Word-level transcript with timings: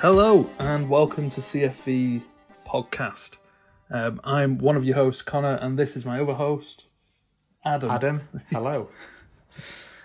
Hello 0.00 0.48
and 0.58 0.88
welcome 0.88 1.28
to 1.30 1.40
CFV 1.40 2.22
podcast. 2.66 3.36
Um, 3.90 4.20
I'm 4.24 4.58
one 4.58 4.76
of 4.76 4.84
your 4.84 4.94
hosts, 4.94 5.20
Connor, 5.22 5.58
and 5.60 5.78
this 5.78 5.96
is 5.96 6.04
my 6.06 6.20
other 6.20 6.34
host, 6.34 6.86
Adam. 7.64 7.90
Adam, 7.90 8.22
hello. 8.50 8.88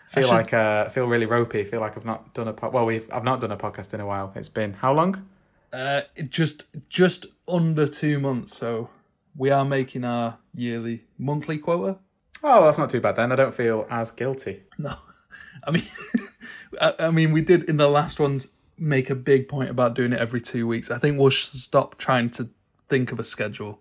feel 0.10 0.23
should- 0.23 0.29
like 0.29 0.54
uh, 0.54 0.89
feel 0.89 1.07
really 1.07 1.25
ropey. 1.25 1.64
Feel 1.64 1.79
like 1.79 1.96
I've 1.97 2.05
not 2.05 2.34
done 2.34 2.47
a 2.47 2.54
po- 2.54 2.70
well. 2.70 2.86
We've 2.86 3.07
I've 3.11 3.23
not 3.23 3.39
done 3.39 3.52
a 3.52 3.57
podcast 3.57 3.93
in 3.93 4.00
a 4.02 4.05
while. 4.05 4.34
It's 4.36 4.50
been 4.50 4.73
how 4.73 4.93
long? 4.93 5.28
Uh, 5.71 6.02
just 6.30 6.64
just 6.89 7.27
under 7.48 7.88
two 7.88 8.20
months, 8.20 8.57
so 8.57 8.89
we 9.38 9.50
are 9.50 9.64
making 9.66 10.04
our 10.04 10.38
yearly 10.54 11.04
monthly 11.18 11.57
quota. 11.57 12.00
Oh, 12.43 12.66
that's 12.66 12.77
not 12.77 12.89
too 12.89 13.00
bad 13.00 13.16
then. 13.16 13.32
I 13.32 13.36
don't 13.36 13.55
feel 13.55 13.88
as 13.89 14.11
guilty. 14.11 14.64
No, 14.77 14.97
I 15.64 15.71
mean, 15.71 15.83
I, 16.82 16.93
I 17.00 17.11
mean, 17.11 17.32
we 17.32 17.39
did 17.41 17.64
in 17.64 17.77
the 17.77 17.88
last 17.88 18.19
ones 18.19 18.50
make 18.78 19.10
a 19.10 19.15
big 19.15 19.47
point 19.47 19.70
about 19.70 19.96
doing 19.96 20.14
it 20.14 20.20
every 20.20 20.42
two 20.42 20.68
weeks. 20.68 20.92
I 20.92 20.97
think 20.97 21.20
we'll 21.20 21.32
stop 21.32 21.97
trying 21.97 22.29
to 22.32 22.50
think 22.89 23.11
of 23.11 23.20
a 23.20 23.24
schedule. 23.24 23.79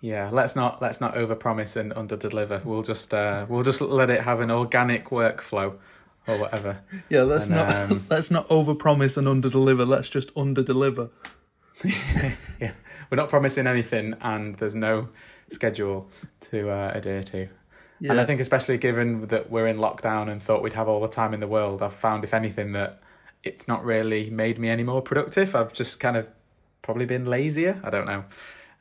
Yeah, 0.00 0.30
let's 0.32 0.56
not 0.56 0.82
let's 0.82 1.00
not 1.00 1.14
overpromise 1.14 1.76
and 1.76 1.92
underdeliver. 1.92 2.64
We'll 2.64 2.82
just 2.82 3.14
uh, 3.14 3.46
we'll 3.48 3.62
just 3.62 3.80
let 3.80 4.10
it 4.10 4.22
have 4.22 4.40
an 4.40 4.50
organic 4.50 5.06
workflow 5.06 5.78
or 6.26 6.38
whatever. 6.38 6.80
Yeah, 7.08 7.22
let's 7.22 7.48
And, 7.48 7.56
not 7.56 7.74
um, 7.74 8.06
let's 8.10 8.30
not 8.30 8.48
overpromise 8.48 9.16
and 9.16 9.26
underdeliver. 9.26 9.86
Let's 9.86 10.08
just 10.08 10.34
underdeliver. 10.34 11.10
yeah, 11.84 12.72
we're 13.10 13.16
not 13.16 13.28
promising 13.28 13.66
anything, 13.66 14.16
and 14.20 14.56
there's 14.56 14.74
no 14.74 15.08
schedule 15.50 16.08
to 16.50 16.70
uh, 16.70 16.92
adhere 16.94 17.22
to. 17.24 17.48
Yeah. 18.00 18.12
And 18.12 18.20
I 18.20 18.24
think, 18.24 18.40
especially 18.40 18.78
given 18.78 19.28
that 19.28 19.50
we're 19.50 19.68
in 19.68 19.78
lockdown 19.78 20.30
and 20.30 20.42
thought 20.42 20.62
we'd 20.62 20.72
have 20.72 20.88
all 20.88 21.00
the 21.00 21.08
time 21.08 21.34
in 21.34 21.40
the 21.40 21.46
world, 21.46 21.82
I've 21.82 21.94
found, 21.94 22.24
if 22.24 22.34
anything, 22.34 22.72
that 22.72 23.01
it's 23.44 23.66
not 23.68 23.84
really 23.84 24.30
made 24.30 24.58
me 24.58 24.68
any 24.68 24.82
more 24.82 25.02
productive. 25.02 25.54
I've 25.54 25.72
just 25.72 25.98
kind 26.00 26.16
of 26.16 26.30
probably 26.82 27.06
been 27.06 27.26
lazier. 27.26 27.80
I 27.84 27.90
don't 27.90 28.06
know. 28.06 28.24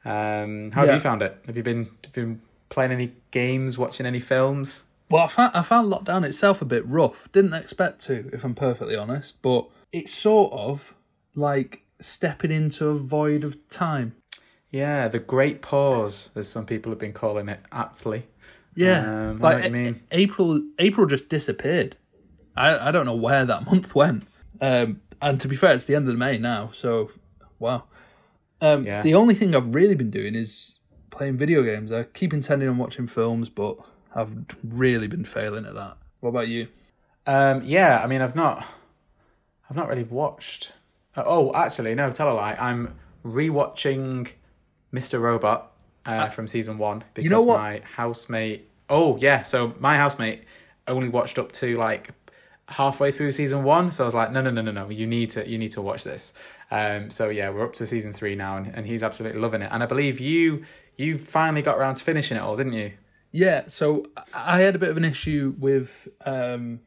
Um, 0.04 0.72
how 0.72 0.82
Yeah. 0.84 0.88
have 0.88 0.96
you 0.96 1.02
found 1.02 1.22
it? 1.22 1.38
Have 1.46 1.58
you 1.58 1.64
been 1.64 1.86
have 2.04 2.16
you 2.18 2.24
been 2.24 2.42
playing 2.70 2.92
any 2.92 3.14
games, 3.32 3.78
watching 3.78 4.06
any 4.06 4.20
films? 4.20 4.84
Well, 5.10 5.24
I 5.26 5.28
found, 5.28 5.52
I 5.56 5.62
found 5.62 5.92
lockdown 5.92 6.24
itself 6.24 6.62
a 6.62 6.66
bit 6.66 6.86
rough. 6.88 7.30
Didn't 7.34 7.54
expect 7.54 8.00
to, 8.06 8.30
if 8.32 8.46
I'm 8.46 8.56
perfectly 8.56 8.96
honest. 8.96 9.42
But 9.42 9.68
it's 9.92 10.14
sort 10.14 10.54
of 10.54 10.96
like 11.36 11.82
stepping 12.00 12.50
into 12.52 12.88
a 12.88 12.94
void 12.94 13.44
of 13.44 13.68
time. 13.68 14.16
Yeah, 14.70 15.10
the 15.10 15.20
great 15.20 15.62
pause, 15.62 16.30
as 16.36 16.48
some 16.48 16.66
people 16.66 16.94
have 16.94 17.00
been 17.00 17.12
calling 17.12 17.50
it, 17.50 17.60
aptly. 17.74 18.28
Yeah, 18.74 19.02
Um, 19.32 19.44
I 19.44 19.56
like 19.56 19.64
you 19.66 19.70
mean. 19.72 20.00
April. 20.12 20.62
April 20.80 21.06
just 21.08 21.28
disappeared. 21.28 21.98
I 22.56 22.88
I 22.88 22.92
don't 22.92 23.06
know 23.06 23.16
where 23.16 23.44
that 23.44 23.66
month 23.70 23.94
went. 23.94 24.24
Um, 24.62 25.02
and 25.22 25.40
to 25.42 25.48
be 25.48 25.56
fair, 25.56 25.74
it's 25.74 25.86
the 25.86 25.96
end 25.96 26.08
of 26.08 26.16
May 26.18 26.38
now. 26.38 26.70
So, 26.72 27.12
wow. 27.60 27.84
Um, 28.62 28.86
Yeah. 28.86 29.02
The 29.02 29.16
only 29.16 29.34
thing 29.36 29.56
I've 29.56 29.74
really 29.74 29.96
been 29.96 30.12
doing 30.12 30.36
is 30.36 30.80
playing 31.10 31.38
video 31.38 31.64
games. 31.64 31.92
I 31.92 32.04
keep 32.04 32.34
intending 32.34 32.70
on 32.70 32.78
watching 32.78 33.08
films, 33.08 33.50
but 33.50 33.78
I've 34.16 34.32
really 34.64 35.08
been 35.08 35.26
failing 35.26 35.66
at 35.66 35.74
that. 35.74 35.98
What 36.20 36.30
about 36.30 36.48
you? 36.48 36.68
Um, 37.26 37.62
yeah, 37.64 38.02
I 38.04 38.08
mean, 38.08 38.22
I've 38.22 38.36
not, 38.36 38.66
I've 39.70 39.76
not 39.76 39.88
really 39.88 40.04
watched. 40.04 40.74
Uh, 41.16 41.24
oh, 41.26 41.54
actually, 41.54 41.94
no, 41.96 42.12
tell 42.12 42.32
a 42.32 42.34
lie. 42.34 42.56
I'm 42.60 42.96
rewatching 43.26 44.30
Mr. 44.94 45.20
Robot 45.20 45.72
uh, 46.06 46.30
from 46.30 46.48
season 46.48 46.78
one 46.78 47.04
because 47.14 47.30
know 47.30 47.44
what? 47.44 47.60
my 47.60 47.82
housemate. 47.96 48.70
Oh, 48.90 49.18
yeah. 49.18 49.44
So 49.44 49.76
my 49.80 49.98
housemate 49.98 50.44
only 50.88 51.10
watched 51.10 51.38
up 51.38 51.52
to 51.54 51.78
like 51.78 52.10
halfway 52.72 53.12
through 53.12 53.32
season 53.32 53.64
one. 53.64 53.92
So 53.92 54.04
I 54.04 54.06
was 54.06 54.16
like, 54.16 54.32
no, 54.32 54.42
no, 54.42 54.50
no, 54.50 54.62
no, 54.62 54.72
no. 54.72 54.90
You 54.90 55.06
need 55.06 55.30
to, 55.32 55.48
you 55.48 55.58
need 55.58 55.72
to 55.74 55.82
watch 55.82 56.04
this. 56.04 56.34
Um, 56.72 57.12
so 57.12 57.30
yeah, 57.30 57.50
we're 57.50 57.66
up 57.66 57.74
to 57.74 57.88
season 57.88 58.14
three 58.14 58.36
now, 58.36 58.58
and, 58.58 58.68
and 58.68 58.86
he's 58.86 59.04
absolutely 59.04 59.40
loving 59.40 59.62
it. 59.62 59.70
And 59.72 59.84
I 59.84 59.86
believe 59.86 60.20
you, 60.20 60.64
you 60.96 61.18
finally 61.18 61.62
got 61.62 61.78
around 61.78 61.96
to 61.96 62.04
finishing 62.04 62.38
it 62.38 62.42
all, 62.42 62.56
didn't 62.56 62.74
you? 62.74 62.94
Yeah, 63.32 63.64
so 63.68 64.06
I 64.34 64.62
had 64.62 64.76
a 64.76 64.80
bit 64.80 64.90
of 64.90 64.98
an 64.98 65.06
issue 65.06 65.56
with 65.58 66.10
um, 66.26 66.82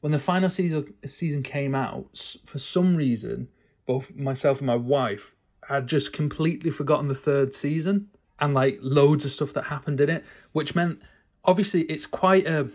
when 0.00 0.12
the 0.12 0.18
final 0.18 0.48
season 0.48 0.94
season 1.04 1.42
came 1.42 1.74
out. 1.74 2.36
For 2.44 2.58
some 2.58 2.96
reason, 2.96 3.48
both 3.86 4.14
myself 4.14 4.58
and 4.58 4.66
my 4.66 4.76
wife 4.76 5.32
had 5.68 5.86
just 5.86 6.12
completely 6.12 6.70
forgotten 6.70 7.08
the 7.08 7.14
third 7.14 7.52
season 7.52 8.08
and 8.38 8.54
like 8.54 8.78
loads 8.80 9.24
of 9.24 9.32
stuff 9.32 9.52
that 9.54 9.64
happened 9.64 10.00
in 10.00 10.08
it, 10.08 10.24
which 10.52 10.74
meant 10.74 11.00
obviously 11.44 11.82
it's 11.82 12.06
quite 12.06 12.46
a 12.46 12.68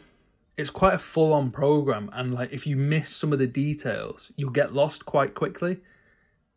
it's 0.58 0.70
quite 0.70 0.94
a 0.94 1.00
full 1.00 1.34
on 1.34 1.52
program, 1.52 2.10
and 2.14 2.34
like 2.34 2.52
if 2.52 2.68
you 2.68 2.76
miss 2.76 3.10
some 3.10 3.34
of 3.34 3.40
the 3.40 3.48
details, 3.48 4.32
you'll 4.36 4.52
get 4.52 4.74
lost 4.74 5.06
quite 5.06 5.34
quickly. 5.34 5.78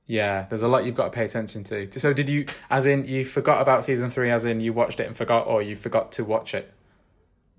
Yeah, 0.07 0.47
there's 0.49 0.62
a 0.62 0.69
lot 0.69 0.84
you've 0.84 0.95
got 0.95 1.07
to 1.07 1.11
pay 1.11 1.25
attention 1.25 1.65
to. 1.65 1.91
So 1.99 2.12
did 2.12 2.29
you, 2.29 2.47
as 2.71 2.87
in, 2.87 3.07
you 3.07 3.25
forgot 3.25 3.61
about 3.61 3.84
season 3.84 4.09
three, 4.09 4.31
as 4.31 4.45
in 4.45 4.61
you 4.61 4.73
watched 4.73 5.01
it 5.01 5.07
and 5.07 5.17
forgot, 5.17 5.47
or 5.49 5.62
you 5.62 5.75
forgot 5.75 6.12
to 6.12 6.25
watch 6.25 6.55
it? 6.55 6.73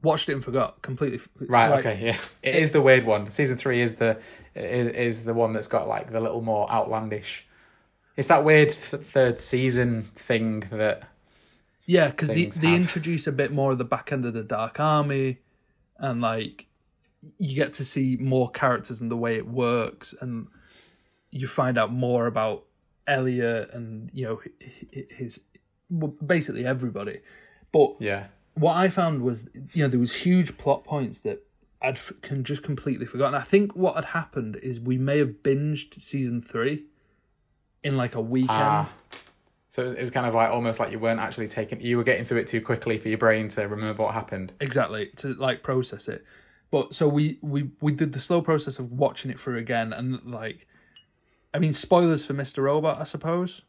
Watched 0.02 0.30
it 0.30 0.34
and 0.34 0.44
forgot 0.44 0.82
completely. 0.82 1.20
Right. 1.40 1.70
like, 1.70 1.86
okay. 1.86 2.06
Yeah. 2.06 2.18
It 2.44 2.56
is 2.56 2.72
the 2.72 2.82
weird 2.82 3.04
one. 3.04 3.30
Season 3.32 3.58
three 3.58 3.82
is 3.82 3.96
the 3.96 4.20
is, 4.56 4.88
is 4.94 5.24
the 5.26 5.34
one 5.34 5.54
that's 5.54 5.68
got 5.68 5.88
like 5.88 6.12
the 6.12 6.22
little 6.22 6.42
more 6.42 6.72
outlandish. 6.72 7.46
It's 8.16 8.30
that 8.30 8.46
weird 8.46 8.70
th- 8.70 9.04
third 9.04 9.40
season 9.40 10.04
thing 10.16 10.62
that. 10.72 11.04
Yeah, 11.86 12.10
because 12.10 12.30
they, 12.30 12.46
they 12.46 12.70
have. 12.70 12.82
introduce 12.82 13.28
a 13.28 13.32
bit 13.32 13.52
more 13.52 13.72
of 13.72 13.78
the 13.78 13.86
back 13.86 14.12
end 14.12 14.26
of 14.26 14.34
the 14.34 14.44
Dark 14.44 14.80
Army, 14.80 15.40
and 16.00 16.22
like 16.22 16.66
you 17.38 17.56
get 17.56 17.74
to 17.74 17.84
see 17.86 18.18
more 18.20 18.50
characters 18.52 19.02
and 19.02 19.10
the 19.12 19.18
way 19.18 19.36
it 19.36 19.48
works, 19.48 20.14
and 20.22 20.48
you 21.32 21.48
find 21.48 21.78
out 21.78 21.92
more 21.92 22.28
about 22.28 22.64
Elliot 23.08 23.70
and 23.74 24.10
you 24.14 24.26
know 24.26 24.42
hi- 24.44 24.72
hi- 24.94 25.06
his 25.16 25.40
well, 25.90 26.14
basically 26.26 26.66
everybody. 26.66 27.20
But 27.72 27.96
Yeah. 28.00 28.28
what 28.56 28.76
I 28.76 28.90
found 28.90 29.22
was 29.22 29.50
you 29.74 29.84
know 29.84 29.88
there 29.90 30.00
was 30.00 30.14
huge 30.16 30.58
plot 30.58 30.84
points 30.84 31.20
that 31.20 31.44
I'd 31.82 31.96
f- 31.96 32.14
can 32.22 32.44
just 32.44 32.64
completely 32.64 33.06
forgotten. 33.06 33.36
I 33.36 33.42
think 33.42 33.76
what 33.76 33.96
had 33.96 34.06
happened 34.06 34.56
is 34.58 34.80
we 34.80 34.98
may 34.98 35.20
have 35.20 35.44
binged 35.44 36.00
season 36.02 36.42
three 36.42 36.86
in 37.84 37.96
like 37.98 38.16
a 38.16 38.22
weekend. 38.22 38.50
Ah. 38.52 38.94
So 39.78 39.84
it 39.84 39.86
was, 39.86 39.94
it 39.94 40.02
was 40.02 40.10
kind 40.10 40.26
of 40.26 40.34
like 40.34 40.50
almost 40.50 40.80
like 40.80 40.92
you 40.92 40.98
weren't 40.98 41.20
actually 41.20 41.48
taking. 41.48 41.80
You 41.80 41.98
were 41.98 42.04
getting 42.04 42.26
through 42.26 42.40
it 42.40 42.48
too 42.48 42.62
quickly 42.62 42.98
for 42.98 43.10
your 43.10 43.20
brain 43.20 43.48
to 43.50 43.68
remember 43.68 44.02
what 44.02 44.16
happened. 44.16 44.52
exactly 44.60 45.12
to 45.18 45.36
like 45.36 45.62
process 45.62 46.08
it 46.08 46.26
but 46.72 46.96
so 46.96 47.08
we 47.08 47.38
we 47.44 47.70
we 47.80 47.92
did 47.92 48.12
the 48.12 48.20
slow 48.20 48.42
process 48.42 48.80
of 48.80 48.92
watching 48.92 49.30
it 49.30 49.40
through 49.40 49.58
again 49.60 49.94
and 49.94 50.20
like 50.26 50.66
i 51.54 51.60
mean 51.60 51.74
spoilers 51.74 52.26
for 52.26 52.34
mr 52.34 52.64
robot 52.64 53.00
i 53.00 53.04
suppose 53.04 53.62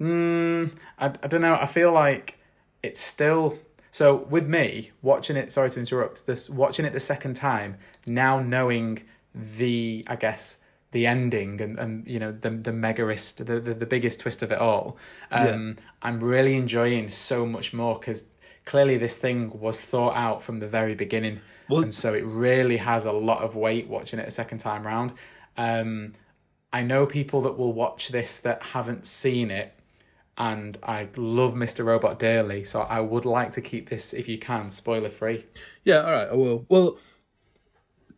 Mm, 0.00 0.70
I, 0.96 1.06
I 1.06 1.26
don't 1.26 1.40
know. 1.40 1.54
I 1.54 1.66
feel 1.66 1.90
like 1.90 2.38
it's 2.84 3.00
still 3.00 3.58
so 3.90 4.14
with 4.14 4.46
me 4.46 4.92
watching 5.02 5.36
it. 5.36 5.50
Sorry 5.52 5.70
to 5.70 5.80
interrupt. 5.80 6.24
This 6.24 6.48
watching 6.48 6.84
it 6.86 6.92
the 6.92 7.00
second 7.00 7.34
time 7.34 7.78
now, 8.06 8.38
knowing 8.38 9.02
the 9.34 10.04
I 10.06 10.14
guess 10.14 10.58
the 10.90 11.06
ending 11.06 11.60
and, 11.60 11.78
and 11.78 12.06
you 12.08 12.18
know 12.18 12.32
the 12.32 12.50
the 12.50 12.70
megarist 12.70 13.36
the, 13.44 13.60
the 13.60 13.74
the 13.74 13.86
biggest 13.86 14.20
twist 14.20 14.42
of 14.42 14.50
it 14.52 14.58
all. 14.58 14.96
Um, 15.30 15.76
I'm 16.02 16.20
really 16.22 16.56
enjoying 16.56 17.08
so 17.10 17.44
much 17.46 17.72
more 17.74 17.98
because 17.98 18.26
clearly 18.64 18.96
this 18.98 19.18
thing 19.18 19.58
was 19.58 19.84
thought 19.84 20.16
out 20.16 20.42
from 20.42 20.60
the 20.60 20.68
very 20.68 20.94
beginning, 20.94 21.40
Well- 21.68 21.82
and 21.82 21.92
so 21.94 22.14
it 22.14 22.24
really 22.24 22.78
has 22.78 23.04
a 23.04 23.12
lot 23.12 23.42
of 23.42 23.54
weight 23.56 23.88
watching 23.88 24.18
it 24.18 24.28
a 24.28 24.30
second 24.30 24.58
time 24.58 24.86
round. 24.86 25.12
Um, 25.56 26.14
I 26.72 26.82
know 26.82 27.06
people 27.06 27.40
that 27.42 27.56
will 27.58 27.72
watch 27.72 28.08
this 28.08 28.38
that 28.40 28.62
haven't 28.62 29.06
seen 29.06 29.50
it 29.50 29.72
and 30.36 30.78
I 30.84 31.08
love 31.16 31.54
Mr. 31.54 31.84
Robot 31.84 32.18
dearly, 32.18 32.62
so 32.62 32.82
I 32.82 33.00
would 33.00 33.24
like 33.24 33.50
to 33.52 33.60
keep 33.60 33.88
this, 33.88 34.14
if 34.14 34.28
you 34.28 34.38
can, 34.38 34.70
spoiler 34.70 35.10
free. 35.10 35.46
yeah 35.82 36.02
all 36.04 36.12
right 36.12 36.28
i 36.28 36.34
will 36.34 36.64
well 36.68 36.96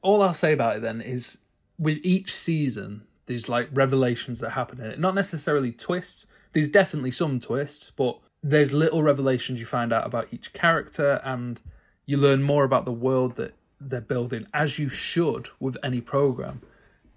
all 0.02 0.20
i'll 0.22 0.34
say 0.34 0.52
about 0.52 0.76
it 0.76 0.82
then 0.82 1.00
is 1.00 1.38
with 1.80 1.98
each 2.04 2.32
season 2.32 3.02
there's 3.26 3.48
like 3.48 3.68
revelations 3.72 4.40
that 4.40 4.50
happen 4.50 4.80
in 4.80 4.90
it. 4.90 4.98
Not 4.98 5.14
necessarily 5.14 5.70
twists. 5.70 6.26
There's 6.52 6.68
definitely 6.68 7.10
some 7.10 7.40
twists 7.40 7.90
but 7.90 8.18
there's 8.42 8.72
little 8.72 9.02
revelations 9.02 9.60
you 9.60 9.66
find 9.66 9.92
out 9.92 10.06
about 10.06 10.28
each 10.32 10.52
character 10.52 11.20
and 11.24 11.60
you 12.06 12.16
learn 12.16 12.42
more 12.42 12.64
about 12.64 12.84
the 12.84 12.92
world 12.92 13.36
that 13.36 13.54
they're 13.80 14.00
building 14.00 14.46
as 14.52 14.78
you 14.78 14.88
should 14.88 15.48
with 15.58 15.76
any 15.82 16.00
program. 16.00 16.60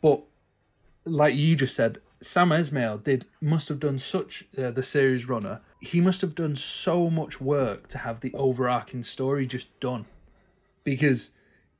But 0.01 0.24
like 1.06 1.36
you 1.36 1.56
just 1.56 1.75
said, 1.75 2.00
Sam 2.21 2.50
Esmail 2.50 3.04
did 3.04 3.25
must 3.42 3.68
have 3.69 3.80
done 3.80 4.00
such 4.00 4.45
uh, 4.57 4.71
the 4.71 4.83
series 4.83 5.27
runner. 5.27 5.60
He 5.81 6.00
must 6.00 6.21
have 6.21 6.36
done 6.36 6.56
so 6.56 7.10
much 7.10 7.42
work 7.42 7.88
to 7.89 7.98
have 7.98 8.21
the 8.21 8.33
overarching 8.33 9.04
story 9.04 9.45
just 9.45 9.77
done, 9.81 10.06
because 10.86 11.31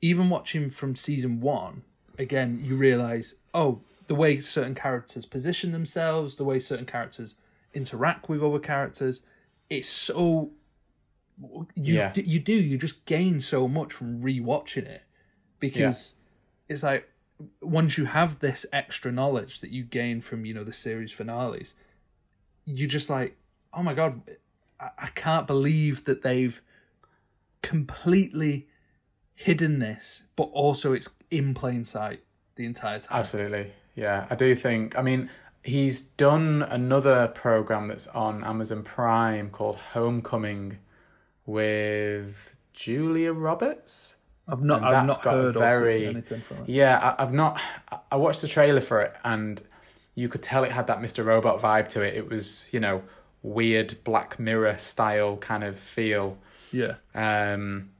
even 0.02 0.28
watching 0.28 0.68
from 0.68 0.96
season 0.96 1.40
one, 1.40 1.82
again 2.18 2.60
you 2.62 2.76
realize 2.76 3.34
oh 3.52 3.80
the 4.06 4.14
way 4.14 4.38
certain 4.38 4.74
characters 4.74 5.24
position 5.24 5.72
themselves, 5.72 6.36
the 6.36 6.44
way 6.44 6.58
certain 6.58 6.84
characters 6.86 7.36
interact 7.72 8.28
with 8.28 8.42
other 8.42 8.58
characters, 8.58 9.22
it's 9.70 9.88
so 9.88 10.50
you 11.74 11.94
Yeah. 11.94 12.12
you 12.14 12.38
do 12.38 12.52
you 12.52 12.78
just 12.78 13.04
gain 13.06 13.40
so 13.40 13.66
much 13.66 13.92
from 13.92 14.22
rewatching 14.22 14.86
it 14.86 15.02
because 15.58 16.14
it's 16.68 16.82
like 16.82 17.10
once 17.60 17.98
you 17.98 18.04
have 18.04 18.38
this 18.38 18.64
extra 18.72 19.10
knowledge 19.10 19.60
that 19.60 19.70
you 19.70 19.82
gain 19.82 20.20
from 20.20 20.44
you 20.44 20.54
know 20.54 20.64
the 20.64 20.72
series 20.72 21.10
finales, 21.10 21.74
you 22.64 22.86
just 22.86 23.10
like, 23.10 23.36
oh 23.72 23.82
my 23.82 23.94
god, 23.94 24.20
I, 24.78 24.90
I 24.98 25.06
can't 25.08 25.46
believe 25.46 26.04
that 26.04 26.22
they've 26.22 26.60
completely 27.62 28.68
hidden 29.34 29.78
this, 29.78 30.22
but 30.36 30.44
also 30.52 30.92
it's 30.92 31.08
in 31.30 31.54
plain 31.54 31.84
sight 31.84 32.22
the 32.56 32.64
entire 32.64 33.00
time. 33.00 33.18
Absolutely. 33.18 33.72
Yeah, 33.94 34.26
I 34.30 34.34
do 34.34 34.54
think. 34.54 34.96
I 34.98 35.02
mean, 35.02 35.30
he's 35.62 36.02
done 36.02 36.62
another 36.68 37.28
program 37.28 37.88
that's 37.88 38.06
on 38.08 38.44
Amazon 38.44 38.82
Prime 38.82 39.50
called 39.50 39.76
Homecoming 39.92 40.78
with 41.46 42.54
Julia 42.72 43.32
Roberts. 43.32 44.16
I've 44.46 44.62
not, 44.62 44.78
And 44.78 44.88
I've 44.94 45.06
not 45.06 45.20
heard 45.22 45.54
very- 45.54 46.06
anything 46.06 46.40
from 46.42 46.58
it. 46.58 46.68
Yeah, 46.68 46.98
I, 47.18 47.22
I've 47.22 47.32
not. 47.32 47.60
I 48.10 48.16
watched 48.16 48.42
the 48.42 48.48
trailer 48.48 48.80
for 48.82 49.00
it, 49.00 49.14
and 49.24 49.62
you 50.14 50.28
could 50.28 50.42
tell 50.42 50.64
it 50.64 50.72
had 50.72 50.86
that 50.88 51.00
Mr. 51.00 51.24
Robot 51.24 51.60
vibe 51.62 51.88
to 51.90 52.02
it. 52.02 52.14
It 52.14 52.28
was, 52.28 52.68
you 52.70 52.78
know, 52.80 53.02
weird 53.42 53.96
Black 54.04 54.38
Mirror 54.38 54.78
style 54.78 55.36
kind 55.38 55.64
of 55.64 55.78
feel. 55.78 56.36
Yeah, 56.72 56.96
um, 57.14 57.90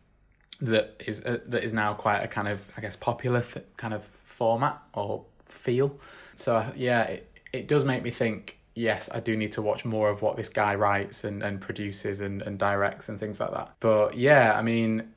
that 0.61 1.03
is 1.07 1.25
uh, 1.25 1.39
that 1.47 1.65
is 1.65 1.73
now 1.73 1.95
quite 1.95 2.21
a 2.21 2.29
kind 2.29 2.49
of 2.49 2.69
I 2.77 2.81
guess 2.81 2.97
popular 2.97 3.43
th- 3.43 3.67
kind 3.77 3.95
of 3.95 4.05
format 4.05 4.81
or 4.95 5.25
feel. 5.47 5.99
So 6.37 6.57
uh, 6.57 6.73
yeah, 6.77 7.03
it 7.05 7.31
it 7.53 7.69
does 7.69 7.85
make 7.85 8.03
me 8.03 8.11
think. 8.11 8.59
Yes, 8.77 9.09
I 9.15 9.21
do 9.21 9.37
need 9.37 9.53
to 9.53 9.63
watch 9.63 9.85
more 9.85 10.11
of 10.11 10.21
what 10.21 10.37
this 10.37 10.49
guy 10.49 10.75
writes 10.75 11.23
and, 11.23 11.45
and 11.45 11.61
produces 11.61 12.21
and, 12.21 12.43
and 12.43 12.59
directs 12.59 13.09
and 13.09 13.21
things 13.21 13.39
like 13.39 13.53
that. 13.53 13.77
But 13.79 14.17
yeah, 14.17 14.53
I 14.53 14.63
mean, 14.63 15.13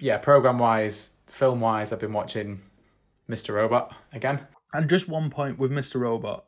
yeah, 0.00 0.16
program 0.16 0.58
wise, 0.58 1.16
film 1.30 1.60
wise, 1.60 1.92
I've 1.92 2.00
been 2.00 2.14
watching 2.14 2.62
Mr. 3.28 3.54
Robot 3.54 3.94
again. 4.14 4.46
and 4.72 4.88
just 4.88 5.08
one 5.08 5.28
point 5.28 5.58
with 5.58 5.70
Mr. 5.70 6.00
Robot. 6.00 6.46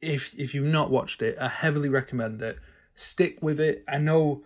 If 0.00 0.38
if 0.38 0.54
you've 0.54 0.66
not 0.66 0.90
watched 0.90 1.20
it, 1.20 1.36
I 1.40 1.48
heavily 1.48 1.88
recommend 1.88 2.40
it. 2.42 2.58
Stick 2.94 3.38
with 3.42 3.58
it. 3.58 3.84
I 3.88 3.98
know 3.98 4.44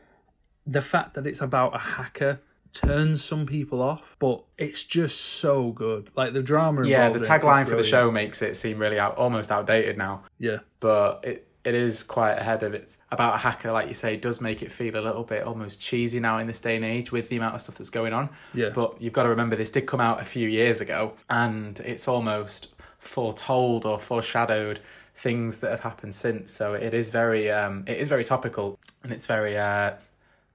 the 0.67 0.83
fact 0.83 1.15
that 1.15 1.27
it's 1.27 1.41
about 1.41 1.75
a 1.75 1.79
hacker 1.79 2.41
turns 2.73 3.23
some 3.25 3.47
people 3.47 3.83
off, 3.83 4.17
but 4.19 4.43
it's 4.59 4.85
just 4.85 5.21
so 5.21 5.73
good. 5.73 6.11
Like 6.17 6.33
the 6.33 6.43
drama. 6.43 6.87
Yeah, 6.87 7.09
the 7.09 7.17
involved 7.17 7.17
in 7.17 7.23
it 7.23 7.25
is 7.25 7.43
tagline 7.43 7.69
for 7.69 7.77
the 7.77 7.83
show 7.83 8.11
makes 8.11 8.43
it 8.43 8.57
seem 8.57 8.79
really 8.79 8.99
out, 8.99 9.17
almost 9.17 9.51
outdated 9.51 9.99
now. 9.99 10.23
Yeah, 10.39 10.59
but 10.81 11.21
it 11.25 11.47
it 11.63 11.75
is 11.75 12.03
quite 12.03 12.33
ahead 12.39 12.63
of 12.63 12.73
it. 12.75 12.97
About 13.11 13.35
a 13.35 13.39
hacker, 13.39 13.71
like 13.71 13.89
you 13.89 13.95
say, 13.95 14.17
does 14.17 14.41
make 14.41 14.63
it 14.63 14.73
feel 14.73 14.97
a 14.97 15.03
little 15.03 15.25
bit 15.25 15.43
almost 15.45 15.81
cheesy 15.81 16.19
now 16.19 16.39
in 16.39 16.47
this 16.47 16.61
day 16.61 16.77
and 16.77 16.85
age 16.85 17.13
with 17.13 17.29
the 17.29 17.37
amount 17.37 17.55
of 17.55 17.63
stuff 17.63 17.77
that's 17.77 17.91
going 17.91 18.15
on. 18.15 18.31
yeah, 18.55 18.71
But 18.71 19.01
you've 19.01 19.13
got 19.13 19.25
to 19.25 19.29
remember 19.29 19.57
this 19.57 19.71
did 19.71 19.83
come 19.83 20.01
out 20.01 20.23
a 20.23 20.25
few 20.25 20.49
years 20.49 20.81
ago, 20.81 21.15
and 21.29 21.79
it's 21.81 22.09
almost 22.09 22.75
foretold 22.99 23.85
or 23.85 23.99
foreshadowed 23.99 24.81
things 25.17 25.59
that 25.59 25.71
have 25.71 25.81
happened 25.81 26.15
since. 26.15 26.51
So 26.53 26.75
it 26.75 26.95
is 26.95 27.11
very 27.11 27.51
um 27.51 27.85
it 27.87 27.99
is 27.99 28.09
very 28.09 28.25
topical 28.25 28.79
and 29.03 29.13
it's 29.13 29.27
very 29.27 29.57
uh 29.59 29.93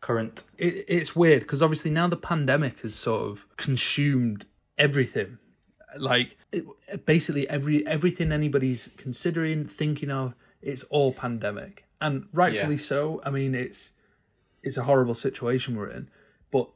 current. 0.01 0.43
it, 0.57 0.85
it's 0.87 1.15
weird 1.15 1.41
because 1.41 1.61
obviously 1.61 1.91
now 1.91 2.07
the 2.07 2.17
pandemic 2.17 2.81
has 2.81 2.95
sort 2.95 3.23
of 3.23 3.45
consumed 3.57 4.45
everything. 4.77 5.37
Like 5.97 6.37
it, 6.51 6.65
basically 7.05 7.47
every 7.49 7.85
everything 7.87 8.31
anybody's 8.31 8.89
considering 8.97 9.65
thinking 9.65 10.11
of 10.11 10.35
it's 10.61 10.83
all 10.83 11.13
pandemic. 11.13 11.85
And 12.01 12.27
rightfully 12.33 12.75
Yeah. 12.75 12.81
so. 12.81 13.21
I 13.23 13.29
mean 13.31 13.55
it's 13.55 13.91
it's 14.63 14.77
a 14.77 14.83
horrible 14.83 15.13
situation 15.13 15.75
we're 15.75 15.89
in. 15.89 16.09
But 16.51 16.69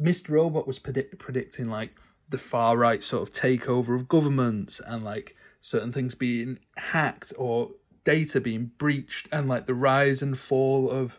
mr. 0.00 0.30
Robot 0.30 0.66
was 0.66 0.78
predict, 0.78 1.18
predicting 1.18 1.68
like 1.68 1.96
the 2.28 2.38
far 2.38 2.76
right 2.76 3.02
sort 3.02 3.22
of 3.22 3.32
takeover 3.34 3.96
of 3.96 4.06
governments 4.08 4.80
and 4.86 5.02
like 5.04 5.34
certain 5.60 5.92
things 5.92 6.14
being 6.14 6.58
hacked 6.76 7.32
or 7.38 7.70
data 8.04 8.40
being 8.40 8.70
breached 8.78 9.28
and 9.32 9.48
like 9.48 9.66
the 9.66 9.74
rise 9.74 10.22
and 10.22 10.38
fall 10.38 10.90
of 10.90 11.18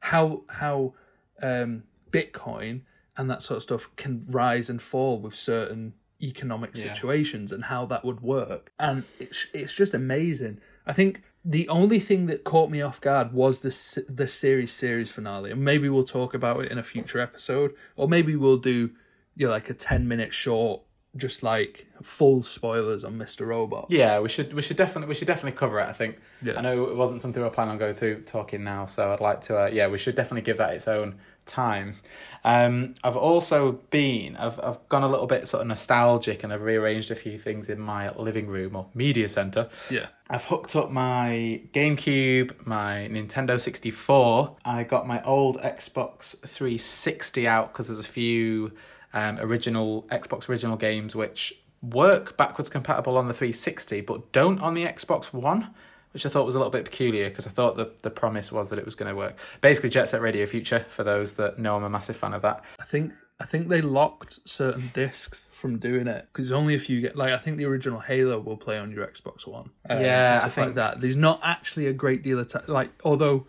how 0.00 0.42
how 0.48 0.94
um, 1.42 1.84
Bitcoin 2.10 2.82
and 3.16 3.30
that 3.30 3.42
sort 3.42 3.56
of 3.56 3.62
stuff 3.62 3.90
can 3.96 4.26
rise 4.28 4.68
and 4.70 4.80
fall 4.82 5.18
with 5.20 5.34
certain 5.34 5.94
economic 6.22 6.70
Yeah. 6.74 6.92
situations 6.92 7.50
and 7.52 7.64
how 7.64 7.86
that 7.86 8.04
would 8.04 8.20
work. 8.20 8.72
And 8.78 9.04
it's 9.18 9.46
it's 9.54 9.74
just 9.74 9.94
amazing. 9.94 10.60
I 10.86 10.92
think 10.92 11.22
the 11.44 11.68
only 11.68 11.98
thing 12.00 12.26
that 12.26 12.44
caught 12.44 12.70
me 12.70 12.82
off 12.82 13.00
guard 13.00 13.32
was 13.32 13.60
the 13.60 14.04
the 14.08 14.26
series 14.28 14.72
series 14.72 15.10
finale, 15.10 15.50
and 15.50 15.62
maybe 15.64 15.88
we'll 15.88 16.04
talk 16.04 16.34
about 16.34 16.64
it 16.64 16.70
in 16.72 16.78
a 16.78 16.82
future 16.82 17.20
episode, 17.20 17.74
or 17.96 18.08
maybe 18.08 18.36
we'll 18.36 18.58
do 18.58 18.90
you 19.36 19.46
know, 19.46 19.50
like 19.52 19.70
a 19.70 19.74
ten 19.74 20.06
minute 20.08 20.34
short, 20.34 20.82
just 21.16 21.42
like 21.42 21.86
full 22.02 22.42
spoilers 22.42 23.04
on 23.04 23.18
Mister 23.18 23.46
Robot. 23.46 23.86
Yeah, 23.88 24.20
we 24.20 24.28
should 24.28 24.52
we 24.52 24.62
should 24.62 24.76
definitely 24.76 25.08
we 25.08 25.14
should 25.14 25.26
definitely 25.26 25.58
cover 25.58 25.80
it. 25.80 25.88
I 25.88 25.92
think. 25.92 26.18
Yeah. 26.42 26.58
I 26.58 26.62
know 26.62 26.84
it 26.84 26.96
wasn't 26.96 27.20
something 27.20 27.42
we 27.42 27.48
we're 27.48 27.54
planning 27.54 27.72
on 27.72 27.78
going 27.78 27.94
through 27.94 28.22
talking 28.22 28.62
now, 28.64 28.86
so 28.86 29.12
I'd 29.12 29.20
like 29.20 29.40
to. 29.42 29.64
Uh, 29.64 29.66
yeah, 29.66 29.88
we 29.88 29.98
should 29.98 30.14
definitely 30.14 30.42
give 30.42 30.58
that 30.58 30.72
its 30.74 30.86
own 30.86 31.16
time. 31.46 31.96
Um, 32.44 32.94
I've 33.02 33.16
also 33.16 33.72
been 33.90 34.36
I've 34.36 34.58
I've 34.62 34.88
gone 34.88 35.02
a 35.02 35.08
little 35.08 35.26
bit 35.26 35.48
sort 35.48 35.62
of 35.62 35.66
nostalgic, 35.66 36.44
and 36.44 36.52
I've 36.52 36.62
rearranged 36.62 37.10
a 37.10 37.16
few 37.16 37.38
things 37.38 37.68
in 37.68 37.80
my 37.80 38.08
living 38.10 38.46
room 38.46 38.76
or 38.76 38.86
media 38.94 39.28
center. 39.28 39.68
Yeah, 39.90 40.06
I've 40.28 40.44
hooked 40.44 40.76
up 40.76 40.90
my 40.90 41.60
GameCube, 41.72 42.66
my 42.66 43.08
Nintendo 43.10 43.60
64. 43.60 44.56
I 44.64 44.84
got 44.84 45.06
my 45.06 45.22
old 45.24 45.60
Xbox 45.60 46.38
360 46.38 47.48
out 47.48 47.72
because 47.72 47.88
there's 47.88 48.00
a 48.00 48.04
few 48.04 48.72
um, 49.12 49.38
original 49.38 50.02
Xbox 50.10 50.48
original 50.48 50.76
games 50.76 51.14
which 51.16 51.54
work 51.82 52.36
backwards 52.36 52.68
compatible 52.68 53.16
on 53.16 53.26
the 53.28 53.34
360 53.34 54.02
but 54.02 54.32
don't 54.32 54.60
on 54.60 54.74
the 54.74 54.84
Xbox 54.84 55.32
One, 55.32 55.70
which 56.12 56.26
I 56.26 56.28
thought 56.28 56.44
was 56.44 56.54
a 56.54 56.58
little 56.58 56.70
bit 56.70 56.84
peculiar 56.84 57.28
because 57.28 57.46
I 57.46 57.50
thought 57.50 57.76
the, 57.76 57.90
the 58.02 58.10
promise 58.10 58.52
was 58.52 58.70
that 58.70 58.78
it 58.78 58.84
was 58.84 58.94
going 58.94 59.08
to 59.10 59.16
work. 59.16 59.38
Basically, 59.60 59.88
Jet 59.90 60.08
Set 60.08 60.20
Radio 60.20 60.44
Future, 60.46 60.80
for 60.88 61.04
those 61.04 61.36
that 61.36 61.58
know 61.58 61.76
I'm 61.76 61.84
a 61.84 61.90
massive 61.90 62.16
fan 62.16 62.34
of 62.34 62.42
that. 62.42 62.62
I 62.80 62.84
think 62.84 63.12
I 63.42 63.46
think 63.46 63.68
they 63.68 63.80
locked 63.80 64.40
certain 64.46 64.90
discs 64.92 65.46
from 65.50 65.78
doing 65.78 66.06
it 66.06 66.28
because 66.30 66.52
only 66.52 66.74
if 66.74 66.90
you 66.90 67.00
get 67.00 67.16
like 67.16 67.32
I 67.32 67.38
think 67.38 67.56
the 67.56 67.64
original 67.64 67.98
Halo 68.00 68.38
will 68.38 68.58
play 68.58 68.78
on 68.78 68.90
your 68.92 69.06
Xbox 69.06 69.46
One. 69.46 69.70
Um, 69.88 70.00
Yeah, 70.02 70.34
I 70.34 70.38
stuff 70.40 70.56
like 70.58 70.66
think- 70.66 70.74
that. 70.76 71.00
There's 71.00 71.16
not 71.16 71.40
actually 71.42 71.86
a 71.86 71.92
great 71.94 72.22
deal 72.22 72.38
of 72.38 72.48
ti 72.48 72.58
like 72.68 72.90
although 73.04 73.46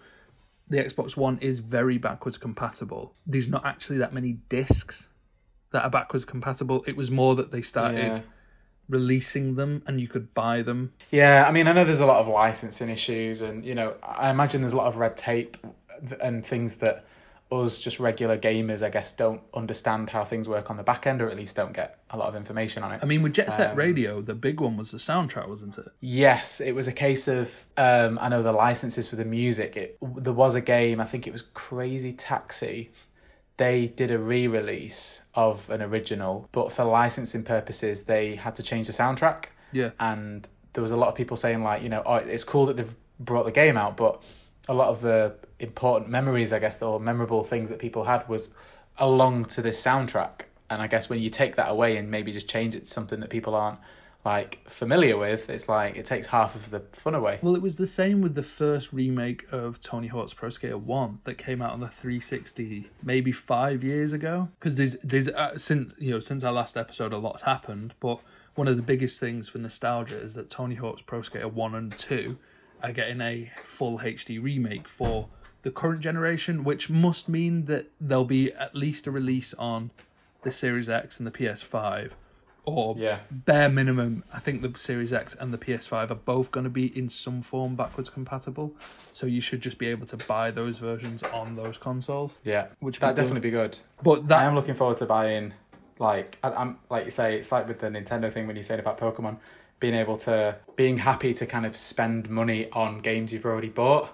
the 0.70 0.78
Xbox 0.78 1.18
One 1.18 1.38
is 1.40 1.60
very 1.60 1.98
backwards 1.98 2.38
compatible. 2.38 3.14
There's 3.28 3.50
not 3.50 3.66
actually 3.66 3.98
that 3.98 4.14
many 4.14 4.34
discs 4.48 5.10
that 5.72 5.84
are 5.84 5.90
backwards 5.90 6.26
compatible. 6.26 6.84
It 6.88 6.96
was 6.96 7.10
more 7.12 7.36
that 7.36 7.52
they 7.52 7.62
started 7.62 8.18
Yeah. 8.18 8.22
releasing 8.90 9.56
them 9.56 9.84
and 9.88 10.02
you 10.02 10.08
could 10.08 10.34
buy 10.34 10.62
them. 10.62 10.94
Yeah, 11.12 11.46
I 11.48 11.52
mean, 11.52 11.68
I 11.68 11.74
know 11.74 11.84
there's 11.86 12.00
a 12.02 12.06
lot 12.06 12.20
of 12.20 12.28
licensing 12.28 12.90
issues, 12.90 13.42
and 13.42 13.66
you 13.66 13.76
know, 13.76 13.96
I 14.04 14.30
imagine 14.30 14.62
there's 14.62 14.74
a 14.74 14.78
lot 14.78 14.88
of 14.88 14.98
red 14.98 15.16
tape 15.18 15.58
and 16.22 16.46
things 16.46 16.78
that 16.78 17.06
us 17.52 17.82
just 17.82 18.00
regular 18.00 18.38
gamers, 18.38 18.82
I 18.82 18.90
guess, 18.90 19.12
don't 19.12 19.42
understand 19.54 20.10
how 20.12 20.24
things 20.24 20.48
work 20.48 20.70
on 20.70 20.78
the 20.78 20.84
back 20.84 21.06
end, 21.06 21.22
or 21.22 21.30
at 21.30 21.36
least 21.36 21.56
don't 21.58 21.74
get 21.74 22.00
a 22.10 22.18
lot 22.18 22.30
of 22.30 22.36
information 22.36 22.82
on 22.82 22.94
it. 22.94 23.02
I 23.04 23.06
mean, 23.06 23.22
with 23.22 23.34
Jet 23.34 23.52
Set 23.52 23.72
Um, 23.72 23.78
Radio, 23.78 24.22
the 24.22 24.34
big 24.36 24.62
one 24.62 24.78
was 24.78 24.92
the 24.92 24.98
soundtrack, 24.98 25.50
wasn't 25.50 25.78
it? 25.78 25.88
Yes, 26.00 26.62
it 26.62 26.74
was 26.76 26.88
a 26.88 26.94
case 26.94 27.28
of 27.28 27.66
um, 27.78 28.18
I 28.22 28.30
know 28.30 28.42
the 28.42 28.54
licenses 28.54 29.10
for 29.10 29.18
the 29.18 29.26
music. 29.26 29.76
It 29.76 29.98
there 30.02 30.32
was 30.34 30.56
a 30.56 30.62
game, 30.62 31.00
I 31.02 31.06
think 31.06 31.28
it 31.28 31.34
was 31.34 31.44
Crazy 31.54 32.14
Taxi. 32.14 32.92
They 33.58 33.88
did 33.88 34.12
a 34.12 34.18
re-release 34.18 35.24
of 35.36 35.70
an 35.70 35.82
original, 35.82 36.50
but 36.52 36.74
for 36.74 36.84
licensing 36.84 37.44
purposes, 37.44 38.04
they 38.04 38.36
had 38.36 38.56
to 38.56 38.64
change 38.64 38.88
the 38.88 38.94
soundtrack. 38.94 39.46
Yeah. 39.72 39.92
and 40.00 40.48
there 40.74 40.82
was 40.82 40.92
a 40.92 40.98
lot 40.98 41.10
of 41.10 41.16
people 41.16 41.38
saying 41.38 41.64
like 41.64 41.82
you 41.82 41.90
know 41.90 42.02
oh 42.06 42.16
it's 42.16 42.44
cool 42.44 42.66
that 42.66 42.78
they've 42.78 42.96
brought 43.20 43.44
the 43.46 43.52
game 43.52 43.78
out 43.78 43.96
but 43.98 44.22
a 44.68 44.74
lot 44.74 44.88
of 44.90 45.02
the 45.02 45.36
important 45.60 46.10
memories 46.10 46.52
i 46.54 46.60
guess 46.60 46.82
or 46.82 47.00
memorable 47.00 47.44
things 47.44 47.70
that 47.70 47.80
people 47.80 48.04
had 48.06 48.28
was 48.28 48.54
along 48.98 49.46
to 49.46 49.62
this 49.62 49.82
soundtrack 49.84 50.42
and 50.70 50.82
i 50.82 50.88
guess 50.88 51.10
when 51.10 51.20
you 51.20 51.30
take 51.30 51.56
that 51.56 51.70
away 51.70 51.98
and 51.98 52.10
maybe 52.12 52.32
just 52.32 52.50
change 52.50 52.76
it 52.76 52.82
to 52.82 52.86
something 52.86 53.20
that 53.20 53.30
people 53.30 53.56
aren't 53.56 53.80
like 54.24 54.60
familiar 54.70 55.18
with 55.18 55.50
it's 55.50 55.68
like 55.68 55.96
it 55.98 56.06
takes 56.06 56.28
half 56.28 56.56
of 56.56 56.70
the 56.70 56.80
fun 56.94 57.16
away 57.16 57.40
Well, 57.42 57.56
it 57.56 57.62
was 57.62 57.78
the 57.78 57.88
same 57.88 58.22
with 58.22 58.36
the 58.36 58.44
first 58.44 58.94
remake 58.94 59.46
of 59.52 59.80
Tony 59.80 60.08
Hawk's 60.08 60.34
Pro 60.34 60.50
Skater 60.50 60.78
One 60.78 61.20
that 61.24 61.36
came 61.36 61.62
out 61.62 61.72
on 61.72 61.80
the 61.80 61.88
360 61.88 62.90
maybe 63.04 63.32
five 63.32 63.84
years 63.84 64.14
ago. 64.14 64.50
Because 64.60 64.78
there's 64.78 64.94
there's 64.98 65.28
uh, 65.28 65.58
since 65.58 65.94
you 65.98 66.12
know 66.12 66.20
since 66.20 66.44
our 66.44 66.54
last 66.54 66.78
episode, 66.78 67.14
a 67.14 67.18
lot's 67.18 67.44
happened. 67.44 67.94
But 68.00 68.20
one 68.56 68.68
of 68.68 68.76
the 68.76 68.84
biggest 68.84 69.20
things 69.20 69.50
for 69.50 69.58
nostalgia 69.58 70.20
is 70.20 70.36
that 70.36 70.50
Tony 70.50 70.76
Hawk's 70.76 71.02
Pro 71.02 71.22
Skater 71.22 71.48
One 71.48 71.74
and 71.74 71.98
Two 71.98 72.38
are 72.84 72.92
getting 72.92 73.22
a 73.22 73.52
full 73.64 74.00
HD 74.00 74.42
remake 74.42 74.88
for 74.88 75.30
the 75.64 75.72
current 75.72 76.02
generation, 76.02 76.64
which 76.64 76.90
must 76.90 77.30
mean 77.30 77.66
that 77.66 77.92
there'll 78.00 78.26
be 78.26 78.52
at 78.54 78.76
least 78.76 79.08
a 79.08 79.12
release 79.12 79.54
on 79.56 79.92
the 80.44 80.52
Series 80.52 80.90
X 80.90 81.20
and 81.20 81.28
the 81.28 81.32
PS5. 81.32 82.12
Or 82.64 82.96
yeah 82.98 83.20
bare 83.32 83.70
minimum, 83.70 84.24
I 84.32 84.40
think 84.40 84.62
the 84.62 84.78
Series 84.78 85.12
X 85.12 85.36
and 85.40 85.52
the 85.52 85.58
PS5 85.58 86.12
are 86.12 86.16
both 86.16 86.52
going 86.52 86.64
to 86.64 86.70
be 86.70 86.96
in 86.98 87.10
some 87.10 87.42
form 87.42 87.76
backwards 87.76 88.10
compatible. 88.10 88.76
So 89.14 89.26
you 89.26 89.42
should 89.42 89.62
just 89.62 89.78
be 89.80 89.88
able 89.88 90.06
to 90.08 90.18
buy 90.18 90.52
those 90.52 90.78
versions 90.78 91.24
on 91.24 91.56
those 91.56 91.78
consoles. 91.80 92.38
yeah 92.44 92.68
Which 92.80 93.00
that'd 93.00 93.16
be 93.16 93.22
definitely 93.22 93.50
be 93.50 93.52
good 93.52 93.80
But 94.04 94.28
that... 94.28 94.40
i 94.40 94.44
am 94.46 94.54
looking 94.56 94.76
forward 94.76 94.98
to 94.98 95.06
buying 95.08 95.54
like 95.98 96.38
I, 96.44 96.52
I'm 96.52 96.78
like 96.90 97.06
you 97.06 97.12
say, 97.12 97.36
it's 97.36 97.52
like 97.52 97.68
with 97.68 97.80
the 97.80 97.88
Nintendo 97.90 98.32
thing 98.32 98.46
when 98.48 98.56
you're 98.56 98.64
saying 98.64 98.80
about 98.80 98.98
Pokemon, 99.00 99.38
being 99.80 99.96
able 99.96 100.18
to 100.18 100.58
being 100.76 101.00
happy 101.00 101.34
to 101.34 101.46
kind 101.48 101.66
of 101.66 101.76
spend 101.76 102.30
money 102.30 102.70
on 102.72 103.00
games 103.00 103.34
you've 103.34 103.46
already 103.46 103.70
bought 103.70 104.10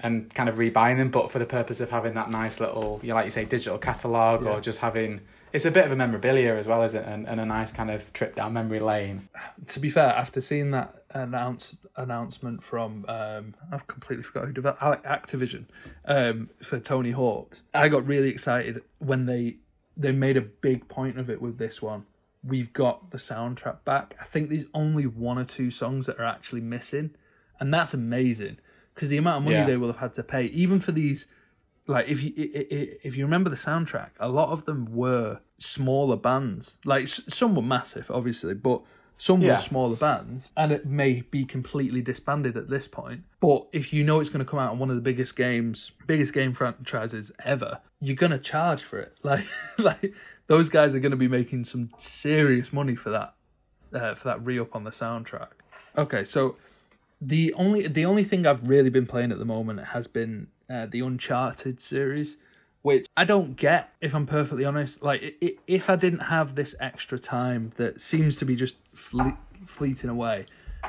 and 0.00 0.32
kind 0.32 0.48
of 0.48 0.56
rebuying 0.56 0.96
them, 0.96 1.10
but 1.10 1.30
for 1.30 1.38
the 1.38 1.46
purpose 1.46 1.80
of 1.80 1.90
having 1.90 2.14
that 2.14 2.30
nice 2.30 2.60
little, 2.60 3.00
you 3.02 3.08
know, 3.08 3.16
like 3.16 3.24
you 3.24 3.30
say, 3.30 3.44
digital 3.44 3.78
catalog 3.78 4.42
Yeah. 4.44 4.52
or 4.52 4.60
just 4.60 4.78
having. 4.78 5.20
It's 5.52 5.64
a 5.64 5.70
bit 5.70 5.86
of 5.86 5.92
a 5.92 5.96
memorabilia 5.96 6.54
as 6.56 6.66
well, 6.66 6.82
isn't 6.82 7.00
it? 7.02 7.08
And, 7.08 7.26
and 7.26 7.40
a 7.40 7.44
nice 7.46 7.72
kind 7.72 7.90
of 7.90 8.12
trip 8.12 8.34
down 8.36 8.52
memory 8.52 8.80
lane. 8.80 9.28
to 9.66 9.80
be 9.80 9.88
fair, 9.90 10.08
after 10.08 10.40
seeing 10.40 10.70
that 10.72 11.04
announce 11.14 11.76
announcement 11.96 12.62
from 12.62 13.04
um, 13.08 13.54
I've 13.72 13.86
completely 13.86 14.22
forgot 14.22 14.46
who 14.46 14.52
developed 14.52 14.82
Activision 15.04 15.64
um, 16.04 16.50
for 16.62 16.78
Tony 16.78 17.12
Hawk's, 17.12 17.62
I 17.74 17.88
got 17.88 18.06
really 18.06 18.28
excited 18.28 18.82
when 18.98 19.26
they 19.26 19.56
they 19.96 20.12
made 20.12 20.36
a 20.36 20.42
big 20.42 20.86
point 20.88 21.18
of 21.18 21.28
it 21.28 21.42
with 21.42 21.58
this 21.58 21.82
one. 21.82 22.04
We've 22.44 22.72
got 22.72 23.10
the 23.10 23.18
soundtrack 23.18 23.84
back. 23.84 24.14
I 24.20 24.24
think 24.24 24.48
there's 24.48 24.66
only 24.72 25.06
one 25.06 25.38
or 25.38 25.44
two 25.44 25.70
songs 25.72 26.06
that 26.06 26.20
are 26.20 26.24
actually 26.24 26.60
missing, 26.60 27.10
and 27.58 27.74
that's 27.74 27.94
amazing 27.94 28.58
because 28.94 29.08
the 29.08 29.16
amount 29.16 29.38
of 29.38 29.42
money 29.44 29.56
Yeah. 29.56 29.64
they 29.64 29.76
will 29.76 29.88
have 29.88 29.96
had 29.96 30.14
to 30.14 30.22
pay, 30.22 30.44
even 30.46 30.78
for 30.80 30.92
these. 30.92 31.26
Like 31.88 32.06
if 32.08 32.22
you 32.22 32.32
if 32.36 33.16
you 33.16 33.24
remember 33.24 33.50
the 33.50 33.56
soundtrack, 33.56 34.10
a 34.20 34.28
lot 34.28 34.50
of 34.50 34.64
them 34.66 34.84
were 34.94 35.40
smaller 35.56 36.16
bands. 36.16 36.78
Like 36.84 37.08
some 37.08 37.56
were 37.56 37.62
massive, 37.62 38.10
obviously, 38.10 38.54
but 38.54 38.82
some 39.16 39.40
Yeah. 39.40 39.54
were 39.54 39.58
smaller 39.58 39.96
bands, 39.96 40.50
and 40.56 40.70
it 40.70 40.86
may 40.86 41.22
be 41.22 41.44
completely 41.44 42.00
disbanded 42.02 42.56
at 42.56 42.68
this 42.68 42.86
point. 42.86 43.22
But 43.40 43.66
if 43.72 43.92
you 43.92 44.04
know 44.04 44.20
it's 44.20 44.28
going 44.30 44.44
to 44.44 44.48
come 44.48 44.60
out 44.60 44.70
on 44.70 44.78
one 44.78 44.90
of 44.90 44.96
the 44.96 45.02
biggest 45.02 45.34
games, 45.34 45.90
biggest 46.06 46.32
game 46.32 46.52
franchises 46.52 47.32
ever, 47.44 47.80
you're 48.00 48.14
going 48.14 48.30
to 48.32 48.38
charge 48.38 48.82
for 48.82 48.98
it. 49.00 49.16
Like, 49.24 49.46
like 49.78 50.12
those 50.46 50.68
guys 50.68 50.94
are 50.94 51.00
going 51.00 51.10
to 51.10 51.16
be 51.16 51.26
making 51.26 51.64
some 51.64 51.88
serious 51.96 52.72
money 52.72 52.94
for 52.94 53.10
that, 53.10 53.34
uh, 53.92 54.14
for 54.14 54.28
that 54.28 54.44
re 54.44 54.58
up 54.60 54.76
on 54.76 54.84
the 54.84 54.90
soundtrack. 54.90 55.48
Okay, 55.96 56.22
so 56.22 56.56
the 57.20 57.52
only 57.54 57.88
the 57.88 58.04
only 58.04 58.22
thing 58.24 58.46
I've 58.46 58.68
really 58.68 58.90
been 58.90 59.06
playing 59.06 59.32
at 59.32 59.38
the 59.38 59.44
moment 59.44 59.88
has 59.88 60.06
been 60.06 60.46
uh, 60.70 60.86
the 60.86 61.00
Uncharted 61.00 61.80
series, 61.80 62.38
which 62.82 63.06
I 63.16 63.24
don't 63.24 63.56
get. 63.56 63.92
If 64.00 64.14
I'm 64.14 64.26
perfectly 64.26 64.64
honest, 64.64 65.02
like 65.02 65.36
if 65.66 65.90
I 65.90 65.96
didn't 65.96 66.20
have 66.20 66.54
this 66.54 66.74
extra 66.80 67.18
time 67.18 67.70
that 67.76 68.00
seems 68.00 68.36
to 68.36 68.44
be 68.44 68.56
just 68.56 68.76
fle- 68.94 69.38
fleeting 69.66 70.10
away, 70.10 70.46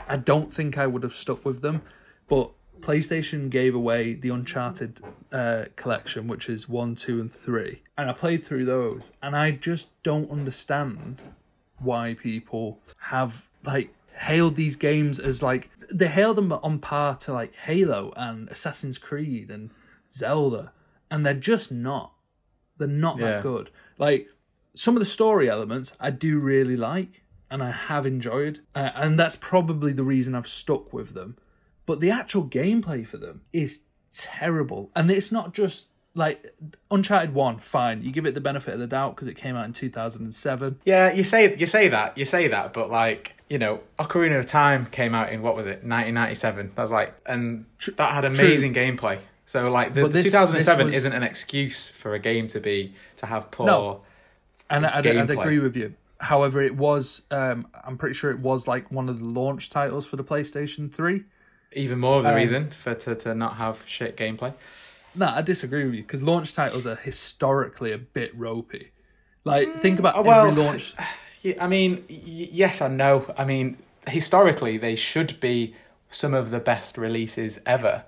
I 0.08 0.18
don't 0.18 0.52
think 0.52 0.78
I 0.78 0.88
would 0.88 1.04
have 1.04 1.16
stuck 1.16 1.46
with 1.46 1.62
them. 1.62 1.82
But 2.28 2.52
PlayStation 2.82 3.50
gave 3.50 3.76
away 3.76 4.14
the 4.14 4.30
Uncharted 4.30 5.02
uh, 5.32 5.66
collection, 5.76 6.28
which 6.28 6.50
is 6.50 6.70
one, 6.70 6.96
two, 6.96 7.20
and 7.20 7.34
three, 7.34 7.82
and 7.98 8.10
I 8.10 8.14
played 8.14 8.44
through 8.44 8.66
those, 8.66 9.12
and 9.22 9.36
I 9.36 9.52
just 9.52 10.02
don't 10.04 10.30
understand 10.32 11.20
why 11.80 12.14
people 12.14 12.80
have 12.98 13.46
like 13.64 13.94
hailed 14.16 14.56
these 14.56 14.76
games 14.76 15.20
as 15.20 15.42
like 15.42 15.70
they 15.92 16.08
hailed 16.08 16.36
them 16.38 16.52
on 16.52 16.80
par 16.80 17.16
to 17.18 17.34
like 17.34 17.54
Halo 17.56 18.14
and 18.16 18.48
Assassin's 18.50 18.98
Creed 18.98 19.50
and 19.50 19.72
Zelda, 20.12 20.72
and 21.10 21.26
they're 21.26 21.34
just 21.34 21.72
not. 21.72 22.14
They're 22.78 22.88
not 22.88 23.18
Yeah. 23.20 23.26
that 23.26 23.44
good. 23.44 23.70
Like 23.98 24.28
some 24.76 24.96
of 24.96 25.00
the 25.00 25.06
story 25.06 25.50
elements, 25.50 25.96
I 26.00 26.12
do 26.12 26.40
really 26.40 26.78
like, 26.78 27.24
and 27.52 27.62
I 27.64 27.72
have 27.72 28.06
enjoyed, 28.06 28.60
uh, 28.76 28.92
and 28.96 29.20
that's 29.20 29.36
probably 29.36 29.92
the 29.94 30.04
reason 30.04 30.36
I've 30.36 30.48
stuck 30.48 30.94
with 30.94 31.14
them. 31.14 31.38
But 31.86 32.00
the 32.00 32.12
actual 32.12 32.44
gameplay 32.48 33.06
for 33.06 33.18
them 33.18 33.42
is 33.52 33.84
terrible, 34.12 34.92
and 34.96 35.10
it's 35.10 35.32
not 35.32 35.54
just 35.54 35.88
like 36.16 36.54
Uncharted 36.92 37.34
One. 37.34 37.58
Fine, 37.60 38.04
you 38.04 38.12
give 38.12 38.26
it 38.26 38.36
the 38.36 38.42
benefit 38.42 38.74
of 38.74 38.80
the 38.80 38.88
doubt 38.88 39.16
because 39.16 39.28
it 39.28 39.36
came 39.36 39.56
out 39.56 39.66
in 39.66 39.74
two 39.74 39.90
thousand 39.90 40.24
and 40.24 40.34
seven. 40.34 40.80
Yeah, 40.86 41.12
you 41.12 41.24
say 41.24 41.56
you 41.56 41.66
say 41.66 41.88
that 41.90 42.18
you 42.18 42.26
say 42.26 42.48
that, 42.48 42.74
but 42.74 42.90
like 42.90 43.34
you 43.50 43.58
know, 43.58 43.82
Ocarina 44.00 44.38
of 44.40 44.46
Time 44.46 44.86
came 44.86 45.16
out 45.16 45.32
in 45.34 45.42
what 45.42 45.56
was 45.56 45.66
it, 45.66 45.84
1997? 45.84 46.72
That's 46.76 46.92
like, 46.92 47.14
and 47.26 47.66
that 47.98 48.14
had 48.14 48.24
amazing 48.26 48.74
gameplay. 48.74 49.20
So 49.46 49.70
like, 49.72 49.96
the 49.96 50.08
this- 50.08 50.24
2007 50.26 50.86
this 50.88 50.96
was- 50.96 51.06
isn't 51.06 51.18
an 51.18 51.24
excuse 51.24 51.90
for 51.90 52.14
a 52.14 52.20
game 52.20 52.48
to 52.50 52.60
be 52.60 52.94
to 53.18 53.26
have 53.26 53.50
poor. 53.52 53.66
No. 53.66 54.02
And 54.70 54.86
I'd, 54.86 55.08
I'd 55.08 55.30
agree 55.32 55.58
with 55.60 55.76
you. 55.76 55.96
However, 56.20 56.62
it 56.62 56.76
was, 56.76 57.24
um, 57.32 57.68
I'm 57.84 57.98
pretty 57.98 58.14
sure 58.14 58.30
it 58.30 58.40
was 58.40 58.68
like 58.68 58.92
one 58.92 59.10
of 59.10 59.20
the 59.20 59.26
launch 59.26 59.70
titles 59.72 60.06
for 60.06 60.16
the 60.16 60.24
PlayStation 60.24 60.92
3. 60.94 61.24
Even 61.74 61.98
more 62.00 62.18
of 62.18 62.24
the 62.24 62.30
Um, 62.30 62.36
reason 62.36 62.70
for 62.70 62.94
to, 62.94 63.16
to 63.16 63.34
not 63.34 63.56
have 63.56 63.84
shit 63.88 64.16
gameplay. 64.18 64.54
No, 65.16 65.28
I 65.28 65.42
disagree 65.42 65.86
with 65.86 65.94
you 65.96 66.02
because 66.04 66.22
launch 66.22 66.54
titles 66.54 66.86
are 66.86 66.96
historically 66.98 67.92
a 67.94 67.98
bit 67.98 68.38
ropey. 68.38 68.92
Like, 69.44 69.80
think 69.80 69.98
about 69.98 70.16
Oh, 70.18 70.22
well, 70.22 70.48
every 70.48 70.62
launch. 70.62 70.94
Yeah, 71.42 71.56
I 71.60 71.68
mean, 71.68 72.04
y- 72.10 72.50
yes 72.52 72.82
and 72.82 72.98
no. 72.98 73.34
I 73.38 73.46
mean, 73.46 73.78
historically, 74.08 74.78
they 74.78 74.96
should 74.96 75.40
be 75.40 75.76
some 76.12 76.34
of 76.34 76.50
the 76.52 76.60
best 76.60 76.98
releases 76.98 77.62
ever 77.66 78.04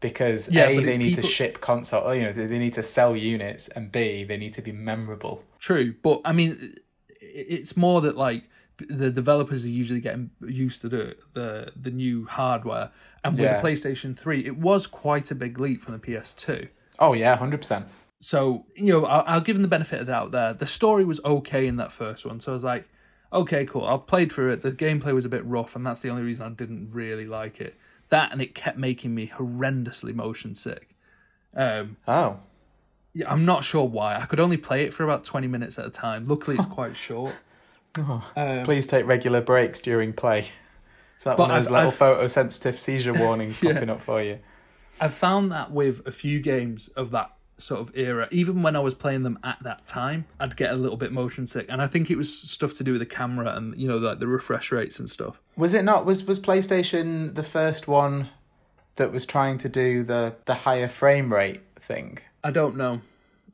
because 0.00 0.50
Yeah, 0.52 0.66
a 0.68 0.80
they 0.80 0.98
need 0.98 1.14
to 1.14 1.22
ship 1.22 1.60
console. 1.60 2.14
You 2.14 2.24
know, 2.24 2.32
they, 2.32 2.46
they 2.46 2.58
need 2.58 2.74
to 2.74 2.82
sell 2.82 3.16
units, 3.16 3.68
and 3.68 3.90
b 3.90 4.24
they 4.24 4.36
need 4.36 4.54
to 4.54 4.62
be 4.62 4.72
memorable. 4.72 5.44
True, 5.58 5.94
but 6.02 6.20
I 6.24 6.32
mean, 6.32 6.76
it's 7.20 7.76
more 7.76 8.00
that 8.02 8.16
like 8.16 8.44
the 8.88 9.10
developers 9.10 9.64
are 9.64 9.68
usually 9.68 10.00
getting 10.00 10.30
used 10.40 10.80
to 10.82 10.88
the 10.88 11.16
the, 11.32 11.72
the 11.74 11.90
new 11.90 12.26
hardware, 12.26 12.90
and 13.22 13.38
with 13.38 13.44
Yeah. 13.50 13.60
the 13.60 13.66
PlayStation 13.68 14.16
3, 14.18 14.44
it 14.44 14.58
was 14.58 14.86
quite 14.86 15.30
a 15.30 15.34
big 15.34 15.58
leap 15.58 15.80
from 15.80 15.94
the 15.94 16.00
PS2. 16.00 16.68
Oh 16.98 17.12
yeah, 17.14 17.36
hundred 17.36 17.58
percent. 17.58 17.86
So 18.24 18.64
you 18.74 18.92
know, 18.92 19.04
I'll, 19.04 19.24
I'll 19.26 19.40
give 19.40 19.56
them 19.56 19.62
the 19.62 19.68
benefit 19.68 20.00
of 20.00 20.06
the 20.06 20.12
doubt 20.12 20.30
there. 20.30 20.54
The 20.54 20.66
story 20.66 21.04
was 21.04 21.20
okay 21.24 21.66
in 21.66 21.76
that 21.76 21.92
first 21.92 22.24
one, 22.24 22.40
so 22.40 22.52
I 22.52 22.54
was 22.54 22.64
like, 22.64 22.88
okay, 23.32 23.66
cool. 23.66 23.84
I 23.86 23.96
played 23.98 24.32
through 24.32 24.52
it. 24.52 24.62
The 24.62 24.72
gameplay 24.72 25.12
was 25.14 25.24
a 25.24 25.28
bit 25.28 25.44
rough, 25.44 25.76
and 25.76 25.84
that's 25.86 26.00
the 26.00 26.08
only 26.08 26.22
reason 26.22 26.44
I 26.44 26.48
didn't 26.48 26.90
really 26.92 27.26
like 27.26 27.60
it. 27.60 27.74
That 28.08 28.32
and 28.32 28.40
it 28.40 28.54
kept 28.54 28.78
making 28.78 29.14
me 29.14 29.26
horrendously 29.34 30.14
motion 30.14 30.54
sick. 30.54 30.94
Um, 31.54 31.96
Oh, 32.08 32.38
yeah, 33.12 33.30
I'm 33.30 33.44
not 33.44 33.62
sure 33.62 33.84
why. 33.86 34.16
I 34.16 34.24
could 34.26 34.40
only 34.40 34.56
play 34.56 34.84
it 34.84 34.94
for 34.94 35.04
about 35.04 35.22
20 35.24 35.46
minutes 35.46 35.78
at 35.78 35.84
a 35.86 35.90
time. 35.90 36.24
Luckily, 36.24 36.56
it's 36.56 36.66
quite 36.80 36.96
short. 36.96 37.32
Um, 37.96 38.22
please 38.64 38.86
take 38.86 39.06
regular 39.06 39.40
breaks 39.40 39.80
during 39.80 40.12
play. 40.14 40.40
Is 41.18 41.24
that 41.24 41.38
one 41.38 41.50
of 41.50 41.56
those 41.58 41.66
I've- 41.72 41.86
little 41.86 42.16
I've- 42.16 42.24
photosensitive 42.26 42.78
seizure 42.78 43.12
warnings 43.12 43.62
Yeah. 43.62 43.74
popping 43.74 43.90
up 43.90 44.00
for 44.02 44.20
you? 44.22 44.38
I've 45.00 45.14
found 45.14 45.52
that 45.52 45.70
with 45.72 46.06
a 46.06 46.10
few 46.12 46.40
games 46.40 46.88
of 46.96 47.10
that 47.12 47.30
sort 47.56 47.80
of 47.80 47.96
era, 47.96 48.26
even 48.30 48.62
when 48.62 48.74
I 48.76 48.80
was 48.80 48.94
playing 48.94 49.22
them 49.22 49.38
at 49.44 49.58
that 49.62 49.86
time, 49.86 50.24
I'd 50.40 50.56
get 50.56 50.72
a 50.72 50.76
little 50.76 50.96
bit 50.96 51.12
motion 51.12 51.46
sick, 51.46 51.66
and 51.68 51.80
I 51.80 51.86
think 51.86 52.10
it 52.10 52.16
was 52.16 52.36
stuff 52.36 52.74
to 52.74 52.84
do 52.84 52.92
with 52.92 53.00
the 53.00 53.06
camera 53.06 53.54
and 53.56 53.78
you 53.80 53.86
know 53.88 53.96
like 53.98 54.18
the 54.18 54.26
refresh 54.26 54.72
rates 54.72 54.98
and 54.98 55.08
stuff. 55.08 55.40
Was 55.56 55.74
it 55.74 55.84
not? 55.84 56.04
Was 56.04 56.24
was 56.26 56.40
PlayStation 56.40 57.34
the 57.34 57.42
first 57.42 57.86
one 57.88 58.28
that 58.96 59.12
was 59.12 59.26
trying 59.26 59.58
to 59.58 59.68
do 59.68 60.02
the 60.02 60.34
the 60.46 60.54
higher 60.54 60.88
frame 60.88 61.32
rate 61.32 61.60
thing? 61.76 62.18
I 62.42 62.50
don't 62.50 62.76
know. 62.76 63.00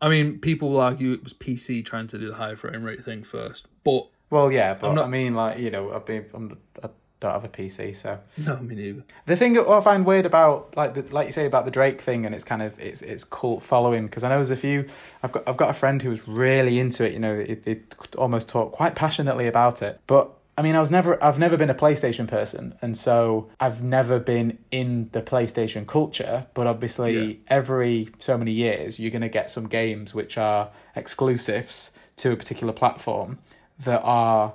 I 0.02 0.08
mean, 0.08 0.38
people 0.38 0.70
will 0.70 0.80
argue 0.80 1.12
it 1.12 1.22
was 1.22 1.34
PC 1.34 1.84
trying 1.84 2.06
to 2.08 2.18
do 2.18 2.28
the 2.28 2.34
higher 2.36 2.56
frame 2.56 2.82
rate 2.82 3.04
thing 3.04 3.22
first, 3.22 3.66
but 3.84 4.06
Well, 4.30 4.50
yeah, 4.50 4.72
but 4.74 4.88
I'm 4.88 4.94
not- 4.94 5.04
I 5.06 5.08
mean, 5.08 5.34
like 5.34 5.58
you 5.58 5.70
know, 5.70 5.92
I've 5.92 6.06
been, 6.06 6.24
I'm, 6.32 6.56
I 6.82 6.88
don't 7.20 7.32
have 7.32 7.44
a 7.44 7.48
PC, 7.48 7.94
so 7.94 8.18
no, 8.38 8.56
me 8.58 8.74
neither. 8.74 9.02
the 9.26 9.36
thing 9.36 9.52
that 9.52 9.68
I 9.68 9.80
find 9.82 10.04
weird 10.06 10.26
about 10.26 10.74
like 10.76 10.94
the, 10.94 11.02
like 11.14 11.26
you 11.26 11.32
say 11.32 11.46
about 11.46 11.64
the 11.66 11.70
Drake 11.70 12.00
thing, 12.00 12.24
and 12.26 12.34
it's 12.34 12.44
kind 12.44 12.62
of 12.62 12.78
it's 12.80 13.02
it's 13.02 13.24
cult 13.24 13.62
following 13.62 14.06
because 14.06 14.24
I 14.24 14.30
know 14.30 14.36
there's 14.36 14.50
a 14.50 14.56
few. 14.56 14.88
I've 15.22 15.32
got 15.32 15.46
I've 15.46 15.56
got 15.56 15.70
a 15.70 15.74
friend 15.74 16.00
who 16.02 16.08
was 16.10 16.26
really 16.26 16.78
into 16.78 17.06
it. 17.06 17.12
You 17.12 17.18
know, 17.20 17.36
they, 17.36 17.60
it 17.72 17.96
almost 18.16 18.48
talk 18.48 18.72
quite 18.72 18.94
passionately 18.94 19.46
about 19.46 19.82
it, 19.82 20.00
but. 20.06 20.32
I 20.58 20.62
mean, 20.62 20.76
I 20.76 20.80
was 20.80 20.90
never, 20.90 21.22
I've 21.24 21.38
never 21.38 21.56
been 21.56 21.70
a 21.70 21.74
PlayStation 21.74 22.28
person, 22.28 22.74
and 22.82 22.94
so 22.94 23.48
I've 23.58 23.82
never 23.82 24.18
been 24.18 24.58
in 24.70 25.08
the 25.12 25.22
PlayStation 25.22 25.86
culture. 25.86 26.48
But 26.52 26.66
obviously, 26.66 27.16
Yeah. 27.16 27.34
every 27.48 28.10
so 28.18 28.36
many 28.36 28.50
years, 28.52 29.00
you're 29.00 29.12
going 29.12 29.22
to 29.22 29.30
get 29.30 29.50
some 29.50 29.68
games 29.68 30.12
which 30.12 30.36
are 30.36 30.68
exclusives 30.94 31.92
to 32.16 32.32
a 32.32 32.36
particular 32.36 32.72
platform 32.74 33.38
that 33.78 34.02
are 34.02 34.52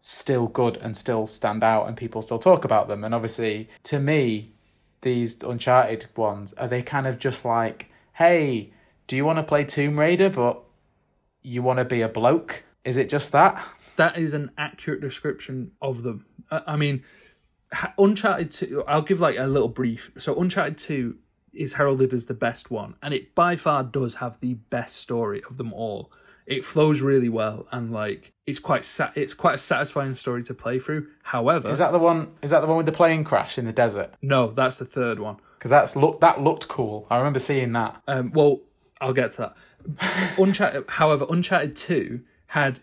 still 0.00 0.46
good 0.46 0.76
and 0.78 0.96
still 0.96 1.26
stand 1.26 1.62
out 1.62 1.86
and 1.86 1.96
people 1.96 2.22
still 2.22 2.38
talk 2.38 2.64
about 2.64 2.88
them 2.88 3.02
and 3.04 3.14
obviously 3.14 3.68
to 3.82 3.98
me 3.98 4.52
these 5.02 5.42
uncharted 5.42 6.06
ones 6.16 6.52
are 6.54 6.68
they 6.68 6.82
kind 6.82 7.06
of 7.06 7.18
just 7.18 7.44
like 7.44 7.90
hey 8.14 8.72
do 9.06 9.16
you 9.16 9.24
want 9.24 9.38
to 9.38 9.42
play 9.42 9.64
tomb 9.64 9.98
raider 9.98 10.30
but 10.30 10.62
you 11.42 11.62
want 11.62 11.78
to 11.78 11.84
be 11.84 12.00
a 12.00 12.08
bloke 12.08 12.62
is 12.84 12.96
it 12.96 13.08
just 13.08 13.32
that 13.32 13.62
That 13.96 14.16
is 14.16 14.32
an 14.32 14.50
accurate 14.56 15.00
description 15.00 15.72
of 15.82 16.02
them. 16.02 16.24
I, 16.50 16.76
mean, 16.76 17.02
Uncharted 17.98 18.50
2, 18.50 18.84
I'll 18.86 19.02
give 19.02 19.20
like 19.20 19.36
a 19.36 19.46
little 19.46 19.68
brief. 19.68 20.10
So, 20.16 20.40
Uncharted 20.40 20.78
2 20.78 21.16
is 21.52 21.74
heralded 21.74 22.14
as 22.14 22.26
the 22.26 22.34
best 22.34 22.70
one, 22.70 22.94
and 23.02 23.12
it 23.12 23.34
by 23.34 23.56
far 23.56 23.82
does 23.82 24.16
have 24.16 24.40
the 24.40 24.54
best 24.54 24.96
story 24.96 25.42
of 25.50 25.56
them 25.56 25.72
all. 25.74 26.12
It 26.48 26.64
flows 26.64 27.00
really 27.02 27.28
well, 27.28 27.66
and 27.70 27.92
like 27.92 28.32
it's 28.46 28.58
quite 28.58 28.84
sa- 28.84 29.12
it's 29.14 29.34
quite 29.34 29.56
a 29.56 29.58
satisfying 29.58 30.14
story 30.14 30.42
to 30.44 30.54
play 30.54 30.78
through. 30.80 31.08
However, 31.22 31.68
is 31.68 31.78
that 31.78 31.92
the 31.92 31.98
one 31.98 32.32
is 32.42 32.50
that 32.50 32.60
the 32.60 32.66
one 32.66 32.78
with 32.78 32.86
the 32.86 32.92
plane 32.92 33.22
crash 33.22 33.58
in 33.58 33.66
the 33.66 33.72
desert 33.72 34.14
no, 34.22 34.50
that's 34.52 34.78
the 34.78 34.86
third 34.86 35.18
one. 35.18 35.36
because 35.58 35.70
that's 35.70 35.94
look 35.94 36.20
that 36.22 36.40
looked 36.40 36.66
cool 36.68 37.06
i 37.10 37.18
remember 37.18 37.38
seeing 37.38 37.72
that 37.74 38.00
Um, 38.08 38.32
well, 38.32 38.60
I'll 39.00 39.12
get 39.12 39.32
to 39.32 39.38
that. 39.42 40.34
Uncharted, 40.38 40.84
however, 40.88 41.26
Uncharted 41.28 41.76
Two 41.76 42.22
had 42.46 42.80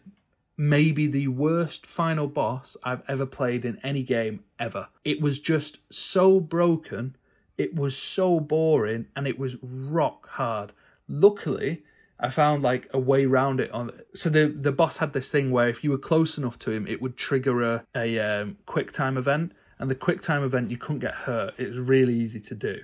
maybe 0.58 1.08
the 1.08 1.28
worst 1.28 1.86
final 1.88 2.28
boss 2.28 2.78
I've 2.84 3.02
ever 3.08 3.26
played 3.26 3.66
in 3.66 3.80
any 3.84 4.04
game 4.04 4.44
ever. 4.60 4.88
It 5.04 5.20
was 5.22 5.40
just 5.40 5.80
so 5.92 6.40
broken, 6.40 7.16
it 7.58 7.76
was 7.76 7.98
so 7.98 8.40
boring, 8.40 9.08
and 9.16 9.28
it 9.28 9.38
was 9.40 9.58
rock 9.62 10.30
hard. 10.30 10.72
Luckily, 11.08 11.84
I 12.20 12.30
found 12.30 12.64
like 12.64 12.90
a 12.94 13.00
way 13.00 13.26
around 13.26 13.60
it 13.60 13.72
on 13.72 13.92
so 14.14 14.30
the 14.30 14.48
the 14.48 14.72
boss 14.72 14.98
had 14.98 15.14
this 15.14 15.30
thing 15.30 15.52
where 15.52 15.68
if 15.68 15.84
you 15.84 15.92
were 15.92 15.98
close 15.98 16.38
enough 16.38 16.58
to 16.60 16.72
him 16.72 16.88
it 16.88 17.02
would 17.02 17.18
trigger 17.18 17.62
a, 17.62 17.84
a 17.94 18.20
um, 18.20 18.58
quick 18.66 18.92
time 18.92 19.18
event 19.18 19.52
and 19.80 19.92
the 19.92 19.96
quick 19.96 20.22
time 20.22 20.44
event 20.44 20.72
you 20.72 20.78
couldn't 20.78 21.00
get 21.00 21.14
hurt. 21.14 21.54
It 21.58 21.70
was 21.70 21.80
really 21.80 22.16
easy 22.16 22.40
to 22.40 22.56
do 22.56 22.82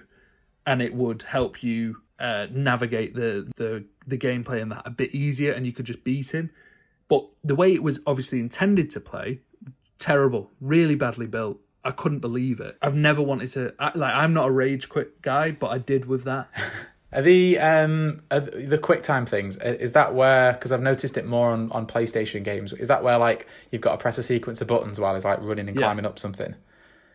and 0.66 0.82
it 0.82 0.94
would 0.94 1.24
help 1.24 1.64
you 1.64 2.02
uh, 2.20 2.48
navigate 2.52 3.16
the, 3.16 3.50
the 3.56 3.86
the 4.06 4.18
gameplay 4.18 4.62
and 4.62 4.72
that 4.72 4.84
a 4.86 4.92
bit 4.92 5.16
easier 5.16 5.54
and 5.54 5.66
you 5.66 5.72
could 5.72 5.86
just 5.86 6.04
beat 6.04 6.34
him. 6.34 6.52
But 7.08 7.28
the 7.44 7.56
way 7.56 7.74
it 7.74 7.84
was 7.84 8.00
obviously 8.06 8.40
intended 8.40 8.90
to 8.92 9.00
play 9.00 9.40
terrible 9.98 10.52
really 10.60 10.96
badly 10.96 11.28
built. 11.28 11.60
I 11.84 11.92
couldn't 11.92 12.20
believe 12.20 12.60
it. 12.60 12.78
I've 12.82 12.96
never 12.96 13.22
wanted 13.22 13.48
to 13.54 13.74
I, 13.80 13.92
like 13.96 14.14
I'm 14.14 14.34
not 14.34 14.50
a 14.50 14.52
rage 14.52 14.90
quit 14.90 15.22
guy 15.22 15.52
but 15.52 15.68
I 15.68 15.78
did 15.78 16.06
with 16.06 16.26
that 16.26 16.50
Are 17.14 17.22
the 17.22 17.60
um 17.60 18.22
are 18.32 18.40
the 18.40 18.78
QuickTime 18.78 19.28
things 19.28 19.58
is 19.58 19.92
that 19.94 20.14
where 20.16 20.54
because 20.54 20.72
I've 20.72 20.82
noticed 20.82 21.18
it 21.18 21.26
more 21.26 21.52
on 21.52 21.72
on 21.72 21.86
PlayStation 21.86 22.44
games 22.44 22.72
is 22.74 22.88
that 22.88 23.04
where 23.04 23.18
like 23.18 23.48
you've 23.72 23.82
got 23.82 23.92
to 23.92 23.98
press 23.98 24.18
a 24.18 24.24
sequence 24.24 24.62
of 24.62 24.68
buttons 24.68 25.00
while 25.00 25.16
it's 25.16 25.26
like 25.26 25.40
running 25.42 25.68
and 25.68 25.76
Yeah. 25.78 25.88
climbing 25.88 26.06
up 26.06 26.18
something. 26.20 26.56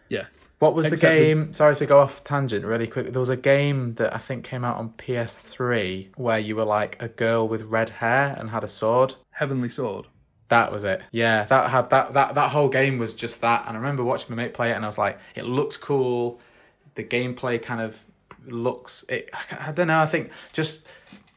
yeah 0.08 0.26
What 0.58 0.74
was 0.74 0.88
the 0.90 0.96
game? 0.96 1.52
Sorry 1.52 1.74
to 1.76 1.86
go 1.86 1.98
off 1.98 2.22
tangent 2.24 2.64
really 2.64 2.86
quick. 2.86 3.12
There 3.12 3.20
was 3.20 3.30
a 3.30 3.36
game 3.36 3.94
that 3.94 4.14
I 4.14 4.18
think 4.18 4.44
came 4.44 4.64
out 4.64 4.76
on 4.78 4.90
PS3 4.98 6.08
where 6.16 6.38
you 6.38 6.56
were 6.56 6.64
like 6.64 6.96
a 7.00 7.08
girl 7.08 7.46
with 7.48 7.62
red 7.62 7.90
hair 7.90 8.34
and 8.38 8.50
had 8.50 8.64
a 8.64 8.68
sword. 8.68 9.14
Heavenly 9.32 9.68
Sword 9.68 10.06
That 10.48 10.70
was 10.72 10.84
it. 10.84 11.00
Yeah, 11.10 11.44
that 11.44 11.70
had 11.70 11.90
that 11.90 12.12
that 12.14 12.34
that 12.36 12.50
whole 12.52 12.68
game 12.68 12.98
was 12.98 13.14
just 13.14 13.40
that. 13.40 13.64
And 13.66 13.76
I 13.76 13.80
remember 13.80 14.04
watching 14.04 14.34
my 14.34 14.42
mate 14.42 14.54
play 14.54 14.70
it, 14.70 14.74
and 14.74 14.84
I 14.84 14.88
was 14.88 14.98
like, 14.98 15.18
it 15.34 15.44
looks 15.44 15.76
cool. 15.76 16.38
The 16.94 17.04
gameplay 17.04 17.60
kind 17.60 17.80
of 17.80 18.04
looks. 18.50 19.04
It. 19.08 19.30
I 19.58 19.72
don't 19.72 19.88
know. 19.88 20.00
I 20.00 20.06
think 20.06 20.30
just. 20.52 20.86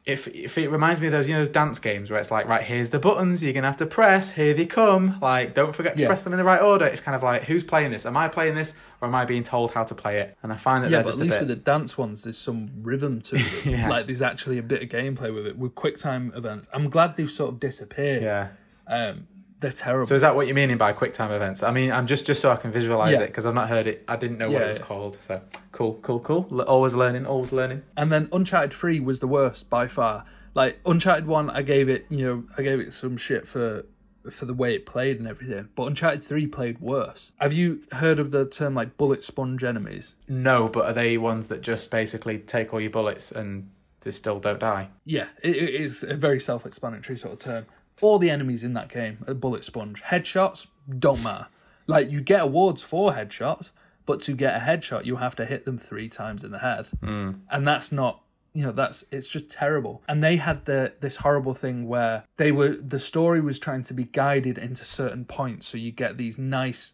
If, 0.06 0.28
if 0.30 0.58
it 0.58 0.72
reminds 0.72 1.00
me 1.01 1.08
of 1.08 1.13
those 1.13 1.30
you 1.30 1.36
know 1.36 1.42
those 1.42 1.54
dance 1.54 1.78
games 1.78 2.10
where 2.10 2.20
it's 2.20 2.32
like 2.32 2.48
right 2.48 2.63
here's 2.63 2.89
the 2.89 2.98
buttons 2.98 3.44
you're 3.44 3.54
gonna 3.54 3.68
have 3.68 3.78
to 3.78 3.86
press 3.86 4.32
here 4.32 4.56
they 4.56 4.66
come 4.66 5.20
like 5.22 5.54
don't 5.54 5.75
forget 5.75 5.96
to 5.98 6.01
Yeah. 6.01 6.08
press 6.08 6.24
them 6.24 6.34
in 6.34 6.38
the 6.39 6.44
right 6.44 6.62
order 6.62 6.86
it's 6.86 7.01
kind 7.01 7.16
of 7.16 7.22
like 7.22 7.44
who's 7.44 7.63
playing 7.63 7.92
this 7.92 8.08
am 8.08 8.18
I 8.18 8.28
playing 8.28 8.56
this 8.56 8.74
or 9.01 9.08
am 9.08 9.13
I 9.13 9.25
being 9.25 9.44
told 9.44 9.70
how 9.72 9.84
to 9.84 9.94
play 9.94 10.22
it 10.22 10.36
and 10.42 10.51
I 10.51 10.56
find 10.56 10.84
that 10.84 10.89
yeah, 10.89 11.04
but 11.04 11.13
at 11.13 11.20
least 11.20 11.34
bit 11.36 11.42
with 11.42 11.50
the 11.50 11.56
dance 11.58 11.96
ones, 11.96 12.24
there's 12.24 12.39
some 12.39 12.72
rhythm 12.82 13.22
to 13.22 13.36
them. 13.38 13.46
Yeah. 13.66 13.88
Like 13.88 14.08
there's 14.08 14.24
actually 14.24 14.58
a 14.58 14.63
bit 14.63 14.82
of 14.82 14.89
gameplay 14.89 15.32
with 15.36 15.46
it. 15.46 15.60
With 15.60 15.75
quick 15.75 15.98
time 15.98 16.34
events, 16.36 16.68
I'm 16.74 16.89
glad 16.89 17.16
they've 17.16 17.30
sort 17.30 17.51
of 17.54 17.60
disappeared. 17.60 18.24
yeah 18.24 18.48
Um, 18.88 19.28
they're 19.60 19.72
terrible. 19.72 20.06
so 20.06 20.16
is 20.16 20.22
that 20.22 20.36
what 20.36 20.48
you're 20.48 20.56
meaning 20.56 20.78
by 20.78 20.94
quick 20.94 21.13
time 21.13 21.32
events 21.32 21.63
I 21.63 21.72
mean 21.72 21.92
I'm 21.92 22.08
just 22.08 22.25
just 22.25 22.42
so 22.42 22.51
I 22.51 22.56
can 22.56 22.72
visualize 22.72 23.13
Yeah. 23.13 23.22
it 23.24 23.28
because 23.28 23.46
I've 23.46 23.54
not 23.54 23.70
heard 23.70 23.88
it 23.88 24.04
I 24.08 24.16
didn't 24.16 24.38
know 24.38 24.50
what 24.50 24.62
it 24.62 24.68
was 24.68 24.80
yeah. 24.80 24.86
called 24.86 25.18
so 25.22 25.42
cool 25.72 25.96
cool 26.01 26.20
cool 26.20 26.62
always 26.62 26.94
learning 26.96 27.25
always 27.25 27.51
learning 27.51 27.84
and 27.98 28.12
then 28.12 28.30
Uncharted 28.32 28.74
Three 28.74 29.00
was 29.00 29.20
the 29.20 29.28
worst 29.28 29.70
by 29.70 29.88
far. 29.88 30.25
Like 30.56 30.80
Uncharted 30.86 31.28
One, 31.28 31.50
I 31.51 31.62
gave 31.62 31.89
it, 31.89 32.08
you 32.10 32.25
know, 32.25 32.44
I 32.58 32.63
gave 32.63 32.80
it 32.80 32.92
some 32.94 33.18
shit 33.18 33.46
for 33.48 33.86
for 34.30 34.46
the 34.46 34.54
way 34.54 34.74
it 34.75 34.86
played 34.86 35.20
and 35.20 35.28
everything. 35.28 35.70
But 35.75 35.84
Uncharted 35.84 36.24
Three 36.24 36.48
played 36.48 36.80
worse. 36.80 37.32
Have 37.38 37.54
you 37.54 37.82
heard 37.94 38.20
of 38.20 38.32
the 38.32 38.46
term 38.46 38.74
like 38.74 38.98
bullet 38.98 39.24
sponge 39.24 39.63
enemies? 39.63 40.16
No, 40.28 40.68
but 40.68 40.86
are 40.88 40.94
they 40.94 41.18
ones 41.18 41.48
that 41.48 41.62
just 41.62 41.92
basically 41.92 42.39
take 42.39 42.74
all 42.74 42.82
your 42.82 42.89
bullets 42.89 43.32
and 43.32 43.70
they 44.01 44.12
still 44.12 44.39
don't 44.39 44.60
die? 44.60 44.89
Yeah, 45.06 45.28
it, 45.44 45.56
it 45.56 45.75
is 45.75 46.04
a 46.04 46.16
very 46.16 46.39
self-explanatory 46.39 47.18
sort 47.20 47.34
of 47.34 47.39
term. 47.39 47.66
All 48.01 48.20
the 48.20 48.29
enemies 48.29 48.63
in 48.63 48.74
that 48.74 48.89
game 48.89 49.24
are 49.28 49.34
bullet 49.34 49.63
sponge. 49.63 50.02
Headshots 50.04 50.67
don't 50.97 51.24
matter. 51.24 51.47
Like 51.88 52.10
you 52.10 52.21
get 52.21 52.41
awards 52.41 52.82
for 52.82 53.13
headshots, 53.13 53.71
but 54.06 54.21
to 54.24 54.34
get 54.34 54.56
a 54.56 54.60
headshot, 54.60 55.06
you 55.06 55.17
have 55.17 55.36
to 55.36 55.45
hit 55.45 55.65
them 55.65 55.78
three 55.78 56.10
times 56.10 56.43
in 56.43 56.52
the 56.52 56.60
head, 56.60 56.88
mm. 57.02 57.39
and 57.50 57.67
that's 57.67 57.91
not. 57.91 58.24
You 58.54 58.65
know 58.65 58.71
that's 58.71 59.04
it's 59.12 59.28
just 59.28 59.52
terrible. 59.52 60.02
And 60.08 60.24
they 60.24 60.38
had 60.38 60.65
the 60.65 60.93
this 61.00 61.17
horrible 61.17 61.54
thing 61.54 61.88
where 61.88 62.24
they 62.38 62.52
were 62.52 62.69
the 62.69 62.97
story 62.97 63.39
was 63.39 63.60
trying 63.60 63.84
to 63.84 63.93
be 63.93 64.06
guided 64.06 64.58
into 64.58 64.84
certain 64.84 65.26
points, 65.26 65.67
so 65.67 65.78
you 65.78 65.91
get 65.91 66.17
these 66.17 66.39
nice, 66.39 66.93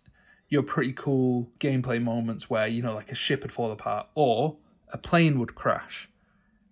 your 0.49 0.63
pretty 0.63 0.91
cool 0.91 1.49
gameplay 1.59 2.01
moments 2.01 2.49
where 2.49 2.67
you 2.67 2.81
know 2.81 2.93
like 2.93 3.11
a 3.11 3.15
ship 3.15 3.43
would 3.43 3.53
fall 3.53 3.71
apart 3.71 4.07
or 4.15 4.57
a 4.91 4.97
plane 4.97 5.39
would 5.39 5.55
crash, 5.55 6.09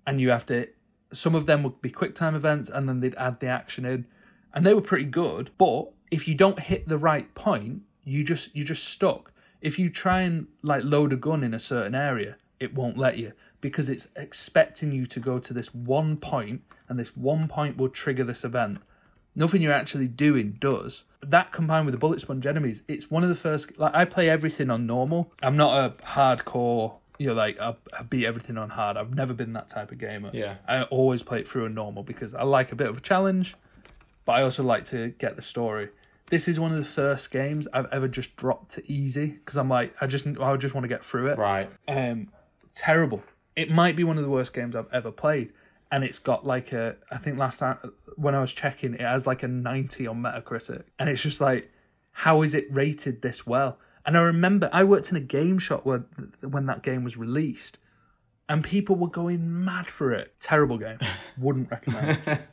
and 0.05 0.19
you 0.19 0.29
have 0.29 0.45
to 0.47 0.67
some 1.13 1.35
of 1.35 1.45
them 1.45 1.63
would 1.63 1.81
be 1.81 1.89
quick 1.89 2.15
time 2.15 2.35
events 2.35 2.69
and 2.69 2.89
then 2.89 2.99
they'd 2.99 3.15
add 3.15 3.39
the 3.39 3.47
action 3.47 3.85
in 3.85 4.05
and 4.53 4.65
they 4.65 4.73
were 4.73 4.81
pretty 4.81 5.05
good 5.05 5.51
but 5.57 5.89
if 6.11 6.27
you 6.27 6.35
don't 6.35 6.59
hit 6.59 6.87
the 6.87 6.97
right 6.97 7.33
point 7.33 7.81
you 8.03 8.23
just 8.23 8.55
you're 8.55 8.65
just 8.65 8.85
stuck. 8.85 9.31
If 9.61 9.79
you 9.79 9.89
try 9.89 10.21
and 10.21 10.47
like 10.61 10.83
load 10.83 11.13
a 11.13 11.15
gun 11.15 11.43
in 11.43 11.53
a 11.53 11.59
certain 11.59 11.95
area 11.95 12.37
it 12.59 12.73
won't 12.73 12.97
let 12.97 13.17
you 13.17 13.33
because 13.61 13.89
it's 13.89 14.09
expecting 14.15 14.91
you 14.91 15.05
to 15.05 15.19
go 15.19 15.39
to 15.39 15.53
this 15.53 15.73
one 15.73 16.17
point 16.17 16.61
and 16.87 16.99
this 16.99 17.15
one 17.15 17.47
point 17.47 17.77
will 17.77 17.89
trigger 17.89 18.23
this 18.23 18.43
event. 18.43 18.79
Nothing 19.35 19.61
you're 19.61 19.73
actually 19.73 20.07
doing 20.07 20.57
does. 20.59 21.03
That 21.21 21.51
combined 21.51 21.85
with 21.85 21.93
the 21.93 21.97
bullet 21.97 22.21
sponge 22.21 22.45
enemies 22.45 22.83
it's 22.87 23.09
one 23.09 23.23
of 23.23 23.29
the 23.29 23.35
first 23.35 23.77
like 23.79 23.95
i 23.95 24.05
play 24.05 24.29
everything 24.29 24.69
on 24.69 24.85
normal. 24.85 25.31
I'm 25.41 25.57
not 25.57 25.77
a 25.77 26.03
hardcore 26.03 26.95
you 27.17 27.27
know 27.27 27.33
like 27.33 27.59
I, 27.59 27.75
I 27.97 28.03
beat 28.03 28.25
everything 28.25 28.57
on 28.57 28.69
hard. 28.69 28.97
I've 28.97 29.15
never 29.15 29.33
been 29.33 29.53
that 29.53 29.69
type 29.69 29.91
of 29.91 29.97
gamer. 29.97 30.31
Yeah. 30.33 30.55
i 30.67 30.83
always 30.83 31.23
play 31.23 31.39
it 31.39 31.47
through 31.47 31.65
a 31.65 31.69
normal 31.69 32.03
because 32.03 32.33
i 32.33 32.43
like 32.43 32.71
a 32.71 32.75
bit 32.75 32.87
of 32.87 32.97
a 32.97 33.01
challenge 33.01 33.55
but 34.25 34.33
i 34.33 34.41
also 34.41 34.63
like 34.63 34.85
to 34.85 35.09
get 35.19 35.35
the 35.35 35.41
story 35.41 35.89
this 36.29 36.47
is 36.47 36.59
one 36.59 36.71
of 36.71 36.77
the 36.77 36.83
first 36.83 37.31
games 37.31 37.67
i've 37.73 37.87
ever 37.91 38.07
just 38.07 38.35
dropped 38.35 38.71
to 38.71 38.91
easy 38.91 39.27
because 39.27 39.55
i'm 39.57 39.69
like 39.69 39.93
i 40.01 40.07
just 40.07 40.25
i 40.41 40.55
just 40.57 40.73
want 40.73 40.83
to 40.83 40.87
get 40.87 41.03
through 41.03 41.27
it 41.27 41.37
Right. 41.37 41.69
um, 41.87 42.29
terrible. 42.73 43.21
It 43.55 43.69
might 43.69 43.95
be 43.95 44.03
one 44.03 44.17
of 44.17 44.23
the 44.23 44.29
worst 44.31 44.51
games 44.53 44.75
I've 44.75 44.91
ever 44.91 45.11
played, 45.11 45.53
and 45.91 46.03
it's 46.03 46.17
got 46.17 46.43
like 46.43 46.71
a. 46.73 46.95
I 47.11 47.17
think 47.17 47.37
last 47.37 47.59
time 47.59 47.77
when 48.15 48.33
I 48.33 48.41
was 48.41 48.51
checking, 48.51 48.95
it 48.95 49.01
has 49.01 49.27
like 49.27 49.43
a 49.43 49.47
ninety 49.47 50.07
on 50.07 50.23
Metacritic, 50.23 50.85
and 50.97 51.07
it's 51.07 51.21
just 51.21 51.39
like, 51.39 51.71
how 52.13 52.41
is 52.41 52.55
it 52.55 52.65
rated 52.73 53.21
this 53.21 53.45
well? 53.45 53.77
And 54.07 54.17
I 54.17 54.21
remember 54.21 54.71
I 54.73 54.83
worked 54.85 55.11
in 55.11 55.17
a 55.17 55.19
game 55.19 55.59
shop 55.59 55.85
when 55.85 56.05
when 56.41 56.65
that 56.65 56.81
game 56.81 57.03
was 57.03 57.15
released, 57.15 57.77
and 58.49 58.63
people 58.63 58.95
were 58.95 59.07
going 59.07 59.63
mad 59.63 59.85
for 59.85 60.11
it. 60.11 60.33
Terrible 60.39 60.79
game. 60.79 60.97
Wouldn't 61.37 61.69
recommend. 61.69 62.17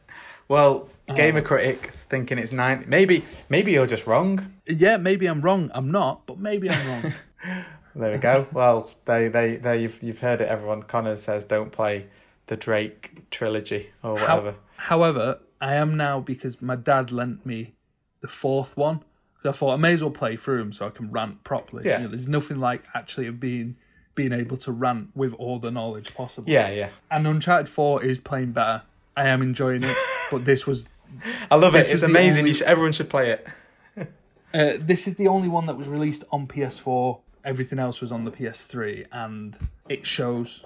Well, 0.51 0.89
Uh, 1.09 1.15
gamer 1.15 1.43
critics 1.43 2.03
thinking 2.05 2.37
it's 2.37 2.53
nine. 2.53 2.85
Maybe, 2.89 3.25
maybe 3.49 3.71
you're 3.71 3.87
just 3.87 4.07
wrong. 4.07 4.53
yeah, 4.67 4.97
maybe 4.97 5.27
I'm 5.27 5.41
wrong. 5.43 5.71
I'm 5.75 5.91
not, 5.93 6.27
but 6.27 6.39
maybe 6.39 6.69
I'm 6.69 6.89
wrong. 6.89 7.13
There 7.95 8.13
we 8.13 8.19
go. 8.19 8.47
well, 8.53 8.91
they, 9.05 9.27
they, 9.29 9.57
they. 9.57 9.83
You've, 9.83 10.01
you've 10.03 10.19
heard 10.21 10.41
it. 10.41 10.49
Everyone. 10.49 10.83
Connor 10.85 11.17
says 11.17 11.45
don't 11.45 11.73
play 11.73 12.07
the 12.47 12.57
Drake 12.57 13.29
trilogy 13.33 13.91
or 14.05 14.13
whatever. 14.15 14.55
How, 14.77 14.99
however, 14.99 15.41
I 15.61 15.75
am 15.75 15.97
now 15.97 16.21
because 16.21 16.63
my 16.63 16.77
dad 16.77 17.11
lent 17.11 17.45
me 17.45 17.75
the 18.21 18.29
fourth 18.29 18.77
one. 18.77 19.03
I 19.45 19.51
thought 19.53 19.73
I 19.75 19.77
may 19.77 19.93
as 19.95 20.03
well 20.03 20.13
play 20.13 20.37
through 20.37 20.59
them 20.59 20.73
so 20.73 20.87
I 20.87 20.91
can 20.91 21.11
rant 21.11 21.43
properly. 21.43 21.85
Yeah. 21.85 21.99
You 21.99 22.05
know, 22.05 22.11
there's 22.11 22.29
nothing 22.29 22.61
like 22.61 22.85
actually 22.95 23.29
being 23.31 23.77
being 24.15 24.33
able 24.33 24.57
to 24.59 24.71
rant 24.71 25.09
with 25.17 25.35
all 25.35 25.59
the 25.59 25.71
knowledge 25.73 26.15
possible. 26.15 26.49
yeah, 26.49 26.71
yeah. 26.71 26.91
And 27.11 27.27
Uncharted 27.27 27.69
Four 27.69 28.05
is 28.05 28.19
playing 28.19 28.53
better. 28.53 28.83
I 29.17 29.27
am 29.29 29.43
enjoying 29.43 29.83
it, 29.83 29.97
but 30.31 30.45
this 30.45 30.67
was 30.67 30.85
I 31.51 31.57
love 31.57 31.75
it. 31.75 31.89
It's 31.91 32.03
amazing. 32.03 32.41
only- 32.41 32.51
You 32.51 32.55
should, 32.55 32.67
everyone 32.67 32.93
should 32.93 33.09
play 33.11 33.31
it. 33.33 33.47
uh, 34.55 34.73
this 34.81 35.07
is 35.09 35.17
the 35.17 35.29
only 35.29 35.49
one 35.49 35.67
that 35.67 35.77
was 35.77 35.89
released 35.89 36.25
on 36.31 36.47
PS4. 36.47 37.19
Everything 37.45 37.79
else 37.79 38.01
was 38.01 38.13
on 38.13 38.25
the 38.25 38.31
PS3, 38.31 39.07
and 39.13 39.57
it 39.89 40.07
shows. 40.07 40.65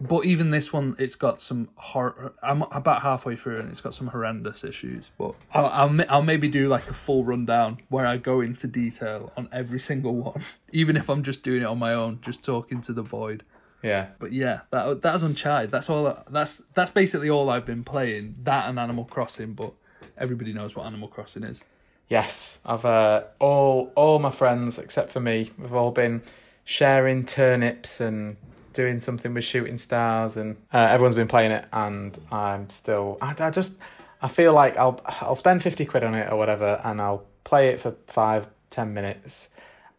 But 0.00 0.24
even 0.24 0.50
this 0.50 0.72
one, 0.72 0.96
it's 0.98 1.14
got 1.14 1.40
some 1.40 1.68
horror. 1.76 2.32
I'm 2.42 2.62
about 2.62 3.02
halfway 3.02 3.36
through, 3.36 3.60
and 3.60 3.68
it's 3.70 3.80
got 3.80 3.92
some 3.94 4.08
horrendous 4.08 4.64
issues. 4.64 5.10
But 5.18 5.34
I'll, 5.52 5.66
I'll 5.66 6.00
I'll 6.08 6.22
maybe 6.22 6.48
do 6.48 6.66
like 6.68 6.88
a 6.88 6.94
full 6.94 7.24
rundown 7.24 7.78
where 7.88 8.06
I 8.06 8.16
go 8.16 8.40
into 8.40 8.66
detail 8.66 9.32
on 9.36 9.48
every 9.52 9.78
single 9.78 10.14
one, 10.30 10.42
even 10.72 10.96
if 10.96 11.08
I'm 11.10 11.22
just 11.22 11.42
doing 11.42 11.62
it 11.62 11.66
on 11.66 11.78
my 11.78 11.92
own, 11.92 12.18
just 12.22 12.42
talking 12.42 12.80
to 12.82 12.92
the 12.92 13.02
void. 13.02 13.44
Yeah. 13.82 14.08
But 14.18 14.32
yeah, 14.32 14.60
that 14.70 15.02
that's 15.02 15.22
Uncharted. 15.22 15.70
That's 15.70 15.90
all. 15.90 16.22
That's 16.30 16.58
that's 16.74 16.90
basically 16.90 17.28
all 17.30 17.50
I've 17.50 17.66
been 17.66 17.84
playing. 17.84 18.36
That 18.44 18.68
and 18.68 18.78
Animal 18.78 19.04
Crossing, 19.04 19.54
but 19.54 19.72
everybody 20.16 20.52
knows 20.52 20.76
what 20.76 20.86
Animal 20.86 21.08
Crossing 21.08 21.42
is. 21.42 21.64
Yes, 22.08 22.60
I've 22.64 22.84
uh, 22.84 23.24
all 23.38 23.92
all 23.94 24.18
my 24.18 24.30
friends 24.30 24.78
except 24.78 25.10
for 25.10 25.20
me. 25.20 25.50
We've 25.58 25.72
all 25.74 25.90
been 25.90 26.22
sharing 26.64 27.24
turnips 27.24 28.00
and 28.00 28.36
doing 28.72 29.00
something 29.00 29.34
with 29.34 29.44
shooting 29.44 29.78
stars, 29.78 30.36
and 30.36 30.56
uh, 30.72 30.78
everyone's 30.90 31.14
been 31.14 31.28
playing 31.28 31.52
it. 31.52 31.64
And 31.72 32.18
I'm 32.30 32.70
still. 32.70 33.18
I, 33.20 33.34
I 33.38 33.50
just. 33.50 33.78
I 34.20 34.28
feel 34.28 34.52
like 34.52 34.76
I'll 34.76 35.00
I'll 35.04 35.36
spend 35.36 35.62
fifty 35.62 35.84
quid 35.84 36.04
on 36.04 36.14
it 36.14 36.30
or 36.30 36.36
whatever, 36.36 36.80
and 36.84 37.00
I'll 37.00 37.24
play 37.42 37.70
it 37.70 37.80
for 37.80 37.96
five 38.06 38.46
ten 38.70 38.94
minutes, 38.94 39.50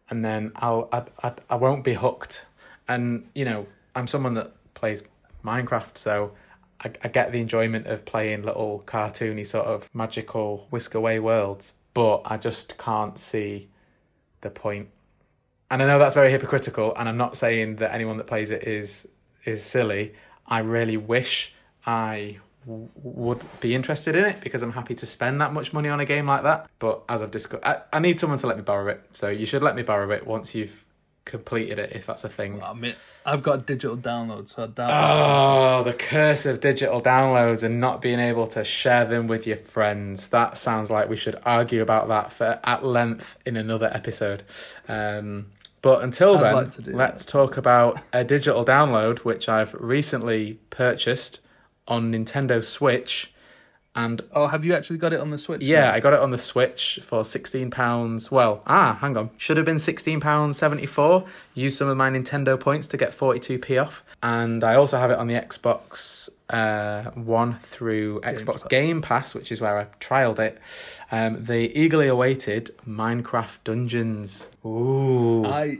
and 0.08 0.24
then 0.24 0.52
I'll 0.56 0.88
I 0.92 1.02
I, 1.22 1.32
I 1.50 1.56
won't 1.56 1.84
be 1.84 1.94
hooked. 1.94 2.46
And 2.88 3.28
you 3.34 3.44
know, 3.44 3.66
I'm 3.94 4.06
someone 4.06 4.34
that 4.34 4.52
plays 4.74 5.02
Minecraft, 5.44 5.96
so 5.96 6.32
I, 6.80 6.92
I 7.02 7.08
get 7.08 7.32
the 7.32 7.40
enjoyment 7.40 7.86
of 7.86 8.04
playing 8.04 8.42
little 8.42 8.82
cartoony 8.86 9.46
sort 9.46 9.66
of 9.66 9.88
magical 9.94 10.66
whisk 10.70 10.94
away 10.94 11.18
worlds, 11.18 11.74
but 11.92 12.22
I 12.24 12.36
just 12.36 12.78
can't 12.78 13.18
see 13.18 13.68
the 14.40 14.50
point. 14.50 14.88
And 15.70 15.82
I 15.82 15.86
know 15.86 15.98
that's 15.98 16.14
very 16.14 16.30
hypocritical, 16.30 16.94
and 16.96 17.08
I'm 17.08 17.16
not 17.16 17.36
saying 17.36 17.76
that 17.76 17.92
anyone 17.94 18.16
that 18.18 18.26
plays 18.26 18.50
it 18.50 18.64
is 18.64 19.08
is 19.44 19.62
silly. 19.62 20.14
I 20.46 20.60
really 20.60 20.96
wish 20.96 21.54
I 21.86 22.38
would 22.66 23.44
be 23.60 23.74
interested 23.74 24.16
in 24.16 24.24
it 24.24 24.40
because 24.40 24.62
I'm 24.62 24.72
happy 24.72 24.94
to 24.94 25.06
spend 25.06 25.40
that 25.40 25.52
much 25.52 25.72
money 25.72 25.88
on 25.88 26.00
a 26.00 26.04
game 26.04 26.26
like 26.26 26.42
that. 26.44 26.68
But 26.78 27.02
as 27.08 27.22
I've 27.22 27.30
discussed, 27.30 27.64
I, 27.64 27.82
I 27.92 27.98
need 27.98 28.18
someone 28.18 28.38
to 28.38 28.46
let 28.46 28.56
me 28.56 28.62
borrow 28.62 28.88
it. 28.88 29.02
So 29.12 29.28
you 29.28 29.46
should 29.46 29.62
let 29.62 29.76
me 29.76 29.82
borrow 29.82 30.10
it 30.10 30.26
once 30.26 30.54
you've 30.54 30.83
completed 31.24 31.78
it, 31.78 31.92
if 31.92 32.06
that's 32.06 32.24
a 32.24 32.28
thing. 32.28 32.62
I 32.62 32.74
mean, 32.74 32.94
I've 33.24 33.42
got 33.42 33.60
a 33.60 33.62
digital 33.62 33.96
downloads, 33.96 34.50
so 34.50 34.64
I 34.64 34.66
doubt. 34.66 34.90
Oh, 34.92 35.82
the 35.82 35.94
curse 35.94 36.46
of 36.46 36.60
digital 36.60 37.00
downloads 37.00 37.62
and 37.62 37.80
not 37.80 38.00
being 38.00 38.20
able 38.20 38.46
to 38.48 38.64
share 38.64 39.04
them 39.04 39.26
with 39.26 39.46
your 39.46 39.56
friends. 39.56 40.28
That 40.28 40.58
sounds 40.58 40.90
like 40.90 41.08
we 41.08 41.16
should 41.16 41.36
argue 41.44 41.82
about 41.82 42.08
that 42.08 42.32
for 42.32 42.60
at 42.64 42.84
length 42.84 43.38
in 43.46 43.56
another 43.56 43.90
episode. 43.92 44.42
Um, 44.88 45.46
but 45.82 46.02
until 46.02 46.38
then, 46.38 46.54
like 46.54 46.72
let's 46.86 47.26
talk 47.26 47.58
about 47.58 48.00
a 48.12 48.24
digital 48.24 48.64
download 48.64 49.18
which 49.18 49.50
I've 49.50 49.74
recently 49.74 50.58
purchased 50.70 51.40
on 51.86 52.10
Nintendo 52.10 52.64
Switch. 52.64 53.33
And 53.96 54.22
oh, 54.32 54.48
have 54.48 54.64
you 54.64 54.74
actually 54.74 54.98
got 54.98 55.12
it 55.12 55.20
on 55.20 55.30
the 55.30 55.38
Switch? 55.38 55.62
yeah? 55.62 55.92
I 55.92 56.00
got 56.00 56.12
it 56.14 56.18
on 56.18 56.30
the 56.30 56.38
Switch 56.38 56.98
for 57.02 57.24
sixteen 57.24 57.70
pounds. 57.70 58.28
Well, 58.28 58.60
ah, 58.66 58.98
hang 59.00 59.16
on, 59.16 59.30
should 59.36 59.56
have 59.56 59.64
been 59.64 59.78
sixteen 59.78 60.20
pounds 60.20 60.56
seventy 60.56 60.86
four. 60.86 61.26
Used 61.54 61.78
some 61.78 61.86
of 61.86 61.96
my 61.96 62.10
Nintendo 62.10 62.58
points 62.58 62.88
to 62.88 62.96
get 62.96 63.14
forty 63.14 63.38
two 63.38 63.56
p 63.56 63.78
off, 63.78 64.04
and 64.20 64.64
I 64.64 64.74
also 64.74 64.98
have 64.98 65.12
it 65.12 65.18
on 65.18 65.28
the 65.28 65.34
Xbox 65.34 66.28
uh, 66.50 67.12
One 67.12 67.60
through 67.60 68.20
Xbox 68.22 68.62
Pass. 68.62 68.64
Game 68.64 69.00
Pass, 69.00 69.32
which 69.32 69.52
is 69.52 69.60
where 69.60 69.78
I 69.78 69.84
trialed 70.00 70.40
it. 70.40 70.58
Um, 71.12 71.44
the 71.44 71.70
eagerly 71.78 72.08
awaited 72.08 72.72
Minecraft 72.88 73.58
Dungeons. 73.62 74.50
Ooh, 74.66 75.44
I, 75.44 75.78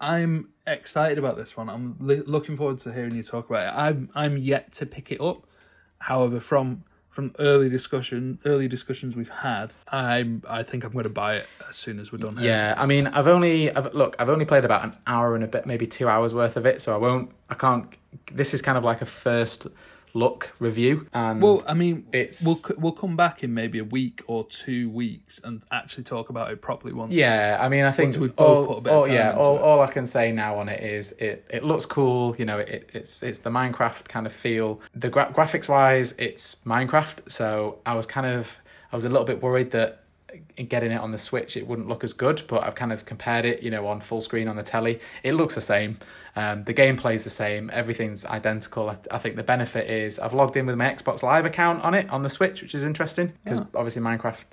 I'm 0.00 0.50
excited 0.68 1.18
about 1.18 1.36
this 1.36 1.56
one. 1.56 1.68
I'm 1.68 1.96
li- 1.98 2.22
looking 2.24 2.56
forward 2.56 2.78
to 2.80 2.92
hearing 2.92 3.16
you 3.16 3.24
talk 3.24 3.50
about 3.50 3.74
it. 3.74 3.76
I'm 3.76 4.08
I'm 4.14 4.36
yet 4.38 4.70
to 4.74 4.86
pick 4.86 5.10
it 5.10 5.20
up. 5.20 5.48
However, 5.98 6.38
from 6.38 6.84
from 7.10 7.34
early 7.38 7.68
discussion, 7.68 8.38
early 8.44 8.68
discussions 8.68 9.16
we've 9.16 9.28
had, 9.28 9.72
I'm 9.90 10.42
I 10.48 10.62
think 10.62 10.84
I'm 10.84 10.92
going 10.92 11.02
to 11.04 11.10
buy 11.10 11.36
it 11.36 11.46
as 11.68 11.76
soon 11.76 11.98
as 11.98 12.12
we're 12.12 12.18
done. 12.18 12.36
here. 12.36 12.46
Yeah, 12.46 12.74
I 12.78 12.86
mean, 12.86 13.08
I've 13.08 13.26
only 13.26 13.74
I've, 13.74 13.92
look, 13.94 14.16
I've 14.18 14.28
only 14.28 14.44
played 14.44 14.64
about 14.64 14.84
an 14.84 14.96
hour 15.06 15.34
and 15.34 15.44
a 15.44 15.48
bit, 15.48 15.66
maybe 15.66 15.86
two 15.86 16.08
hours 16.08 16.32
worth 16.32 16.56
of 16.56 16.66
it, 16.66 16.80
so 16.80 16.94
I 16.94 16.98
won't, 16.98 17.30
I 17.50 17.54
can't. 17.54 17.92
This 18.32 18.54
is 18.54 18.62
kind 18.62 18.78
of 18.78 18.84
like 18.84 19.02
a 19.02 19.06
first 19.06 19.66
look 20.12 20.50
review, 20.58 21.06
and 21.12 21.40
Well, 21.42 21.62
I 21.66 21.74
mean, 21.74 22.06
It's- 22.12 22.44
we'll 22.44 22.58
we'll 22.78 22.92
come 22.92 23.16
back 23.16 23.42
in 23.44 23.54
maybe 23.54 23.78
a 23.78 23.84
week 23.84 24.22
or 24.26 24.44
two 24.44 24.88
weeks 24.90 25.40
and 25.44 25.62
actually 25.70 26.04
talk 26.04 26.28
about 26.30 26.50
it 26.50 26.60
properly 26.60 26.92
once. 26.92 27.12
yeah, 27.12 27.56
I 27.60 27.68
mean, 27.68 27.84
I 27.84 27.90
think 27.90 28.16
we've 28.16 28.34
both 28.34 28.58
all, 28.58 28.66
put 28.66 28.78
a 28.78 28.80
bit 28.82 28.90
of 28.92 28.96
all- 28.96 29.04
time 29.04 29.12
yeah, 29.14 29.32
all, 29.32 29.56
it. 29.56 29.60
all 29.62 29.80
I 29.80 29.86
can 29.86 30.06
say 30.06 30.32
now 30.32 30.56
on 30.56 30.68
it 30.68 30.82
is 30.82 31.12
it 31.12 31.46
it 31.50 31.64
looks 31.64 31.86
cool. 31.86 32.34
You 32.38 32.44
know, 32.44 32.58
it, 32.58 32.90
it's 32.92 33.22
it's 33.22 33.38
the 33.38 33.50
Minecraft 33.50 34.08
kind 34.08 34.26
of 34.26 34.32
feel. 34.32 34.80
The 34.94 35.08
gra- 35.08 35.32
graphics 35.32 35.68
wise, 35.68 36.12
it's 36.18 36.56
Minecraft. 36.66 37.30
So 37.30 37.78
I 37.86 37.94
was 37.94 38.06
kind 38.06 38.26
of 38.26 38.56
I 38.92 38.96
was 38.96 39.04
a 39.04 39.08
little 39.08 39.24
bit 39.26 39.40
worried 39.42 39.70
that 39.70 40.02
getting 40.68 40.92
it 40.92 41.00
on 41.00 41.10
the 41.10 41.18
Switch, 41.18 41.56
it 41.56 41.66
wouldn't 41.66 41.88
look 41.88 42.04
as 42.04 42.12
good, 42.12 42.42
but 42.48 42.62
I've 42.64 42.74
kind 42.74 42.92
of 42.92 43.04
compared 43.04 43.44
it, 43.44 43.62
you 43.62 43.70
know, 43.70 43.86
on 43.86 44.00
full 44.00 44.20
screen 44.20 44.48
on 44.48 44.56
the 44.56 44.62
telly. 44.62 45.00
It 45.22 45.34
looks 45.34 45.54
the 45.54 45.60
same. 45.60 45.98
Um, 46.36 46.64
the 46.64 46.74
gameplay's 46.74 47.24
the 47.24 47.30
same. 47.30 47.70
Everything's 47.72 48.24
identical. 48.26 48.90
I, 48.90 48.96
I 49.10 49.18
think 49.18 49.36
the 49.36 49.42
benefit 49.42 49.88
is 49.90 50.18
I've 50.18 50.34
logged 50.34 50.56
in 50.56 50.66
with 50.66 50.76
my 50.76 50.92
Xbox 50.92 51.22
Live 51.22 51.44
account 51.44 51.82
on 51.82 51.94
it 51.94 52.08
on 52.10 52.22
the 52.22 52.30
Switch, 52.30 52.62
which 52.62 52.74
is 52.74 52.82
interesting 52.82 53.32
because 53.44 53.60
obviously 53.74 54.02
Minecraft 54.02 54.44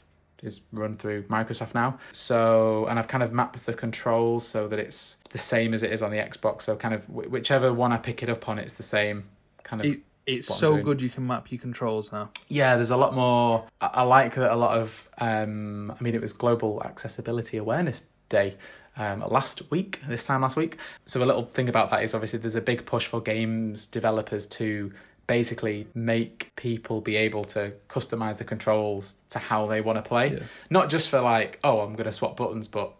is 0.43 0.61
run 0.71 0.97
through 0.97 1.23
Microsoft 1.23 1.73
now. 1.73 1.99
So, 2.11 2.85
and 2.87 2.99
I've 2.99 3.07
kind 3.07 3.23
of 3.23 3.33
mapped 3.33 3.65
the 3.65 3.73
controls 3.73 4.47
so 4.47 4.67
that 4.67 4.79
it's 4.79 5.17
the 5.31 5.37
same 5.37 5.73
as 5.73 5.83
it 5.83 5.91
is 5.91 6.01
on 6.01 6.11
the 6.11 6.17
Xbox. 6.17 6.63
So, 6.63 6.75
kind 6.75 6.93
of 6.93 7.05
wh- 7.05 7.31
whichever 7.31 7.73
one 7.73 7.91
I 7.91 7.97
pick 7.97 8.23
it 8.23 8.29
up 8.29 8.47
on, 8.47 8.59
it's 8.59 8.73
the 8.73 8.83
same 8.83 9.25
kind 9.63 9.81
of. 9.81 9.91
It, 9.91 9.99
it's 10.27 10.47
so 10.47 10.73
doing. 10.73 10.83
good 10.83 11.01
you 11.01 11.09
can 11.09 11.25
map 11.25 11.51
your 11.51 11.59
controls 11.59 12.11
now. 12.11 12.29
Yeah, 12.49 12.75
there's 12.75 12.91
a 12.91 12.97
lot 12.97 13.15
more. 13.15 13.67
I, 13.81 13.89
I 13.93 14.03
like 14.03 14.35
that 14.35 14.51
a 14.51 14.55
lot 14.55 14.77
of. 14.77 15.09
Um, 15.17 15.91
I 15.97 16.03
mean, 16.03 16.13
it 16.13 16.21
was 16.21 16.33
Global 16.33 16.83
Accessibility 16.83 17.57
Awareness 17.57 18.03
Day 18.29 18.57
um, 18.97 19.21
last 19.21 19.71
week, 19.71 20.01
this 20.07 20.25
time 20.25 20.41
last 20.41 20.57
week. 20.57 20.77
So, 21.05 21.23
a 21.23 21.25
little 21.25 21.45
thing 21.45 21.69
about 21.69 21.89
that 21.91 22.03
is 22.03 22.13
obviously 22.13 22.39
there's 22.39 22.55
a 22.55 22.61
big 22.61 22.85
push 22.85 23.07
for 23.07 23.21
games 23.21 23.87
developers 23.87 24.45
to 24.47 24.91
basically 25.27 25.87
make 25.93 26.51
people 26.55 27.01
be 27.01 27.15
able 27.15 27.43
to 27.43 27.73
customize 27.89 28.37
the 28.37 28.45
controls 28.45 29.15
to 29.29 29.39
how 29.39 29.67
they 29.67 29.81
want 29.81 29.97
to 29.97 30.01
play. 30.01 30.33
Yeah. 30.33 30.39
Not 30.69 30.89
just 30.89 31.09
for 31.09 31.19
like, 31.21 31.59
oh, 31.63 31.81
I'm 31.81 31.93
going 31.93 32.05
to 32.05 32.11
swap 32.13 32.37
buttons, 32.37 32.67
but 32.67 32.93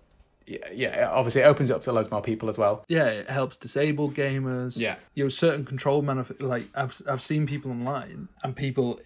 yeah, 0.48 0.72
yeah, 0.74 1.10
obviously 1.12 1.42
it 1.42 1.46
opens 1.46 1.70
it 1.70 1.74
up 1.76 1.82
to 1.84 1.92
loads 1.92 2.10
more 2.10 2.22
people 2.22 2.48
as 2.50 2.58
well. 2.58 2.84
Yeah, 2.88 3.08
it 3.08 3.30
helps 3.30 3.58
disabled 3.58 4.16
gamers. 4.16 4.78
Yeah. 4.78 4.96
you 5.14 5.24
know, 5.26 5.30
certain 5.30 5.66
control 5.66 6.02
manuf- 6.02 6.42
like 6.42 6.68
I've 6.76 7.00
I've 7.08 7.22
seen 7.22 7.46
people 7.46 7.70
online 7.72 8.30
and 8.44 8.56
people 8.56 9.00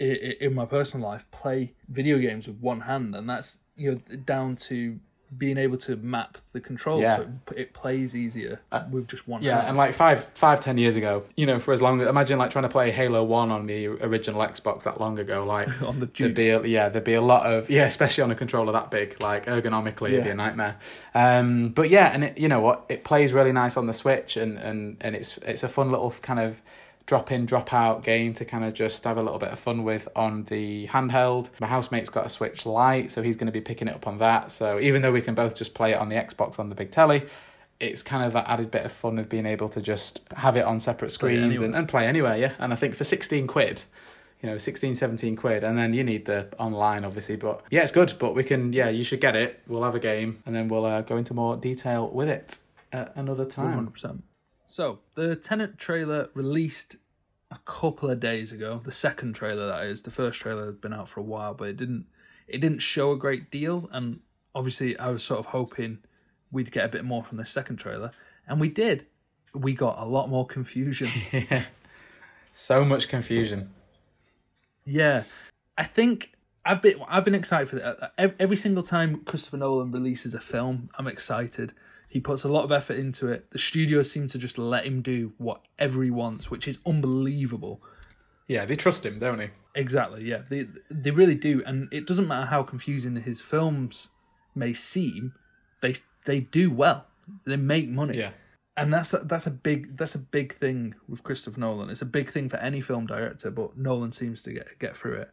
i- 0.00 0.04
i- 0.04 0.36
in 0.40 0.54
my 0.54 0.64
personal 0.64 1.06
life 1.08 1.24
play 1.30 1.74
video 1.88 2.18
games 2.18 2.46
with 2.46 2.58
one 2.60 2.80
hand, 2.80 3.14
and 3.14 3.28
that's 3.28 3.58
you 3.76 3.92
know 3.92 4.16
down 4.24 4.56
to 4.56 4.98
being 5.36 5.58
able 5.58 5.76
to 5.76 5.96
map 5.96 6.38
the 6.52 6.60
controls 6.60 7.02
Yeah. 7.02 7.16
so 7.16 7.22
it, 7.52 7.56
it 7.58 7.72
plays 7.72 8.14
easier 8.14 8.60
with 8.90 9.08
just 9.08 9.26
one 9.26 9.42
Yeah, 9.42 9.56
hand. 9.56 9.68
and 9.68 9.76
like 9.76 9.92
five, 9.94 10.24
five, 10.34 10.60
ten 10.60 10.78
years 10.78 10.96
ago, 10.96 11.24
you 11.36 11.46
know, 11.46 11.58
for 11.58 11.72
as 11.74 11.82
long 11.82 12.00
imagine 12.00 12.38
like 12.38 12.50
trying 12.50 12.62
to 12.62 12.68
play 12.68 12.90
Halo 12.92 13.24
One 13.24 13.50
on 13.50 13.66
the 13.66 13.86
original 13.88 14.40
Xbox 14.40 14.84
that 14.84 15.00
long 15.00 15.18
ago, 15.18 15.44
like 15.44 15.82
on 15.88 15.98
the 16.00 16.06
there'd 16.06 16.34
be 16.34 16.50
a, 16.50 16.62
yeah, 16.64 16.88
there'd 16.88 17.04
be 17.04 17.14
a 17.14 17.20
lot 17.20 17.44
of 17.44 17.68
yeah, 17.68 17.86
especially 17.86 18.22
on 18.22 18.30
a 18.30 18.34
controller 18.36 18.72
that 18.72 18.90
big, 18.90 19.20
like 19.22 19.46
ergonomically, 19.46 20.10
it'd 20.10 20.24
be 20.24 20.30
a 20.30 20.34
nightmare. 20.34 20.76
Um, 21.14 21.70
but 21.70 21.90
yeah, 21.90 22.06
and 22.12 22.24
it, 22.24 22.38
you 22.38 22.48
know 22.48 22.60
what, 22.60 22.84
it 22.88 23.02
plays 23.04 23.32
really 23.32 23.52
nice 23.52 23.76
on 23.76 23.86
the 23.86 23.92
Switch, 23.92 24.36
and 24.36 24.56
and 24.58 24.96
and 25.00 25.16
it's 25.16 25.38
it's 25.38 25.62
a 25.62 25.68
fun 25.68 25.90
little 25.90 26.10
kind 26.22 26.38
of 26.40 26.60
drop 27.06 27.30
in, 27.30 27.46
drop 27.46 27.72
out 27.72 28.02
game 28.02 28.34
to 28.34 28.44
kind 28.44 28.64
of 28.64 28.74
just 28.74 29.04
have 29.04 29.16
a 29.16 29.22
little 29.22 29.38
bit 29.38 29.50
of 29.50 29.58
fun 29.58 29.84
with 29.84 30.08
on 30.16 30.44
the 30.44 30.88
handheld. 30.88 31.48
My 31.60 31.68
housemate's 31.68 32.10
got 32.10 32.26
a 32.26 32.28
Switch 32.28 32.66
Lite, 32.66 33.12
so 33.12 33.22
he's 33.22 33.36
going 33.36 33.46
to 33.46 33.52
be 33.52 33.60
picking 33.60 33.88
it 33.88 33.94
up 33.94 34.06
on 34.06 34.18
that. 34.18 34.50
So 34.50 34.78
even 34.80 35.02
though 35.02 35.12
we 35.12 35.22
can 35.22 35.34
both 35.34 35.54
just 35.54 35.74
play 35.74 35.92
it 35.92 35.98
on 35.98 36.08
the 36.08 36.16
Xbox 36.16 36.58
on 36.58 36.68
the 36.68 36.74
big 36.74 36.90
telly, 36.90 37.26
it's 37.78 38.02
kind 38.02 38.24
of 38.24 38.32
that 38.32 38.48
added 38.48 38.70
bit 38.70 38.84
of 38.84 38.92
fun 38.92 39.18
of 39.18 39.28
being 39.28 39.46
able 39.46 39.68
to 39.68 39.80
just 39.80 40.24
have 40.36 40.56
it 40.56 40.64
on 40.64 40.80
separate 40.80 41.10
screens 41.10 41.60
and, 41.60 41.76
and 41.76 41.88
play 41.88 42.06
anywhere, 42.06 42.36
yeah. 42.36 42.52
And 42.58 42.72
I 42.72 42.76
think 42.76 42.96
for 42.96 43.04
16 43.04 43.46
quid, 43.46 43.82
you 44.42 44.48
know, 44.50 44.58
16, 44.58 44.94
17 44.94 45.36
quid, 45.36 45.62
and 45.62 45.78
then 45.78 45.92
you 45.92 46.02
need 46.02 46.24
the 46.24 46.48
online, 46.58 47.04
obviously. 47.04 47.36
But 47.36 47.62
yeah, 47.70 47.82
it's 47.82 47.92
good. 47.92 48.14
But 48.18 48.34
we 48.34 48.44
can, 48.44 48.72
yeah, 48.72 48.88
you 48.88 49.04
should 49.04 49.20
get 49.20 49.36
it. 49.36 49.60
We'll 49.68 49.84
have 49.84 49.94
a 49.94 50.00
game, 50.00 50.42
and 50.44 50.56
then 50.56 50.68
we'll 50.68 50.84
uh, 50.84 51.02
go 51.02 51.16
into 51.16 51.34
more 51.34 51.56
detail 51.56 52.08
with 52.08 52.28
it 52.28 52.58
at 52.92 53.12
another 53.14 53.44
time. 53.44 53.74
hundred 53.74 53.92
percent. 53.92 54.24
So 54.66 54.98
the 55.14 55.36
Tenet 55.36 55.78
trailer 55.78 56.28
released 56.34 56.96
a 57.50 57.58
couple 57.64 58.10
of 58.10 58.20
days 58.20 58.52
ago. 58.52 58.80
The 58.84 58.90
second 58.90 59.34
trailer, 59.34 59.66
that 59.68 59.84
is. 59.86 60.02
The 60.02 60.10
first 60.10 60.40
trailer 60.40 60.66
had 60.66 60.80
been 60.80 60.92
out 60.92 61.08
for 61.08 61.20
a 61.20 61.24
while, 61.24 61.54
but 61.54 61.68
it 61.68 61.76
didn't. 61.76 62.06
It 62.46 62.58
didn't 62.58 62.78
show 62.80 63.10
a 63.10 63.16
great 63.16 63.50
deal, 63.50 63.88
and 63.90 64.20
obviously, 64.54 64.96
I 64.98 65.08
was 65.08 65.24
sort 65.24 65.40
of 65.40 65.46
hoping 65.46 65.98
we'd 66.52 66.70
get 66.70 66.84
a 66.84 66.88
bit 66.88 67.04
more 67.04 67.24
from 67.24 67.38
the 67.38 67.46
second 67.46 67.76
trailer, 67.76 68.12
and 68.46 68.60
we 68.60 68.68
did. 68.68 69.06
We 69.54 69.72
got 69.72 69.98
a 69.98 70.04
lot 70.04 70.28
more 70.28 70.46
confusion. 70.46 71.08
So 72.58 72.86
much 72.86 73.08
confusion. 73.08 73.68
Yeah, 74.82 75.24
I 75.76 75.84
think 75.84 76.32
I've 76.64 76.80
been 76.80 77.02
I've 77.06 77.22
been 77.22 77.34
excited 77.34 77.68
for 77.68 77.76
that. 77.76 78.12
Every, 78.16 78.36
every 78.40 78.56
single 78.56 78.82
time 78.82 79.24
Christopher 79.24 79.58
Nolan 79.58 79.90
releases 79.90 80.34
a 80.34 80.40
film, 80.40 80.88
I'm 80.96 81.06
excited. 81.06 81.74
He 82.08 82.20
puts 82.20 82.44
a 82.44 82.48
lot 82.48 82.64
of 82.64 82.72
effort 82.72 82.96
into 82.96 83.28
it. 83.28 83.50
The 83.50 83.58
studio 83.58 84.02
seem 84.02 84.28
to 84.28 84.38
just 84.38 84.58
let 84.58 84.86
him 84.86 85.02
do 85.02 85.32
whatever 85.38 86.02
he 86.02 86.10
wants, 86.10 86.50
which 86.50 86.66
is 86.68 86.78
unbelievable. 86.86 87.82
Yeah, 88.48 88.64
they 88.64 88.76
trust 88.76 89.04
him, 89.04 89.18
don't 89.18 89.38
they? 89.38 89.50
Exactly, 89.74 90.24
yeah, 90.24 90.42
they 90.48 90.68
they 90.90 91.10
really 91.10 91.34
do, 91.34 91.62
and 91.66 91.88
it 91.92 92.06
doesn't 92.06 92.28
matter 92.28 92.46
how 92.46 92.62
confusing 92.62 93.16
his 93.16 93.40
films 93.40 94.08
may 94.54 94.72
seem, 94.72 95.34
they 95.82 95.94
they 96.24 96.40
do 96.40 96.70
well. 96.70 97.06
They 97.44 97.56
make 97.56 97.88
money 97.88 98.18
Yeah. 98.18 98.30
and 98.76 98.92
that's 98.94 99.12
a, 99.12 99.18
that's 99.18 99.46
a 99.46 99.50
big 99.50 99.96
that's 99.98 100.14
a 100.14 100.18
big 100.20 100.54
thing 100.54 100.94
with 101.08 101.22
Christopher 101.24 101.60
Nolan. 101.60 101.90
It's 101.90 102.02
a 102.02 102.06
big 102.06 102.30
thing 102.30 102.48
for 102.48 102.56
any 102.58 102.80
film 102.80 103.04
director, 103.06 103.50
but 103.50 103.76
Nolan 103.76 104.12
seems 104.12 104.42
to 104.44 104.52
get 104.52 104.78
get 104.78 104.96
through 104.96 105.14
it. 105.16 105.30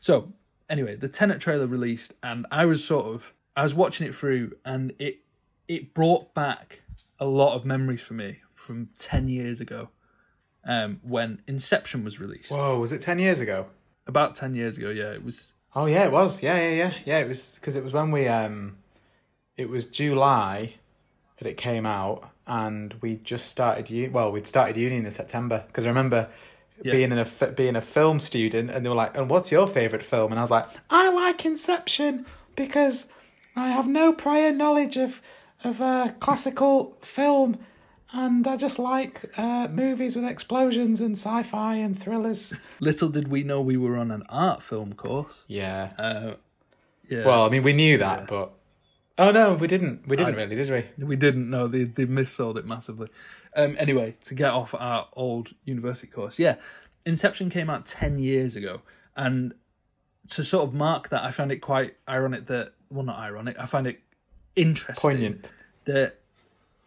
So 0.00 0.32
anyway, 0.68 0.96
the 0.96 1.08
Tenet 1.08 1.40
trailer 1.40 1.66
released, 1.68 2.14
and 2.22 2.46
I 2.50 2.66
was 2.66 2.84
sort 2.84 3.06
of 3.06 3.32
I 3.56 3.62
was 3.62 3.74
watching 3.74 4.06
it 4.06 4.14
through, 4.14 4.56
and 4.64 4.92
it 4.98 5.20
it 5.68 5.94
brought 5.94 6.34
back 6.34 6.82
a 7.18 7.26
lot 7.26 7.54
of 7.54 7.64
memories 7.64 8.00
for 8.02 8.14
me 8.14 8.38
from 8.54 8.88
ten 8.98 9.28
years 9.28 9.60
ago, 9.60 9.88
um, 10.64 11.00
when 11.02 11.42
Inception 11.46 12.04
was 12.04 12.18
released. 12.20 12.50
Whoa, 12.50 12.78
was 12.78 12.92
it 12.92 13.00
10 13.02 13.18
years 13.18 13.40
ago? 13.40 13.66
About 14.06 14.34
ten 14.34 14.54
years 14.54 14.78
ago, 14.78 14.90
yeah, 14.90 15.12
it 15.12 15.24
was. 15.24 15.52
Oh 15.74 15.86
yeah, 15.86 16.04
it 16.04 16.12
was. 16.12 16.42
Yeah, 16.42 16.56
yeah, 16.56 16.70
yeah, 16.74 16.94
yeah. 17.04 17.18
It 17.18 17.28
was 17.28 17.56
because 17.56 17.74
it 17.76 17.82
was 17.84 17.92
when 17.92 18.10
we 18.12 18.28
um, 18.28 18.78
it 19.56 19.68
was 19.68 19.84
July 19.84 20.74
that 21.38 21.48
it 21.48 21.56
came 21.56 21.84
out, 21.84 22.30
and 22.46 22.94
we 23.00 23.16
just 23.16 23.48
started. 23.48 23.90
U- 23.90 24.10
well, 24.12 24.30
we'd 24.30 24.46
started 24.46 24.76
uni 24.76 24.96
in 24.96 25.10
September 25.10 25.64
because 25.66 25.84
I 25.84 25.88
remember 25.88 26.28
Yeah. 26.82 26.92
being 26.92 27.10
in 27.12 27.18
a 27.18 27.26
being 27.52 27.74
a 27.74 27.80
film 27.80 28.20
student, 28.20 28.70
and 28.70 28.84
they 28.84 28.88
were 28.88 28.94
like, 28.94 29.16
"And 29.16 29.28
what's 29.28 29.50
your 29.50 29.66
favorite 29.66 30.04
film?" 30.04 30.30
And 30.30 30.38
I 30.38 30.42
was 30.42 30.50
like, 30.52 30.66
"I 30.88 31.10
like 31.10 31.44
Inception 31.44 32.26
because 32.54 33.12
I 33.56 33.68
have 33.68 33.88
no 33.88 34.12
prior 34.12 34.52
knowledge 34.52 34.96
of 34.96 35.20
of 35.64 35.80
uh, 35.80 36.12
classical 36.20 36.96
film." 37.02 37.58
And 38.12 38.46
I 38.46 38.56
just 38.56 38.78
like 38.78 39.24
uh, 39.36 39.66
movies 39.68 40.14
with 40.14 40.24
explosions 40.24 41.00
and 41.00 41.12
sci-fi 41.16 41.74
and 41.74 41.98
thrillers. 41.98 42.54
Little 42.80 43.08
did 43.08 43.28
we 43.28 43.42
know 43.42 43.60
we 43.60 43.76
were 43.76 43.96
on 43.96 44.12
an 44.12 44.22
art 44.28 44.62
film 44.62 44.92
course. 44.94 45.44
Yeah. 45.48 45.90
Uh, 45.98 46.34
yeah. 47.10 47.26
Well, 47.26 47.44
I 47.44 47.48
mean, 47.48 47.64
we 47.64 47.72
knew 47.72 47.98
that, 47.98 48.20
Yeah. 48.20 48.26
but 48.28 48.52
oh 49.18 49.32
no, 49.32 49.54
we 49.54 49.66
didn't. 49.66 50.06
We 50.06 50.16
didn't 50.16 50.34
I- 50.34 50.36
really, 50.38 50.54
did 50.54 50.70
we? 50.98 51.04
We 51.04 51.16
didn't 51.16 51.50
know 51.50 51.66
they 51.66 51.82
they 51.84 52.06
missold 52.06 52.56
it 52.56 52.64
massively. 52.64 53.08
Um, 53.56 53.74
anyway, 53.78 54.14
to 54.24 54.34
get 54.34 54.50
off 54.50 54.72
our 54.74 55.08
old 55.14 55.48
university 55.64 56.06
course, 56.06 56.38
yeah, 56.38 56.56
Inception 57.04 57.50
came 57.50 57.68
out 57.68 57.86
ten 57.86 58.18
years 58.20 58.54
ago, 58.54 58.82
and 59.16 59.52
to 60.28 60.44
sort 60.44 60.68
of 60.68 60.74
mark 60.74 61.08
that, 61.08 61.24
I 61.24 61.32
found 61.32 61.50
it 61.50 61.56
quite 61.58 61.96
ironic 62.08 62.46
that 62.46 62.74
well, 62.88 63.04
not 63.04 63.18
ironic. 63.18 63.56
I 63.58 63.66
find 63.66 63.86
it 63.88 64.00
interesting 64.56 64.94
Poignant. 65.10 65.52
that 65.84 66.18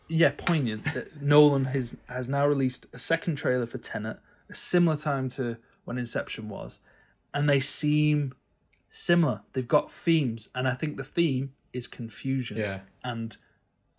yeah, 0.08 0.32
poignant 0.36 0.86
that 0.93 1.21
Nolan 1.21 1.65
has 1.65 1.95
has 2.08 2.27
now 2.27 2.45
released 2.47 2.88
a 2.93 2.97
second 2.97 3.36
trailer 3.36 3.65
for 3.67 3.77
Tenet, 3.77 4.17
a 4.49 4.55
similar 4.55 4.95
time 4.95 5.29
to 5.29 5.58
when 5.86 5.97
Inception 5.97 6.49
was, 6.49 6.79
and 7.34 7.47
they 7.49 7.60
seem 7.60 8.34
similar. 8.89 9.41
They've 9.53 9.67
got 9.67 9.91
themes, 9.91 10.49
and 10.55 10.67
I 10.67 10.73
think 10.73 10.97
the 10.97 11.03
theme 11.03 11.53
is 11.73 11.86
confusion 11.88 12.58
Yeah. 12.58 12.79
and 13.03 13.38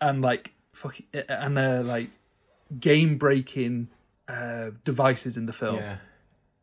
and 0.01 0.21
like 0.21 0.53
fuck 0.73 0.99
and 1.29 1.59
uh, 1.59 1.83
like 1.85 2.11
game 2.81 3.17
breaking 3.17 3.89
uh, 4.29 4.71
devices 4.85 5.37
in 5.37 5.47
the 5.47 5.53
film. 5.53 5.77
Yeah. 5.77 5.97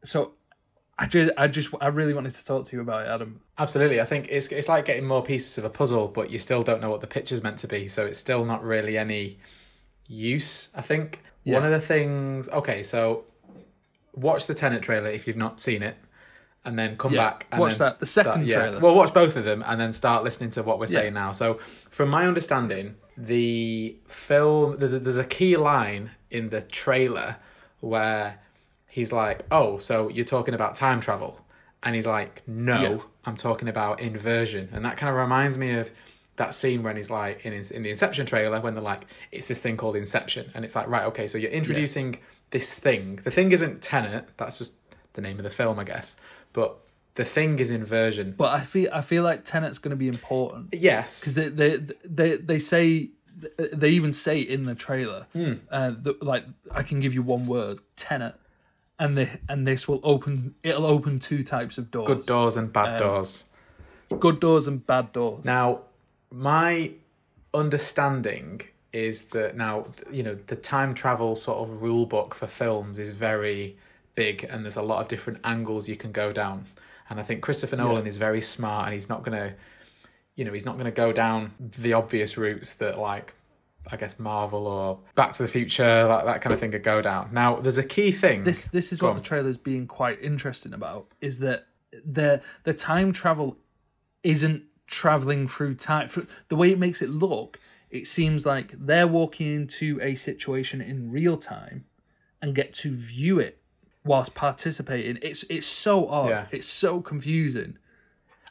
So 0.04 0.34
I 1.00 1.06
just 1.06 1.32
I 1.38 1.48
just 1.48 1.74
I 1.80 1.88
really 1.88 2.14
wanted 2.14 2.34
to 2.34 2.46
talk 2.46 2.66
to 2.66 2.76
you 2.76 2.82
about 2.82 3.06
it, 3.06 3.10
Adam. 3.10 3.42
Absolutely. 3.58 4.02
I 4.02 4.06
think 4.06 4.28
it's 4.32 4.48
it's 4.52 4.68
like 4.68 4.86
getting 4.86 5.06
more 5.06 5.24
pieces 5.24 5.58
of 5.58 5.66
a 5.66 5.70
puzzle, 5.70 6.08
but 6.08 6.30
you 6.32 6.40
still 6.40 6.64
don't 6.64 6.82
know 6.82 6.90
what 6.90 7.02
the 7.02 7.08
picture's 7.08 7.44
meant 7.44 7.60
to 7.60 7.68
be, 7.68 7.88
so 7.88 8.06
it's 8.06 8.18
still 8.18 8.44
not 8.46 8.64
really 8.64 8.98
any 8.98 9.38
use, 10.08 10.70
I 10.76 10.82
think. 10.82 11.22
Yeah. 11.44 11.56
One 11.56 11.66
of 11.66 11.72
the 11.72 11.80
things 11.80 12.50
okay, 12.50 12.84
so 12.84 13.26
watch 14.14 14.48
the 14.48 14.54
Tenet 14.56 14.82
trailer 14.82 15.10
if 15.10 15.28
you've 15.28 15.38
not 15.38 15.60
seen 15.62 15.84
it. 15.84 15.98
And 16.66 16.78
then 16.78 16.98
come 16.98 17.14
Yeah, 17.14 17.30
back 17.30 17.48
and 17.50 17.62
watch 17.62 17.78
then 17.78 17.88
that, 17.88 18.00
the 18.00 18.06
second 18.06 18.32
start- 18.32 18.46
yeah. 18.46 18.56
trailer. 18.58 18.80
Well, 18.82 18.94
watch 18.94 19.14
both 19.14 19.38
of 19.38 19.46
them 19.46 19.64
and 19.66 19.80
then 19.80 19.94
start 19.94 20.26
listening 20.26 20.50
to 20.52 20.64
what 20.64 20.80
we're 20.80 20.88
saying 20.88 21.14
now. 21.14 21.32
So, 21.32 21.60
from 21.90 22.10
my 22.10 22.28
understanding, 22.28 22.96
the 23.16 23.96
film 24.10 24.78
th- 24.78 24.92
th- 24.92 25.04
there's 25.04 25.18
a 25.18 25.24
key 25.24 25.56
line 25.56 26.12
in 26.30 26.50
the 26.50 26.62
trailer 26.62 27.38
where 27.80 28.42
he's 28.88 29.12
like, 29.12 29.44
"Oh, 29.52 29.78
so 29.78 30.10
you're 30.10 30.26
talking 30.26 30.54
about 30.54 30.76
time 30.76 31.00
travel?" 31.00 31.46
And 31.84 31.96
he's 31.96 32.08
like, 32.08 32.42
"No, 32.48 32.82
Yeah. 32.82 32.98
I'm 33.26 33.38
talking 33.38 33.68
about 33.68 34.00
inversion." 34.00 34.70
And 34.72 34.84
that 34.86 34.98
kind 34.98 35.10
of 35.10 35.16
reminds 35.16 35.58
me 35.58 35.76
of 35.76 35.92
that 36.38 36.54
scene 36.54 36.84
when 36.84 36.96
he's 36.98 37.10
like 37.10 37.46
in 37.46 37.54
in 37.54 37.84
the 37.84 37.90
Inception 37.90 38.26
trailer 38.26 38.60
when 38.62 38.74
they're 38.74 38.84
like, 38.84 39.06
"It's 39.32 39.48
this 39.48 39.62
thing 39.62 39.78
called 39.78 39.96
Inception," 39.96 40.52
and 40.54 40.64
it's 40.66 40.76
like, 40.76 40.88
right, 40.88 41.04
okay, 41.06 41.28
so 41.28 41.38
you're 41.38 41.52
introducing 41.52 42.20
this 42.52 42.74
thing. 42.74 43.20
The 43.24 43.32
thing 43.32 43.52
isn't 43.52 43.82
Tenet. 43.82 44.30
That's 44.38 44.58
just 44.58 44.76
the 45.14 45.22
name 45.22 45.38
of 45.38 45.44
the 45.44 45.50
film, 45.50 45.80
I 45.80 45.84
guess. 45.84 46.16
But 46.54 46.78
the 47.16 47.26
thing 47.26 47.60
is 47.60 47.72
inversion. 47.72 48.36
But 48.38 48.54
I 48.54 48.62
feel 48.62 48.90
I 48.94 49.02
feel 49.02 49.24
like 49.24 49.44
Tenet's 49.44 49.80
going 49.80 49.90
to 49.92 49.96
be 49.98 50.08
important 50.08 50.70
Yes, 50.74 51.20
because 51.20 51.36
they, 51.36 51.50
they 51.50 51.78
they 52.06 52.38
they 52.38 52.60
say 52.60 53.10
they 53.74 53.90
even 53.90 54.14
say 54.14 54.40
in 54.40 54.66
the 54.66 54.74
trailer 54.76 55.26
Hmm. 55.34 55.54
uh, 55.72 55.92
that 56.02 56.22
like 56.24 56.46
I 56.72 56.84
can 56.84 57.00
give 57.00 57.14
you 57.14 57.22
one 57.24 57.46
word 57.48 57.80
Tenet, 57.96 58.36
and 59.00 59.18
the 59.18 59.28
and 59.48 59.68
this 59.68 59.88
will 59.88 60.00
open 60.04 60.56
it'll 60.64 60.86
open 60.86 61.20
two 61.20 61.44
types 61.44 61.78
of 61.78 61.92
doors 61.92 62.08
good 62.08 62.26
doors 62.26 62.58
and 62.58 62.72
bad 62.74 63.02
Um, 63.02 63.08
doors. 63.08 63.46
good 64.20 64.40
doors 64.40 64.68
and 64.68 64.86
bad 64.86 65.14
doors. 65.14 65.46
Now, 65.46 65.82
my 66.32 66.92
understanding 67.54 68.62
is 68.94 69.26
that 69.30 69.56
now 69.56 69.88
you 70.12 70.24
know 70.24 70.36
the 70.48 70.56
time 70.56 70.94
travel 70.94 71.36
sort 71.36 71.60
of 71.60 71.82
rule 71.82 72.06
book 72.06 72.34
for 72.34 72.48
films 72.48 73.00
is 73.00 73.12
very 73.12 73.78
big, 74.16 74.44
and 74.44 74.64
there's 74.64 74.78
a 74.78 74.82
lot 74.82 75.02
of 75.02 75.08
different 75.08 75.40
angles 75.44 75.88
you 75.90 75.96
can 75.96 76.12
go 76.12 76.32
down. 76.32 76.66
And 77.10 77.20
I 77.20 77.24
think 77.24 77.42
Christopher 77.42 77.76
Nolan 77.78 78.08
is 78.08 78.18
very 78.18 78.42
smart, 78.42 78.86
and 78.86 78.94
he's 78.94 79.08
not 79.10 79.24
gonna, 79.24 79.54
you 80.36 80.44
know, 80.46 80.54
he's 80.54 80.66
not 80.66 80.78
gonna 80.78 80.92
go 80.92 81.12
down 81.14 81.54
the 81.60 81.94
obvious 81.94 82.38
routes 82.38 82.74
that 82.76 82.98
like. 82.98 83.34
I 83.92 83.96
guess 83.98 84.20
Marvel 84.20 84.68
or 84.68 85.00
Back 85.16 85.34
to 85.34 85.44
the 85.44 85.50
Future, 85.50 85.84
that, 86.08 86.26
that 86.26 86.42
kind 86.42 86.54
of 86.54 86.60
thing 86.60 86.72
could 86.72 86.84
go 86.84 87.02
down. 87.02 87.30
Now, 87.32 87.56
there's 87.56 87.78
a 87.78 87.84
key 87.84 88.12
thing. 88.12 88.44
this 88.44 88.66
this 88.66 88.92
is 88.92 89.00
Go 89.00 89.08
what 89.08 89.12
on. 89.12 89.18
the 89.18 89.24
trailer's 89.24 89.58
being 89.58 89.88
quite 89.88 90.22
interesting 90.22 90.74
about 90.74 91.08
is 91.22 91.40
that 91.40 91.68
the 92.06 92.42
the 92.64 92.74
time 92.74 93.12
travel 93.14 93.58
isn't 94.24 94.64
traveling 94.88 95.48
through 95.48 95.74
time 95.76 96.08
the 96.48 96.56
way 96.56 96.72
it 96.72 96.80
makes 96.80 97.02
it 97.02 97.10
look 97.10 97.60
it 97.90 98.08
seems 98.08 98.46
like 98.46 98.74
they're 98.78 99.08
walking 99.08 99.54
into 99.54 100.00
a 100.02 100.16
situation 100.16 100.82
in 100.82 101.12
real 101.12 101.36
time 101.38 101.86
and 102.42 102.54
get 102.56 102.72
to 102.74 102.96
view 102.96 103.40
it 103.40 103.62
whilst 104.06 104.34
participating 104.36 105.18
it's 105.22 105.44
it's 105.50 105.66
so 105.66 106.08
odd 106.08 106.30
Yeah. 106.30 106.46
it's 106.52 106.68
so 106.68 107.02
confusing 107.02 107.78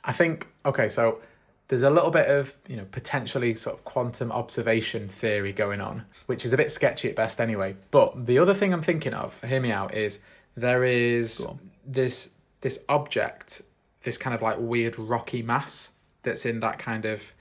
I 0.05 0.13
think 0.13 0.47
okay, 0.65 0.89
so 0.89 1.21
there's 1.69 1.83
a 1.83 1.91
little 1.91 2.11
bit 2.11 2.29
of 2.29 2.55
you 2.69 2.77
know 2.77 2.87
potentially 2.91 3.55
sort 3.55 3.77
of 3.77 3.85
quantum 3.85 4.31
observation 4.33 5.09
theory 5.09 5.53
going 5.53 5.81
on, 5.81 6.05
which 6.27 6.45
is 6.45 6.53
a 6.53 6.57
bit 6.57 6.71
sketchy 6.71 7.09
at 7.09 7.17
best 7.17 7.41
anyway. 7.41 7.77
But 7.91 8.27
the 8.27 8.39
other 8.39 8.55
thing 8.55 8.73
I'm 8.73 8.83
thinking 8.83 9.15
of, 9.15 9.41
hear 9.43 9.61
me 9.61 9.73
out, 9.73 9.95
is 9.95 10.23
there 10.57 10.85
is 10.85 11.47
this 11.87 12.35
this 12.61 12.85
object, 12.89 13.63
this 14.03 14.17
kind 14.19 14.35
of 14.35 14.43
like 14.43 14.57
weird 14.59 14.99
rocky 14.99 15.43
mass 15.43 15.97
that's 16.23 16.47
in 16.47 16.61
that 16.61 16.79
kind 16.79 17.05
of 17.05 17.33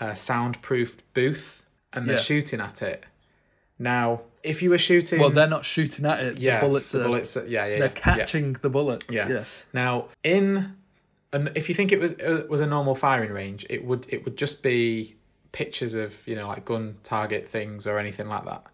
uh, 0.00 0.14
soundproof 0.14 0.96
booth, 1.14 1.64
and 1.92 2.06
they're 2.08 2.16
Yeah. 2.16 2.22
shooting 2.22 2.60
at 2.60 2.82
it. 2.82 3.04
Now, 3.78 4.22
if 4.42 4.60
you 4.62 4.70
were 4.70 4.78
shooting, 4.78 5.20
well 5.20 5.30
they're 5.30 5.46
not 5.48 5.64
shooting 5.64 6.04
at 6.06 6.20
it 6.20 6.38
yeah, 6.38 6.60
the 6.60 6.66
bullets 6.66 6.92
the 6.92 7.00
are 7.00 7.04
bullets, 7.04 7.36
are- 7.36 7.46
yeah, 7.46 7.66
yeah, 7.66 7.78
they're 7.78 7.78
yeah, 7.78 7.84
yeah. 7.86 8.16
catching 8.16 8.52
the 8.54 8.68
bullets 8.70 9.06
Yeah. 9.10 9.28
yeah 9.28 9.44
Now, 9.72 10.06
in 10.24 10.76
and 11.32 11.50
if 11.54 11.68
you 11.68 11.74
think 11.74 11.92
it 11.92 12.00
was 12.00 12.12
it 12.12 12.48
was 12.48 12.60
a 12.60 12.66
normal 12.66 12.94
firing 12.94 13.32
range, 13.32 13.66
it 13.68 13.84
would 13.84 14.06
it 14.08 14.24
would 14.24 14.36
just 14.36 14.62
be 14.62 15.16
pictures 15.52 15.94
of 15.94 16.26
you 16.26 16.34
know 16.34 16.48
like 16.48 16.64
gun 16.64 16.96
target 17.02 17.48
things 17.48 17.86
or 17.86 17.98
anything 17.98 18.28
like 18.28 18.44
that. 18.44 18.64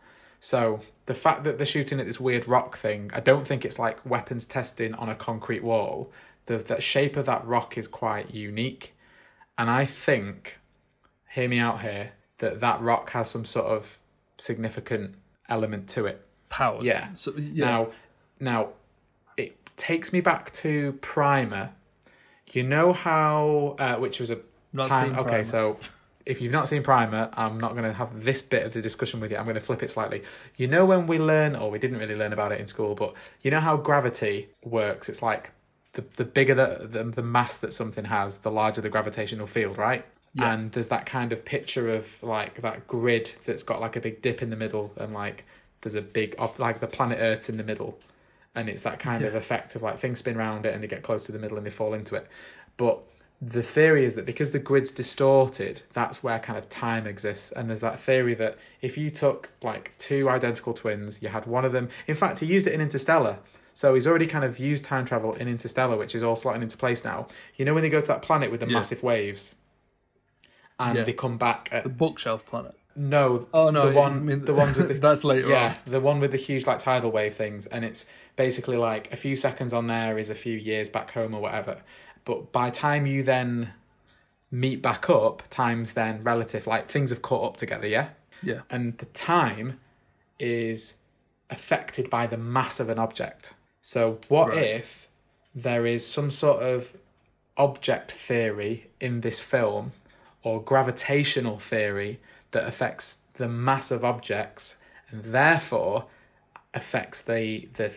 So 0.41 0.81
the 1.07 1.15
fact 1.15 1.45
that 1.45 1.57
they're 1.57 1.67
shooting 1.67 2.01
at 2.01 2.07
this 2.07 2.21
weird 2.21 2.47
rock 2.47 2.77
thing, 2.77 3.11
I 3.15 3.21
don't 3.21 3.47
think 3.47 3.65
it's 3.65 3.79
like 3.79 4.05
weapons 4.05 4.45
testing 4.45 4.95
on 4.95 5.09
a 5.09 5.15
concrete 5.15 5.65
wall. 5.65 6.13
The 6.47 6.59
the 6.59 6.81
shape 6.81 7.17
of 7.17 7.27
that 7.27 7.47
rock 7.47 7.79
is 7.79 7.89
quite 7.89 8.35
unique, 8.35 8.95
and 9.57 9.71
I 9.71 9.85
think, 9.85 10.59
hear 11.31 11.49
me 11.49 11.59
out 11.59 11.81
here, 11.81 12.13
that 12.39 12.61
that 12.61 12.81
rock 12.81 13.11
has 13.11 13.31
some 13.31 13.45
sort 13.45 13.67
of 13.67 13.99
significant 14.37 15.15
element 15.49 15.89
to 15.89 16.07
it. 16.07 16.27
powers 16.49 16.85
Yeah. 16.85 17.13
so 17.15 17.33
yeah 17.37 17.65
Now, 17.65 17.89
now, 18.41 18.69
it 19.37 19.57
takes 19.77 20.13
me 20.13 20.21
back 20.21 20.53
to 20.55 20.93
Primer. 21.01 21.71
You 22.53 22.63
know 22.63 22.93
how, 22.93 23.77
uh, 23.79 23.97
which 23.97 24.21
was 24.21 24.31
a 24.31 24.39
Not 24.73 24.89
time. 24.89 25.19
Okay, 25.19 25.45
so 25.45 25.79
if 26.27 26.41
you've 26.41 26.53
not 26.53 26.69
seen 26.69 26.83
Primer, 26.83 27.31
I'm 27.35 27.59
not 27.59 27.73
going 27.73 27.85
to 27.85 27.93
have 27.93 28.25
this 28.25 28.43
bit 28.43 28.65
of 28.65 28.73
the 28.73 28.81
discussion 28.81 29.21
with 29.21 29.31
you. 29.31 29.37
I'm 29.37 29.45
going 29.45 29.57
to 29.57 29.61
flip 29.61 29.83
it 29.83 29.91
slightly. 29.91 30.23
You 30.57 30.69
know 30.69 30.85
when 30.85 31.07
we 31.07 31.19
learn, 31.19 31.55
or 31.57 31.71
we 31.71 31.79
didn't 31.79 31.99
really 31.99 32.15
learn 32.15 32.33
about 32.33 32.53
it 32.53 32.61
in 32.61 32.67
school, 32.67 32.95
but 32.95 33.15
you 33.43 33.51
know 33.51 33.61
how 33.61 33.77
gravity 33.77 34.49
works. 34.63 35.09
It's 35.09 35.23
like 35.23 35.53
the 35.93 36.05
the 36.17 36.25
bigger 36.25 36.55
the 36.55 36.87
the, 36.87 37.05
the 37.05 37.23
mass 37.23 37.59
that 37.59 37.73
something 37.73 38.07
has, 38.07 38.39
the 38.39 38.51
larger 38.51 38.81
the 38.81 38.89
gravitational 38.89 39.47
field, 39.47 39.79
right? 39.79 40.05
Yeah. 40.35 40.53
And 40.53 40.73
there's 40.73 40.89
that 40.89 41.07
kind 41.07 41.33
of 41.33 41.45
picture 41.45 41.95
of 41.95 42.23
like 42.23 42.61
that 42.63 42.89
grid 42.89 43.33
that's 43.45 43.63
got 43.63 43.81
like 43.81 43.95
a 43.97 44.01
big 44.01 44.21
dip 44.21 44.43
in 44.43 44.51
the 44.51 44.57
middle, 44.57 44.93
and 44.97 45.13
like 45.13 45.45
there's 45.83 45.95
a 45.95 46.03
big 46.03 46.35
like 46.59 46.81
the 46.81 46.87
planet 46.87 47.19
Earth 47.21 47.49
in 47.49 47.57
the 47.57 47.65
middle, 47.65 47.99
and 48.55 48.69
it's 48.69 48.83
that 48.83 48.99
kind 48.99 49.25
of 49.25 49.35
effect 49.35 49.75
of 49.75 49.83
like 49.83 49.99
things 49.99 50.21
spin 50.21 50.37
around 50.37 50.65
it 50.67 50.75
and 50.75 50.83
they 50.83 50.87
get 50.87 51.03
close 51.03 51.25
to 51.25 51.33
the 51.33 51.39
middle 51.39 51.57
and 51.57 51.67
they 51.67 51.71
fall 51.71 51.95
into 51.95 52.15
it. 52.15 52.29
But 52.77 53.01
the 53.43 53.63
theory 53.63 54.05
is 54.05 54.15
that 54.15 54.25
because 54.25 54.51
the 54.51 54.59
grid's 54.59 54.91
distorted, 54.91 55.83
that's 55.93 56.23
where 56.23 56.39
kind 56.39 56.59
of 56.59 56.69
time 56.69 57.07
exists. 57.07 57.53
And 57.53 57.69
there's 57.69 57.81
that 57.81 58.01
theory 58.01 58.35
that 58.35 58.57
if 58.81 58.97
you 58.97 59.11
took 59.11 59.51
like 59.63 59.93
two 59.99 60.29
identical 60.29 60.73
twins, 60.73 61.21
you 61.21 61.29
had 61.29 61.47
one 61.47 61.65
of 61.65 61.73
them. 61.73 61.89
In 62.07 62.15
fact, 62.15 62.39
he 62.39 62.47
used 62.47 62.67
it 62.67 62.73
in 62.73 62.81
Interstellar. 62.81 63.39
So 63.77 63.95
he's 63.95 64.07
already 64.07 64.29
kind 64.29 64.45
of 64.45 64.61
used 64.61 64.85
time 64.85 65.05
travel 65.05 65.35
in 65.35 65.49
Interstellar, 65.49 65.97
which 65.97 66.15
is 66.15 66.23
all 66.23 66.37
slotting 66.37 66.63
into 66.63 66.77
place 66.77 67.05
now. 67.05 67.27
You 67.57 67.65
know 67.65 67.75
when 67.75 67.83
they 67.83 67.91
go 67.91 68.01
to 68.01 68.07
that 68.07 68.23
planet 68.23 68.53
with 68.53 68.61
the 68.61 68.67
Yeah. 68.67 68.73
massive 68.75 69.03
waves, 69.03 69.57
and 70.79 70.99
Yeah. 70.99 71.05
they 71.05 71.13
come 71.13 71.37
back 71.39 71.69
at 71.73 71.83
the 71.83 71.91
bookshelf 71.91 72.47
planet 72.47 72.77
no, 72.97 73.49
oh 73.53 73.71
no 73.71 73.91
the 73.91 73.97
one, 73.97 74.25
mean- 74.25 74.45
the 74.45 74.55
ones 74.55 74.77
with 74.77 74.89
the 74.89 74.95
that's 75.09 75.25
later 75.25 75.49
yeah, 75.49 75.75
on 75.87 75.93
the 75.93 76.01
one 76.01 76.21
with 76.21 76.31
the 76.31 76.37
huge 76.37 76.67
like 76.67 76.79
tidal 76.79 77.11
wave 77.11 77.35
things, 77.35 77.67
and 77.67 77.85
it's 77.85 78.07
basically 78.37 78.77
like 78.77 79.13
a 79.13 79.17
few 79.17 79.37
seconds 79.37 79.73
on 79.73 79.87
there 79.87 80.19
is 80.19 80.31
a 80.31 80.35
few 80.35 80.57
years 80.57 80.89
back 80.89 81.11
home 81.13 81.35
or 81.35 81.41
whatever. 81.41 81.79
But 82.25 82.53
by 82.53 82.71
time 82.71 83.07
you 83.07 83.23
then 83.23 83.73
meet 84.51 84.81
back 84.81 85.11
up, 85.11 85.43
time's 85.51 85.93
then 85.95 86.23
relative. 86.23 86.67
Like 86.67 86.89
things 86.91 87.11
have 87.11 87.23
caught 87.23 87.45
up 87.45 87.57
together, 87.57 87.87
yeah. 87.87 88.09
yeah 88.43 88.61
And 88.71 88.97
the 88.99 89.07
time 89.07 89.81
is 90.39 90.99
affected 91.51 92.09
by 92.09 92.27
the 92.27 92.37
mass 92.39 92.81
of 92.81 92.89
an 92.89 92.99
object. 92.99 93.55
So 93.83 94.19
what 94.29 94.49
Right. 94.51 94.65
if 94.65 95.09
there 95.55 95.87
is 95.87 96.07
some 96.07 96.31
sort 96.31 96.63
of 96.63 96.95
object 97.57 98.11
theory 98.11 98.89
in 99.01 99.21
this 99.21 99.39
film 99.41 99.93
or 100.43 100.63
gravitational 100.63 101.59
theory 101.59 102.21
that 102.55 102.67
affects 102.67 103.25
the 103.35 103.49
mass 103.49 103.91
of 103.91 104.05
objects 104.05 104.79
and 105.11 105.23
therefore 105.25 106.07
affects 106.73 107.21
the 107.23 107.69
the 107.75 107.93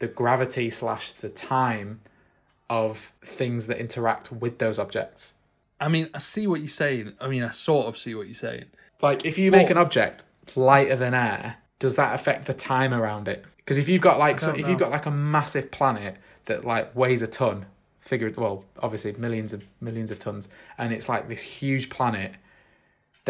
the 0.00 0.08
gravity 0.08 0.70
slash 0.70 1.12
the 1.12 1.28
time 1.28 2.00
of 2.68 3.12
things 3.22 3.66
that 3.66 3.78
interact 3.78 4.32
with 4.32 4.58
those 4.58 4.78
objects. 4.78 5.34
I 5.80 5.88
mean, 5.88 6.08
I 6.14 6.18
see 6.18 6.46
what 6.46 6.60
you're 6.60 6.68
saying. 6.68 7.14
I 7.20 7.28
mean, 7.28 7.42
I 7.42 7.50
sort 7.50 7.86
of 7.86 7.98
see 7.98 8.14
what 8.14 8.26
you're 8.26 8.34
saying. 8.34 8.66
Like 9.02 9.24
if 9.24 9.38
you 9.38 9.50
make 9.50 9.68
Well- 9.68 9.72
an 9.72 9.78
object 9.78 10.24
lighter 10.56 10.96
than 10.96 11.14
air, 11.14 11.56
does 11.78 11.96
that 11.96 12.14
affect 12.14 12.46
the 12.46 12.54
time 12.54 12.92
around 12.92 13.28
it? 13.28 13.44
Because 13.58 13.78
if 13.78 13.88
you've 13.88 14.02
got 14.02 14.18
like 14.18 14.40
so, 14.40 14.50
if 14.52 14.66
you've 14.66 14.78
got 14.78 14.90
like 14.90 15.06
a 15.06 15.10
massive 15.10 15.70
planet 15.70 16.16
that 16.46 16.64
like 16.64 16.94
weighs 16.96 17.22
a 17.22 17.26
ton, 17.26 17.66
figure 18.00 18.32
well, 18.36 18.64
obviously 18.82 19.12
millions 19.12 19.52
of 19.52 19.64
millions 19.80 20.10
of 20.10 20.18
tons, 20.18 20.48
and 20.78 20.92
it's 20.92 21.08
like 21.08 21.28
this 21.28 21.42
huge 21.42 21.88
planet, 21.90 22.32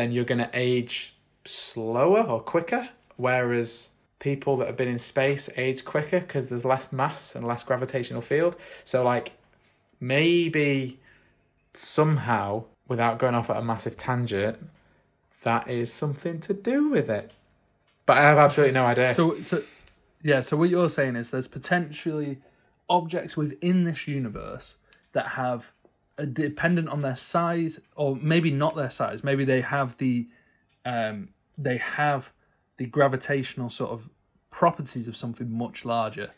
then 0.00 0.12
you're 0.12 0.24
gonna 0.24 0.50
age 0.54 1.14
slower 1.44 2.22
or 2.22 2.40
quicker. 2.40 2.88
Whereas 3.16 3.90
people 4.18 4.56
that 4.58 4.66
have 4.66 4.76
been 4.76 4.88
in 4.88 4.98
space 4.98 5.50
age 5.56 5.84
quicker 5.84 6.20
because 6.20 6.48
there's 6.48 6.64
less 6.64 6.92
mass 6.92 7.34
and 7.34 7.46
less 7.46 7.62
gravitational 7.62 8.22
field. 8.22 8.56
So 8.84 9.04
like 9.04 9.32
maybe 10.00 10.98
somehow, 11.74 12.64
without 12.88 13.18
going 13.18 13.34
off 13.34 13.50
at 13.50 13.56
a 13.56 13.62
massive 13.62 13.96
tangent, 13.96 14.58
that 15.42 15.68
is 15.68 15.92
something 15.92 16.40
to 16.40 16.54
do 16.54 16.88
with 16.88 17.10
it. 17.10 17.32
But 18.06 18.18
I 18.18 18.22
have 18.22 18.38
absolutely 18.38 18.74
no 18.74 18.86
idea. 18.86 19.14
So, 19.14 19.40
so 19.40 19.62
yeah. 20.22 20.40
So 20.40 20.56
what 20.56 20.70
you're 20.70 20.88
saying 20.88 21.16
is 21.16 21.30
there's 21.30 21.48
potentially 21.48 22.38
objects 22.88 23.36
within 23.36 23.84
this 23.84 24.08
universe 24.08 24.76
that 25.12 25.28
have, 25.28 25.72
dependent 26.26 26.88
on 26.88 27.02
their 27.02 27.16
size, 27.16 27.80
or 27.96 28.16
maybe 28.16 28.50
not 28.50 28.76
their 28.76 28.90
size. 28.90 29.22
Maybe 29.24 29.44
they 29.44 29.60
have 29.60 29.96
the, 29.98 30.28
um, 30.84 31.28
they 31.58 31.76
have 31.78 32.32
the 32.76 32.86
gravitational 32.86 33.70
sort 33.70 33.90
of 33.90 34.08
properties 34.50 35.06
of 35.08 35.16
something 35.16 35.50
much 35.50 35.84
larger, 35.84 36.30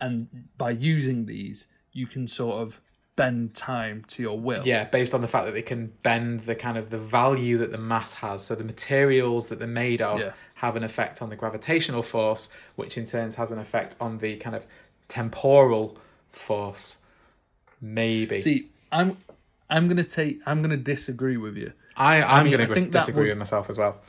and 0.00 0.28
by 0.56 0.70
using 0.70 1.26
these, 1.26 1.66
you 1.92 2.06
can 2.06 2.26
sort 2.28 2.62
of 2.62 2.80
bend 3.16 3.52
time 3.52 4.04
to 4.06 4.22
your 4.22 4.38
will. 4.38 4.62
yeah, 4.64 4.84
based 4.84 5.12
on 5.12 5.20
the 5.20 5.26
fact 5.26 5.44
that 5.44 5.50
they 5.52 5.60
can 5.62 5.92
bend 6.04 6.40
the 6.42 6.54
kind 6.54 6.78
of 6.78 6.90
the 6.90 6.98
value 6.98 7.58
that 7.58 7.72
the 7.72 7.78
mass 7.78 8.14
has. 8.14 8.44
So 8.44 8.54
the 8.54 8.62
materials 8.62 9.48
that 9.48 9.58
they're 9.58 9.66
made 9.66 10.00
of 10.00 10.20
Yeah. 10.20 10.32
have 10.54 10.76
an 10.76 10.84
effect 10.84 11.20
on 11.20 11.28
the 11.28 11.34
gravitational 11.34 12.02
force, 12.04 12.48
which 12.76 12.96
in 12.96 13.06
turn 13.06 13.32
has 13.32 13.50
an 13.50 13.58
effect 13.58 13.96
on 14.00 14.18
the 14.18 14.36
kind 14.36 14.54
of 14.54 14.64
temporal 15.08 15.98
force. 16.30 17.00
Maybe. 17.80 18.38
See, 18.38 18.70
I'm, 18.90 19.16
I'm 19.70 19.88
gonna 19.88 20.04
take, 20.04 20.40
I'm 20.46 20.62
gonna 20.62 20.76
disagree 20.76 21.36
with 21.36 21.56
you. 21.56 21.72
I, 21.96 22.22
I'm 22.22 22.44
mean, 22.44 22.52
gonna 22.52 22.66
think 22.74 22.92
that 22.92 23.00
disagree 23.00 23.24
would- 23.24 23.28
with 23.30 23.38
myself 23.38 23.68
as 23.70 23.78
well. 23.78 24.00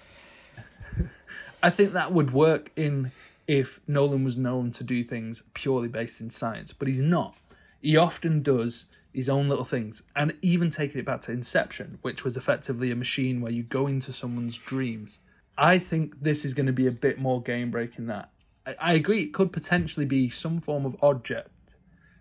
I 1.64 1.70
think 1.70 1.94
that 1.94 2.12
would 2.12 2.32
work 2.32 2.72
in 2.76 3.12
if 3.48 3.80
Nolan 3.88 4.24
was 4.24 4.38
known 4.38 4.72
to 4.74 4.84
do 4.84 5.04
things 5.04 5.42
purely 5.54 5.88
based 5.88 6.22
in 6.22 6.30
science, 6.30 6.72
but 6.72 6.88
he's 6.88 7.02
not. 7.02 7.36
He 7.82 7.98
often 7.98 8.42
does 8.44 8.86
his 9.14 9.28
own 9.28 9.50
little 9.50 9.66
things, 9.66 10.04
and 10.16 10.36
even 10.42 10.70
taking 10.70 11.00
it 11.00 11.06
back 11.06 11.22
to 11.22 11.32
Inception, 11.32 11.98
which 12.04 12.24
was 12.24 12.38
effectively 12.38 12.92
a 12.92 12.96
machine 12.96 13.42
where 13.42 13.52
you 13.52 13.64
go 13.64 13.88
into 13.88 14.14
someone's 14.14 14.58
dreams. 14.58 15.20
I 15.58 15.80
think 15.80 16.22
this 16.22 16.46
is 16.46 16.54
going 16.54 16.68
to 16.68 16.74
be 16.74 16.88
a 16.88 16.92
bit 16.92 17.20
more 17.20 17.42
game 17.42 17.72
breaking. 17.72 18.06
That 18.06 18.30
I, 18.66 18.76
I 18.80 18.94
agree, 18.94 19.24
it 19.24 19.34
could 19.34 19.52
potentially 19.52 20.06
be 20.06 20.30
some 20.30 20.62
form 20.62 20.86
of 20.86 20.96
object 21.02 21.50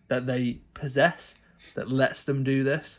that 0.09 0.27
they 0.27 0.61
possess 0.73 1.35
that 1.75 1.90
lets 1.90 2.25
them 2.25 2.44
do 2.44 2.64
this. 2.64 2.99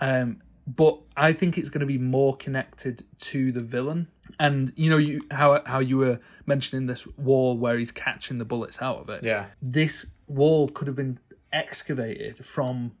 Um, 0.00 0.42
but 0.66 1.00
I 1.16 1.32
think 1.32 1.56
it's 1.56 1.70
going 1.70 1.80
to 1.80 1.86
be 1.86 1.98
more 1.98 2.36
connected 2.36 3.04
to 3.18 3.52
the 3.52 3.60
villain. 3.60 4.08
And 4.38 4.72
you 4.76 4.90
know, 4.90 4.98
you 4.98 5.22
how 5.30 5.62
how 5.64 5.78
you 5.78 5.96
were 5.96 6.20
mentioning 6.46 6.86
this 6.86 7.06
wall 7.16 7.56
where 7.56 7.78
he's 7.78 7.90
catching 7.90 8.38
the 8.38 8.44
bullets 8.44 8.82
out 8.82 8.98
of 8.98 9.08
it. 9.08 9.24
Yeah. 9.24 9.46
This 9.62 10.06
wall 10.26 10.68
could 10.68 10.86
have 10.86 10.96
been 10.96 11.18
excavated 11.52 12.44
from 12.44 12.92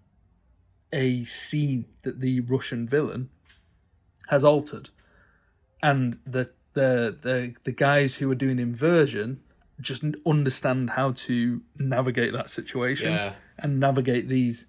a 0.92 1.24
scene 1.24 1.84
that 2.02 2.20
the 2.20 2.40
Russian 2.40 2.86
villain 2.88 3.28
has 4.28 4.42
altered, 4.42 4.88
and 5.82 6.18
the 6.26 6.50
the 6.72 7.16
the 7.20 7.54
the 7.64 7.72
guys 7.72 8.16
who 8.16 8.30
are 8.30 8.34
doing 8.34 8.58
inversion 8.58 9.40
just 9.80 10.02
understand 10.26 10.90
how 10.90 11.12
to 11.12 11.62
navigate 11.76 12.32
that 12.32 12.50
situation 12.50 13.12
Yeah. 13.12 13.34
And 13.58 13.80
navigate 13.80 14.28
these 14.28 14.66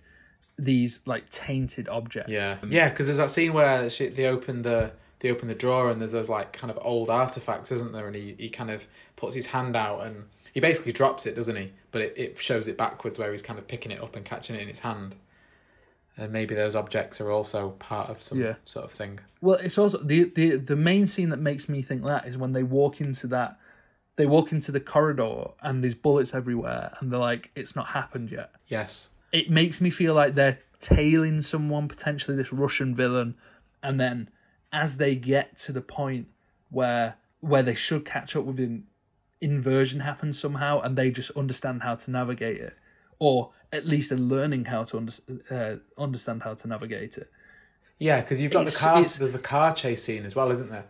these 0.58 1.00
like 1.06 1.30
tainted 1.30 1.88
objects. 1.88 2.30
Yeah, 2.30 2.58
um, 2.62 2.72
yeah, 2.72 2.90
because 2.90 3.06
there's 3.08 3.18
that 3.18 3.32
scene 3.32 3.54
where 3.54 3.90
she, 3.90 4.08
they 4.08 4.26
open 4.26 4.62
the 4.64 4.92
they 5.20 5.30
open 5.32 5.48
the 5.48 5.56
drawer 5.56 5.90
and 5.90 6.00
there's 6.02 6.12
those 6.12 6.30
like 6.30 6.54
kind 6.54 6.72
of 6.72 6.80
old 6.82 7.10
artifacts, 7.10 7.72
isn't 7.72 7.92
there? 7.94 8.08
And 8.08 8.16
he, 8.16 8.36
he 8.38 8.50
kind 8.50 8.72
of 8.72 8.88
puts 9.16 9.36
his 9.36 9.48
hand 9.48 9.76
out 9.76 10.06
and 10.06 10.26
he 10.54 10.60
basically 10.60 10.92
drops 10.94 11.26
it, 11.26 11.36
doesn't 11.36 11.56
he? 11.56 11.72
But 11.92 12.02
it, 12.02 12.14
it 12.18 12.38
shows 12.40 12.68
it 12.68 12.78
backwards 12.78 13.20
where 13.20 13.32
he's 13.32 13.42
kind 13.42 13.60
of 13.60 13.68
picking 13.68 13.92
it 13.92 14.02
up 14.02 14.16
and 14.16 14.24
catching 14.26 14.56
it 14.56 14.62
in 14.62 14.68
his 14.70 14.80
hand. 14.80 15.16
And 16.18 16.34
maybe 16.34 16.56
those 16.56 16.76
objects 16.76 17.22
are 17.22 17.32
also 17.32 17.70
part 17.80 18.10
of 18.10 18.22
some 18.22 18.42
Yeah. 18.42 18.56
sort 18.66 18.86
of 18.86 18.92
thing. 18.92 19.20
Well, 19.42 19.56
it's 19.58 19.78
also 19.78 19.98
the 20.00 20.26
the 20.26 20.56
the 20.58 20.76
main 20.76 21.08
scene 21.08 21.30
that 21.30 21.40
makes 21.40 21.70
me 21.70 21.82
think 21.82 22.04
that 22.04 22.26
is 22.26 22.38
when 22.38 22.52
they 22.54 22.64
walk 22.64 23.00
into 23.00 23.28
that 23.28 23.58
they 24.20 24.26
walk 24.26 24.52
into 24.52 24.70
the 24.70 24.82
corridor 24.82 25.46
and 25.62 25.82
there's 25.82 25.96
bullets 25.96 26.36
everywhere 26.36 26.92
and 27.00 27.10
they're 27.10 27.20
like 27.22 27.52
it's 27.56 27.74
not 27.74 27.88
happened 27.88 28.30
yet. 28.30 28.52
Yes. 28.68 29.12
It 29.32 29.50
makes 29.50 29.80
me 29.80 29.90
feel 29.90 30.14
like 30.14 30.36
they're 30.36 30.60
tailing 30.82 31.42
someone 31.42 31.88
potentially 31.88 32.36
this 32.36 32.52
Russian 32.52 32.94
villain 32.94 33.36
and 33.82 33.98
then 33.98 34.30
as 34.74 34.98
they 34.98 35.16
get 35.16 35.56
to 35.60 35.72
the 35.72 35.80
point 35.82 36.28
where 36.70 37.16
where 37.40 37.64
they 37.64 37.74
should 37.74 38.04
catch 38.04 38.36
up 38.36 38.44
with 38.44 38.58
him 38.58 38.88
inversion 39.40 40.02
happens 40.02 40.38
somehow 40.38 40.82
and 40.82 40.98
they 40.98 41.10
just 41.12 41.32
understand 41.32 41.82
how 41.84 41.96
to 41.96 42.12
navigate 42.12 42.58
it 42.60 42.76
or 43.20 43.52
at 43.72 43.86
least 43.86 44.12
are 44.12 44.18
learning 44.18 44.66
how 44.66 44.84
to 44.84 44.98
under, 44.98 45.14
uh, 45.50 45.76
understand 45.98 46.44
how 46.44 46.54
to 46.56 46.68
navigate 46.68 47.18
it. 47.18 47.32
Yeah, 48.00 48.20
because 48.20 48.42
you've 48.42 48.52
got 48.52 48.64
It's- 48.64 48.78
the 48.78 48.86
car. 48.86 48.96
There's 49.02 49.36
a 49.36 49.40
car 49.40 49.74
chase 49.74 50.04
scene 50.04 50.26
as 50.26 50.36
well, 50.36 50.52
isn't 50.52 50.70
there? 50.70 50.88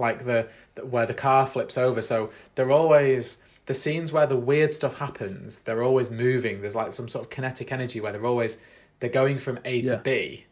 Like 0.00 0.24
the, 0.24 0.48
the 0.74 0.84
where 0.84 1.06
the 1.06 1.14
car 1.14 1.46
flips 1.46 1.76
over. 1.76 2.02
So 2.02 2.30
they're 2.54 2.72
always 2.72 3.42
the 3.66 3.74
scenes 3.74 4.12
where 4.12 4.26
the 4.26 4.36
weird 4.36 4.72
stuff 4.72 4.98
happens. 4.98 5.60
They're 5.60 5.82
always 5.82 6.10
moving. 6.10 6.60
There's 6.60 6.74
like 6.74 6.92
some 6.92 7.06
sort 7.06 7.26
of 7.26 7.30
kinetic 7.30 7.70
energy 7.70 8.00
where 8.00 8.12
they're 8.12 8.26
always 8.26 8.58
they're 8.98 9.10
going 9.10 9.38
from 9.38 9.60
A 9.64 9.82
to 9.82 9.98
B, 9.98 10.46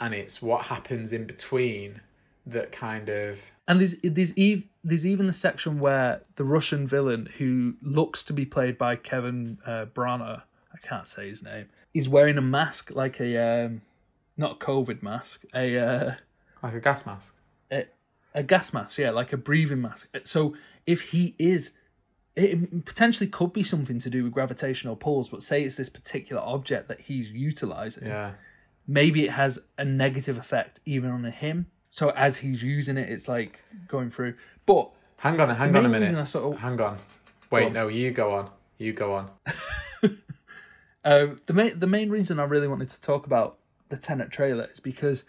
and 0.00 0.14
it's 0.14 0.42
what 0.42 0.62
happens 0.66 1.12
in 1.12 1.26
between 1.26 2.00
that 2.46 2.72
kind 2.72 3.08
of 3.08 3.52
And 3.68 3.80
there's 3.80 4.00
there's 4.00 4.32
ev- 4.36 4.64
there's 4.82 5.06
even 5.06 5.26
the 5.26 5.32
section 5.32 5.78
where 5.78 6.22
the 6.34 6.44
Russian 6.44 6.86
villain, 6.86 7.28
who 7.38 7.74
looks 7.82 8.24
to 8.24 8.32
be 8.32 8.44
played 8.44 8.76
by 8.78 8.96
Kevin 8.96 9.58
uh, 9.66 9.86
Branagh, 9.94 10.42
I 10.74 10.78
can't 10.82 11.06
say 11.06 11.28
his 11.28 11.42
name, 11.42 11.66
is 11.94 12.08
wearing 12.08 12.38
a 12.38 12.42
mask 12.42 12.90
like 12.92 13.20
a 13.20 13.66
um, 13.66 13.82
not 14.36 14.52
a 14.52 14.64
COVID 14.64 15.02
mask, 15.02 15.44
a 15.54 15.78
uh, 15.78 16.14
like 16.62 16.74
a 16.74 16.80
gas 16.80 17.06
mask. 17.06 17.36
A 18.34 18.42
gas 18.42 18.72
mask, 18.72 18.98
yeah, 18.98 19.10
like 19.10 19.32
a 19.32 19.36
breathing 19.36 19.80
mask. 19.80 20.08
So 20.24 20.54
if 20.86 21.10
he 21.10 21.34
is, 21.38 21.72
it 22.36 22.84
potentially 22.84 23.28
could 23.28 23.52
be 23.52 23.62
something 23.62 23.98
to 23.98 24.10
do 24.10 24.24
with 24.24 24.32
gravitational 24.32 24.96
pulls. 24.96 25.28
But 25.28 25.42
say 25.42 25.62
it's 25.64 25.76
this 25.76 25.88
particular 25.88 26.40
object 26.42 26.88
that 26.88 27.00
he's 27.00 27.30
utilizing, 27.30 28.06
Yeah. 28.08 28.32
maybe 28.86 29.24
it 29.24 29.32
has 29.32 29.58
a 29.78 29.84
negative 29.84 30.38
effect 30.38 30.80
even 30.86 31.10
on 31.10 31.24
him. 31.24 31.66
So 31.90 32.10
as 32.10 32.38
he's 32.38 32.62
using 32.62 32.96
it, 32.96 33.08
it's 33.08 33.26
like 33.28 33.58
going 33.88 34.10
through. 34.10 34.34
But 34.66 34.90
Hang 35.18 35.38
on, 35.40 35.50
hang 35.50 35.76
on 35.76 35.84
a 35.84 35.88
main 35.88 36.00
reason 36.00 36.14
I 36.14 36.18
minute. 36.18 36.28
sort 36.28 36.54
of 36.54 36.60
Hang 36.60 36.80
on. 36.80 36.96
Wait, 37.50 37.66
on. 37.66 37.72
no, 37.74 37.88
you 37.88 38.10
go 38.12 38.30
on. 38.32 38.50
You 38.78 38.92
go 38.92 39.12
on. 39.14 39.30
Um, 41.02 41.40
the 41.46 41.54
main 41.54 41.78
the 41.80 41.86
main 41.86 42.10
reason 42.10 42.38
I 42.38 42.44
really 42.44 42.68
wanted 42.68 42.90
to 42.90 43.00
talk 43.00 43.24
about 43.24 43.56
the 43.88 43.96
Tenet 43.96 44.30
trailer 44.30 44.68
is 44.70 44.80
because, 44.80 45.24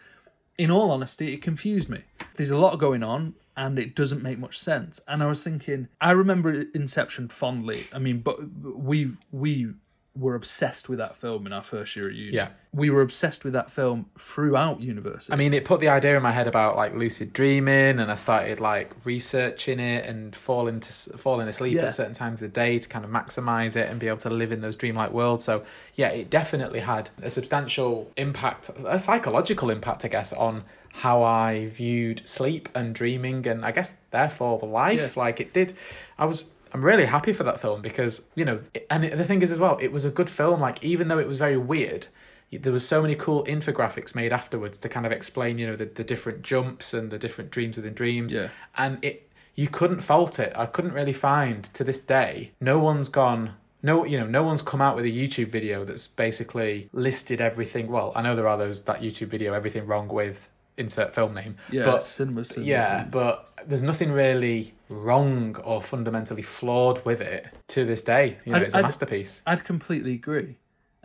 in 0.62 0.70
all 0.70 0.92
honesty, 0.92 1.34
it 1.34 1.42
confused 1.42 1.90
me. 1.90 2.04
There's 2.36 2.52
a 2.52 2.58
lot 2.58 2.78
going 2.78 3.02
on, 3.02 3.34
and 3.58 3.80
it 3.80 3.96
doesn't 3.96 4.22
make 4.22 4.38
much 4.38 4.60
sense. 4.60 5.00
And 5.08 5.24
I 5.24 5.26
was 5.26 5.44
thinking, 5.44 5.88
I 6.00 6.12
remember 6.12 6.66
Inception 6.76 7.30
fondly. 7.30 7.86
I 7.92 7.98
mean, 7.98 8.20
but 8.20 8.38
we 8.62 9.14
we 9.32 9.74
were 10.14 10.36
obsessed 10.36 10.90
with 10.90 11.00
that 11.00 11.16
film 11.16 11.46
in 11.48 11.54
our 11.54 11.64
first 11.64 11.96
year 11.96 12.10
at 12.10 12.14
uni. 12.14 12.36
Yeah. 12.36 12.50
we 12.74 12.90
were 12.90 13.02
obsessed 13.02 13.46
with 13.46 13.54
that 13.54 13.72
film 13.72 14.08
throughout 14.20 14.82
university. 14.82 15.32
I 15.32 15.38
mean, 15.38 15.54
it 15.54 15.64
put 15.64 15.80
the 15.80 15.88
idea 15.88 16.18
in 16.18 16.22
my 16.24 16.34
head 16.34 16.48
about 16.48 16.76
like 16.76 16.94
lucid 16.94 17.32
dreaming, 17.32 17.98
and 17.98 18.12
I 18.12 18.16
started 18.16 18.60
like 18.60 18.94
researching 19.06 19.80
it 19.80 20.06
and 20.06 20.36
falling 20.36 20.82
to 20.82 20.92
falling 21.18 21.48
asleep 21.48 21.76
Yeah. 21.76 21.84
at 21.86 21.94
certain 21.94 22.14
times 22.14 22.42
of 22.42 22.52
the 22.52 22.54
day 22.60 22.78
to 22.78 22.90
kind 22.90 23.06
of 23.06 23.12
maximize 23.12 23.78
it 23.78 23.90
and 23.90 24.02
be 24.02 24.10
able 24.10 24.18
to 24.20 24.30
live 24.30 24.52
in 24.52 24.60
those 24.60 24.76
dreamlike 24.76 25.12
worlds. 25.12 25.46
So 25.46 25.64
yeah, 25.96 26.10
it 26.10 26.30
definitely 26.30 26.82
had 26.82 27.10
a 27.22 27.30
substantial 27.30 28.12
impact, 28.18 28.70
a 28.86 29.00
psychological 29.00 29.70
impact, 29.70 30.04
I 30.04 30.10
guess, 30.10 30.34
on 30.34 30.64
how 30.94 31.24
I 31.24 31.68
viewed 31.68 32.28
sleep 32.28 32.68
and 32.76 32.94
dreaming, 32.94 33.48
and 33.48 33.64
I 33.66 33.72
guess 33.72 34.02
therefore 34.12 34.60
life. 34.60 35.16
Like 35.16 35.40
it 35.40 35.54
did, 35.54 35.72
I 36.20 36.26
was 36.26 36.44
I'm 36.74 36.84
really 36.84 37.06
happy 37.06 37.34
for 37.34 37.44
that 37.44 37.60
film 37.60 37.82
because 37.82 38.28
you 38.36 38.46
know, 38.46 38.62
and 38.90 39.04
the 39.04 39.24
thing 39.24 39.42
is 39.42 39.52
as 39.52 39.60
well, 39.60 39.78
it 39.82 39.92
was 39.92 40.06
a 40.06 40.12
good 40.12 40.30
film. 40.30 40.60
Like 40.60 40.84
even 40.84 41.08
though 41.08 41.20
it 41.20 41.28
was 41.28 41.38
very 41.38 41.58
weird, 41.58 42.08
there 42.52 42.74
was 42.74 42.88
so 42.88 43.02
many 43.02 43.16
cool 43.16 43.44
infographics 43.46 44.16
made 44.16 44.34
afterwards 44.34 44.78
to 44.80 44.90
kind 44.90 45.06
of 45.06 45.12
explain 45.12 45.58
you 45.58 45.68
know 45.68 45.76
the, 45.76 45.86
the 45.86 46.04
different 46.04 46.42
jumps 46.42 46.94
and 46.94 47.12
the 47.12 47.20
different 47.20 47.52
dreams 47.52 47.78
within 47.78 47.94
dreams. 47.94 48.34
Yeah. 48.34 48.50
and 48.78 49.04
it 49.04 49.30
you 49.56 49.68
couldn't 49.68 50.02
fault 50.02 50.40
it. 50.40 50.54
I 50.56 50.66
couldn't 50.66 50.94
really 50.94 51.14
find 51.14 51.64
to 51.66 51.84
this 51.84 52.00
day. 52.00 52.52
No 52.60 52.80
one's 52.80 53.10
gone. 53.10 53.56
No, 53.84 54.06
you 54.06 54.20
know, 54.20 54.28
no 54.28 54.44
one's 54.44 54.62
come 54.62 54.80
out 54.82 54.96
with 54.96 55.06
a 55.06 55.12
YouTube 55.12 55.50
video 55.50 55.84
that's 55.84 56.08
basically 56.08 56.90
listed 56.94 57.42
everything. 57.42 57.88
Well, 57.88 58.12
I 58.16 58.22
know 58.22 58.36
there 58.36 58.48
are 58.48 58.58
those 58.58 58.84
that 58.84 59.02
YouTube 59.02 59.28
video, 59.28 59.54
everything 59.54 59.88
wrong 59.88 60.08
with 60.08 60.48
insert 60.78 61.14
film 61.14 61.34
name. 61.34 61.58
Yeah, 61.72 61.84
but 61.84 62.04
cinema, 62.04 62.44
cinema, 62.44 62.70
yeah, 62.70 62.88
cinema. 62.88 63.10
but 63.12 63.52
there's 63.68 63.82
nothing 63.82 64.12
really 64.12 64.74
wrong 64.92 65.56
or 65.64 65.82
fundamentally 65.82 66.42
flawed 66.42 67.04
with 67.06 67.22
it 67.22 67.48
to 67.70 67.86
this 67.86 68.02
day. 68.02 68.38
You 68.46 68.52
know, 68.52 68.58
I'd- 68.58 68.66
it's 68.66 68.74
a 68.76 68.78
I'd- 68.80 68.84
masterpiece. 68.84 69.42
I'd 69.48 69.64
completely 69.64 70.14
agree. 70.14 70.58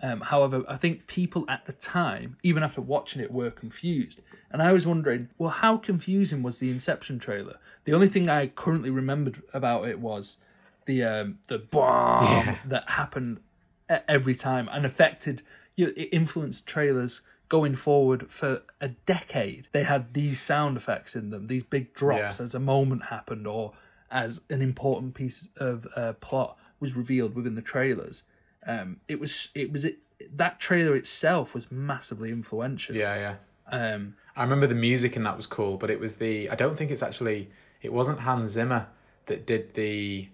Um, 0.03 0.21
however, 0.21 0.63
I 0.69 0.77
think 0.77 1.07
people 1.07 1.47
at 1.49 1.65
the 1.65 1.73
time, 1.73 2.37
even 2.43 2.63
after 2.63 2.83
watching 2.83 3.23
it, 3.23 3.31
were 3.33 3.51
confused. 3.51 4.21
And 4.51 4.61
I 4.61 4.71
was 4.73 4.87
wondering, 4.87 5.31
well, 5.39 5.49
how 5.51 5.79
confusing 5.79 6.43
was 6.43 6.59
the 6.59 6.71
Inception 6.71 7.19
trailer? 7.19 7.57
The 7.85 7.95
only 7.95 8.09
thing 8.09 8.29
I 8.29 8.49
currently 8.49 8.91
remembered 8.91 9.43
about 9.55 9.89
it 9.89 9.99
was 10.01 10.37
the 10.85 11.03
um, 11.03 11.39
the 11.47 11.59
bomb 11.59 12.25
Yeah. 12.25 12.59
that 12.67 12.91
happened 12.91 13.41
every 13.89 14.35
time 14.35 14.69
and 14.71 14.85
affected, 14.85 15.41
you 15.77 15.87
know, 15.87 15.93
it 15.97 16.09
influenced 16.13 16.67
trailers 16.67 17.23
going 17.49 17.75
forward 17.77 18.31
for 18.31 18.63
a 18.81 18.89
decade. 18.89 19.69
They 19.73 19.85
had 19.85 20.15
these 20.15 20.41
sound 20.41 20.77
effects 20.77 21.15
in 21.15 21.31
them, 21.31 21.47
these 21.47 21.63
big 21.63 21.95
drops 21.95 22.39
Yeah. 22.39 22.45
as 22.45 22.55
a 22.55 22.61
moment 22.61 23.05
happened 23.05 23.47
or 23.47 23.73
as 24.11 24.41
an 24.51 24.63
important 24.63 25.15
piece 25.15 25.49
of 25.57 25.87
uh, 25.97 26.13
plot 26.15 26.57
was 26.81 26.95
revealed 26.95 27.35
within 27.35 27.55
the 27.55 27.63
trailers. 27.63 28.23
Um, 28.67 29.01
it 29.09 29.21
was 29.21 29.49
it 29.55 29.73
was 29.73 29.85
it 29.85 29.99
that 30.35 30.59
trailer 30.61 30.97
itself 30.97 31.55
was 31.55 31.71
massively 31.71 32.31
influential. 32.31 32.97
Yeah, 32.97 33.15
yeah. 33.17 33.35
Um, 33.71 34.15
I 34.37 34.43
remember 34.43 34.67
the 34.67 34.75
music 34.75 35.17
in 35.17 35.23
that 35.25 35.37
was 35.37 35.47
cool, 35.47 35.77
but 35.77 35.91
it 35.91 36.01
was 36.01 36.17
the 36.17 36.49
I 36.51 36.55
don't 36.55 36.77
think 36.77 36.91
it's 36.91 37.03
actually 37.03 37.51
it 37.83 37.93
wasn't 37.93 38.21
Hans 38.21 38.51
Zimmer 38.51 38.89
that 39.27 39.47
did 39.47 39.75
the 39.75 40.29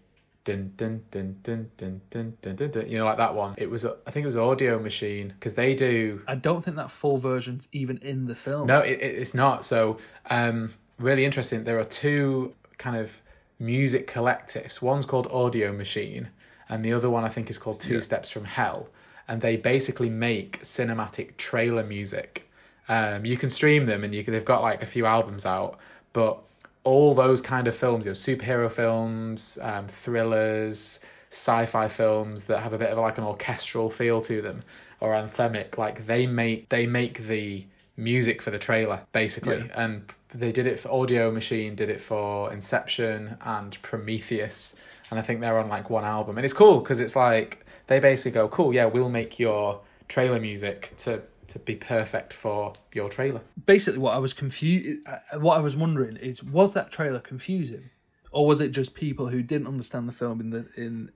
dun 0.45 0.73
dun 0.77 1.03
dun 1.11 1.37
dun 1.43 1.71
dun 1.77 2.01
dun 2.11 2.33
dun 2.43 2.57
dun, 2.57 2.71
dun 2.71 2.89
you 2.91 2.99
know 2.99 3.05
like 3.05 3.19
that 3.19 3.35
one. 3.35 3.55
It 3.59 3.71
was 3.71 3.85
I 3.85 4.11
think 4.11 4.25
it 4.25 4.27
was 4.27 4.37
Audio 4.37 4.79
Machine 4.79 5.29
because 5.29 5.55
they 5.55 5.75
do 5.75 6.23
I 6.27 6.35
don't 6.35 6.63
think 6.65 6.77
that 6.77 6.91
full 6.91 7.19
version's 7.19 7.69
even 7.73 7.99
in 7.99 8.27
the 8.27 8.35
film. 8.35 8.67
no 8.67 8.81
it, 8.81 9.01
it- 9.01 9.17
it's 9.19 9.35
not. 9.35 9.65
So 9.65 9.99
um 10.31 10.75
really 10.99 11.25
interesting. 11.25 11.65
There 11.65 11.79
are 11.79 11.85
two 11.85 12.55
kind 12.79 12.97
of 12.97 13.21
music 13.59 14.09
collectives. 14.11 14.83
One's 14.83 15.05
called 15.05 15.29
Audio 15.31 15.73
Machine, 15.73 16.29
and 16.69 16.85
the 16.85 16.93
other 16.93 17.09
one 17.11 17.23
I 17.25 17.29
think 17.29 17.49
is 17.51 17.59
called 17.59 17.79
Two 17.81 17.95
Yeah. 17.95 18.01
Steps 18.01 18.31
from 18.31 18.45
Hell. 18.45 18.89
And 19.29 19.41
they 19.41 19.57
basically 19.57 20.11
make 20.11 20.61
cinematic 20.63 21.37
trailer 21.37 21.85
music. 21.85 22.49
Um, 22.89 23.25
you 23.25 23.37
can 23.37 23.49
stream 23.51 23.87
them, 23.87 24.03
and 24.03 24.13
you 24.13 24.25
can, 24.25 24.33
they've 24.33 24.45
got 24.45 24.63
like 24.63 24.83
a 24.83 24.87
few 24.87 25.07
albums 25.07 25.47
out. 25.47 25.79
But 26.13 26.39
all 26.85 27.15
those 27.15 27.41
kind 27.41 27.69
of 27.69 27.77
films, 27.77 28.05
you 28.05 28.11
know, 28.11 28.15
superhero 28.15 28.71
films, 28.71 29.59
um, 29.63 29.87
thrillers, 29.89 31.01
sci-fi 31.31 31.89
films 31.89 32.45
that 32.45 32.61
have 32.61 32.73
a 32.73 32.79
bit 32.79 32.91
of 32.91 32.99
like 32.99 33.19
an 33.19 33.25
orchestral 33.25 33.89
feel 33.89 34.21
to 34.21 34.43
them 34.43 34.63
or 35.01 35.13
anthemic, 35.15 35.79
like 35.79 36.07
they 36.07 36.27
make 36.27 36.69
they 36.69 36.87
make 36.87 37.27
the 37.27 37.65
music 37.97 38.43
for 38.43 38.51
the 38.51 38.59
trailer 38.59 39.01
basically. 39.13 39.59
Yeah. 39.59 39.85
and 39.85 40.13
they 40.35 40.53
did 40.53 40.67
it 40.67 40.79
for 40.79 40.91
audio 40.91 41.31
machine 41.31 41.75
did 41.75 41.91
it 41.91 42.01
for 42.01 42.53
inception 42.53 43.37
and 43.43 43.81
prometheus. 43.83 44.77
And 45.11 45.19
i 45.19 45.23
think 45.23 45.41
they're 45.41 45.59
on 45.59 45.69
like 45.69 45.91
one 45.91 46.05
album. 46.05 46.39
And 46.39 46.45
it's 46.45 46.55
cool 46.55 46.81
because 46.81 47.01
it's 47.01 47.17
like 47.17 47.65
they 47.87 47.99
basically 47.99 48.33
go 48.33 48.49
cool 48.49 48.75
yeah 48.75 48.87
we'll 48.87 49.11
make 49.11 49.39
your 49.39 49.81
trailer 50.09 50.41
music 50.41 50.93
to 50.99 51.23
to 51.49 51.59
be 51.59 51.75
perfect 51.77 52.33
for 52.33 52.73
your 52.95 53.09
trailer 53.09 53.41
Basically, 53.67 53.99
what 53.99 54.15
I 54.15 54.19
was 54.19 54.33
confused, 54.33 55.07
what 55.35 55.57
I 55.57 55.61
was 55.61 55.77
wondering 55.77 56.17
is, 56.17 56.43
was 56.43 56.73
that 56.75 56.91
trailer 56.91 57.21
confusing, 57.21 57.91
or 58.31 58.47
was 58.47 58.61
it 58.61 58.71
just 58.71 58.95
people 58.95 59.29
who 59.29 59.43
didn't 59.43 59.67
understand 59.67 60.09
the 60.09 60.13
film 60.13 60.41
in 60.41 60.51
the 60.51 60.67
in 60.77 61.11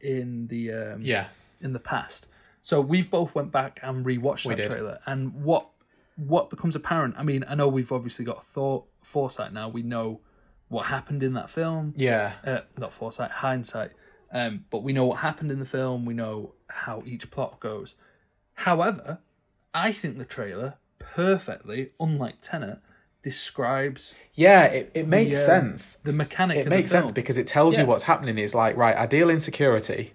in 0.00 0.46
the 0.48 0.72
um, 0.72 1.02
yeah 1.02 1.26
in 1.60 1.72
the 1.72 1.80
past. 1.80 2.26
So 2.62 2.80
we've 2.80 3.10
both 3.10 3.34
went 3.34 3.52
back 3.52 3.78
and 3.82 4.04
rewatched 4.04 4.46
We 4.46 4.54
that 4.54 4.62
did. 4.62 4.70
trailer, 4.70 4.98
and 5.06 5.34
what 5.44 5.68
what 6.16 6.50
becomes 6.50 6.74
apparent. 6.74 7.14
I 7.18 7.22
mean, 7.22 7.44
I 7.48 7.54
know 7.54 7.68
we've 7.68 7.92
obviously 7.92 8.24
got 8.24 8.42
thought 8.44 8.86
foresight 9.02 9.52
now. 9.52 9.68
We 9.68 9.82
know 9.82 10.20
what 10.68 10.86
happened 10.86 11.22
in 11.22 11.34
that 11.34 11.50
film. 11.50 11.94
yeah 11.96 12.34
Uh, 12.44 12.60
not 12.78 12.92
foresight, 12.92 13.30
hindsight. 13.30 13.92
Um, 14.32 14.64
but 14.70 14.82
we 14.82 14.92
know 14.92 15.04
what 15.06 15.18
happened 15.20 15.52
in 15.52 15.60
the 15.60 15.64
film. 15.66 16.04
We 16.04 16.14
know 16.14 16.54
how 16.68 17.02
each 17.06 17.30
plot 17.30 17.60
goes. 17.60 17.94
However, 18.54 19.20
I 19.76 19.92
think 19.92 20.16
the 20.16 20.24
trailer 20.24 20.74
perfectly, 20.98 21.90
unlike 22.00 22.36
Tenet, 22.40 22.78
describes 23.22 24.14
yeah 24.34 24.64
it, 24.66 24.92
it 24.94 25.08
makes 25.08 25.44
the, 25.44 25.56
um, 25.58 25.62
sense 25.76 25.96
the 25.96 26.12
mechanic. 26.12 26.56
it 26.58 26.68
makes 26.68 26.92
sense 26.92 27.10
because 27.10 27.36
it 27.36 27.46
tells 27.46 27.74
Yeah. 27.74 27.80
you 27.82 27.86
what's 27.88 28.04
happening 28.04 28.38
it's 28.38 28.54
like 28.54 28.76
right 28.76 28.96
ideal 28.96 29.30
insecurity 29.30 30.12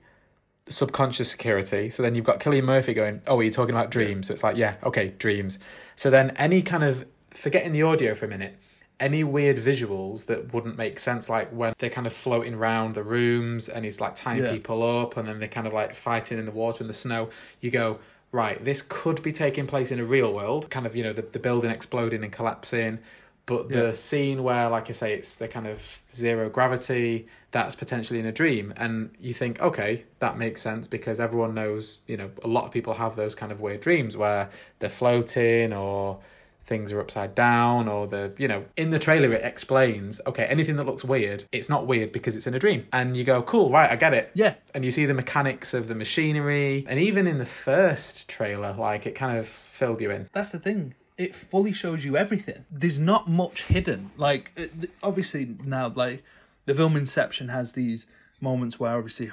subconscious 0.69 1.29
security 1.29 1.89
so 1.89 2.01
then 2.01 2.15
you've 2.15 2.23
got 2.23 2.39
Cillian 2.39 2.63
Murphy 2.63 2.93
going 2.93 3.21
oh 3.27 3.39
are 3.39 3.43
you 3.43 3.51
talking 3.51 3.75
about 3.75 3.91
dreams 3.91 4.27
so 4.27 4.33
it's 4.33 4.43
like 4.43 4.55
yeah 4.55 4.75
okay 4.83 5.09
dreams 5.19 5.59
so 5.97 6.09
then 6.09 6.29
any 6.37 6.61
kind 6.61 6.85
of 6.85 7.05
forgetting 7.31 7.73
the 7.73 7.81
audio 7.83 8.15
for 8.15 8.25
a 8.25 8.29
minute 8.29 8.55
any 8.97 9.25
weird 9.25 9.57
visuals 9.57 10.27
that 10.27 10.53
wouldn't 10.53 10.77
make 10.77 10.97
sense 10.97 11.27
like 11.27 11.49
when 11.51 11.73
they're 11.79 11.89
kind 11.89 12.07
of 12.07 12.13
floating 12.13 12.53
around 12.53 12.95
the 12.95 13.03
rooms 13.03 13.67
and 13.67 13.83
he's 13.83 13.99
like 13.99 14.15
tying 14.15 14.43
Yeah. 14.43 14.53
people 14.53 14.81
up 15.01 15.17
and 15.17 15.27
then 15.27 15.39
they're 15.39 15.49
kind 15.49 15.67
of 15.67 15.73
like 15.73 15.95
fighting 15.95 16.37
in 16.39 16.45
the 16.45 16.51
water 16.51 16.81
and 16.81 16.89
the 16.89 16.93
snow 16.93 17.29
you 17.59 17.71
go 17.71 17.99
right 18.31 18.63
this 18.63 18.81
could 18.81 19.21
be 19.21 19.31
taking 19.31 19.67
place 19.67 19.91
in 19.91 19.99
a 19.99 20.05
real 20.05 20.33
world 20.33 20.69
kind 20.69 20.85
of 20.85 20.95
you 20.95 21.03
know 21.03 21.13
the, 21.13 21.21
the 21.21 21.39
building 21.39 21.69
exploding 21.71 22.23
and 22.23 22.31
collapsing 22.31 22.99
but 23.45 23.69
the 23.69 23.87
Yeah. 23.87 23.93
scene 23.93 24.43
where 24.43 24.69
like 24.69 24.89
i 24.89 24.93
say 24.93 25.13
it's 25.13 25.35
the 25.35 25.47
kind 25.47 25.67
of 25.67 25.99
zero 26.13 26.49
gravity 26.49 27.27
that's 27.51 27.75
potentially 27.75 28.19
in 28.19 28.25
a 28.25 28.31
dream 28.31 28.73
and 28.77 29.11
you 29.19 29.33
think 29.33 29.59
okay 29.61 30.05
that 30.19 30.37
makes 30.37 30.61
sense 30.61 30.87
because 30.87 31.19
everyone 31.19 31.53
knows 31.53 31.99
you 32.07 32.15
know 32.15 32.29
a 32.43 32.47
lot 32.47 32.65
of 32.65 32.71
people 32.71 32.93
have 32.93 33.15
those 33.15 33.35
kind 33.35 33.51
of 33.51 33.59
weird 33.59 33.81
dreams 33.81 34.15
where 34.15 34.49
they're 34.79 34.89
floating 34.89 35.73
or 35.73 36.19
things 36.63 36.91
are 36.91 37.01
upside 37.01 37.33
down 37.35 37.87
or 37.87 38.07
the 38.07 38.33
you 38.37 38.47
know 38.47 38.63
in 38.77 38.91
the 38.91 38.99
trailer 38.99 39.33
it 39.33 39.43
explains 39.43 40.21
okay 40.27 40.43
anything 40.45 40.75
that 40.75 40.85
looks 40.85 41.03
weird 41.03 41.43
it's 41.51 41.69
not 41.69 41.87
weird 41.87 42.11
because 42.11 42.35
it's 42.35 42.47
in 42.47 42.53
a 42.53 42.59
dream 42.59 42.87
and 42.93 43.17
you 43.17 43.23
go 43.23 43.41
cool 43.41 43.71
right 43.71 43.89
i 43.89 43.95
get 43.95 44.13
it 44.13 44.31
Yeah, 44.33 44.53
and 44.73 44.85
you 44.85 44.91
see 44.91 45.05
the 45.05 45.13
mechanics 45.13 45.73
of 45.73 45.87
the 45.87 45.95
machinery 45.95 46.85
and 46.87 46.99
even 46.99 47.27
in 47.27 47.39
the 47.39 47.45
first 47.45 48.29
trailer 48.29 48.73
like 48.73 49.05
it 49.05 49.15
kind 49.15 49.37
of 49.37 49.47
filled 49.47 50.01
you 50.01 50.11
in 50.11 50.29
that's 50.33 50.51
the 50.51 50.59
thing. 50.59 50.93
It 51.17 51.35
fully 51.35 51.71
shows 51.73 52.03
you 52.03 52.17
everything. 52.17 52.65
There's 52.71 52.97
not 52.97 53.27
much 53.27 53.63
hidden. 53.63 54.09
Like 54.17 54.51
uh, 54.57 54.87
obviously 55.03 55.55
now, 55.63 55.89
like 55.89 56.23
the 56.65 56.73
film 56.73 56.95
Inception 56.95 57.49
has 57.49 57.73
these 57.73 58.07
moments 58.39 58.79
where 58.79 58.97
obviously 58.97 59.29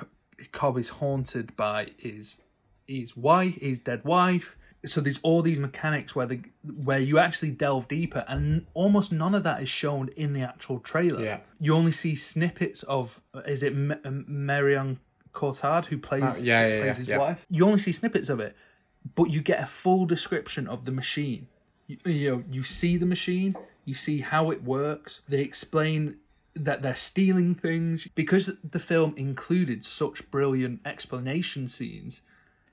Cobb 0.53 0.77
is 0.77 0.89
haunted 1.01 1.57
by 1.57 1.93
his 1.97 2.41
his 2.87 3.17
wife, 3.17 3.55
his 3.61 3.79
dead 3.79 4.05
wife. 4.05 4.57
So 4.87 5.01
there's 5.01 5.19
all 5.23 5.43
these 5.43 5.59
mechanics 5.59 6.15
where 6.15 6.27
the 6.27 6.41
where 6.63 7.01
you 7.01 7.19
actually 7.19 7.51
delve 7.51 7.89
deeper, 7.89 8.25
and 8.29 8.67
almost 8.75 9.11
none 9.11 9.35
of 9.35 9.43
that 9.43 9.61
is 9.63 9.69
shown 9.69 10.09
in 10.17 10.33
the 10.35 10.43
actual 10.43 10.79
trailer. 10.79 11.23
Yeah. 11.23 11.41
You 11.59 11.75
only 11.75 11.93
see 11.93 12.15
snippets 12.15 12.85
of 12.85 13.21
is 13.47 13.63
it 13.63 13.73
M- 13.73 14.25
Marion 14.29 15.01
Cotillard 15.33 15.87
who 15.87 15.99
plays 15.99 16.41
Oh, 16.41 16.45
yeah, 16.45 16.67
yeah, 16.67 16.81
plays 16.83 16.97
his 16.99 17.09
wife. 17.09 17.45
You 17.51 17.67
only 17.67 17.79
see 17.81 17.93
snippets 17.93 18.29
of 18.29 18.41
it, 18.41 18.57
but 19.15 19.31
you 19.31 19.41
get 19.41 19.61
a 19.61 19.67
full 19.67 20.07
description 20.07 20.69
of 20.69 20.85
the 20.85 20.93
machine. 20.93 21.49
You, 21.87 21.99
you 22.05 22.31
know, 22.31 22.45
you 22.51 22.63
see 22.63 22.97
the 22.97 23.07
machine, 23.07 23.57
you 23.85 23.95
see 23.95 24.21
how 24.21 24.51
it 24.51 24.63
works. 24.63 25.23
They 25.29 25.41
explain 25.41 26.19
that 26.55 26.83
they're 26.83 26.95
stealing 26.95 27.55
things 27.55 28.09
because 28.15 28.53
the 28.69 28.79
film 28.79 29.15
included 29.17 29.85
such 29.85 30.29
brilliant 30.31 30.81
explanation 30.85 31.69
scenes 31.69 32.23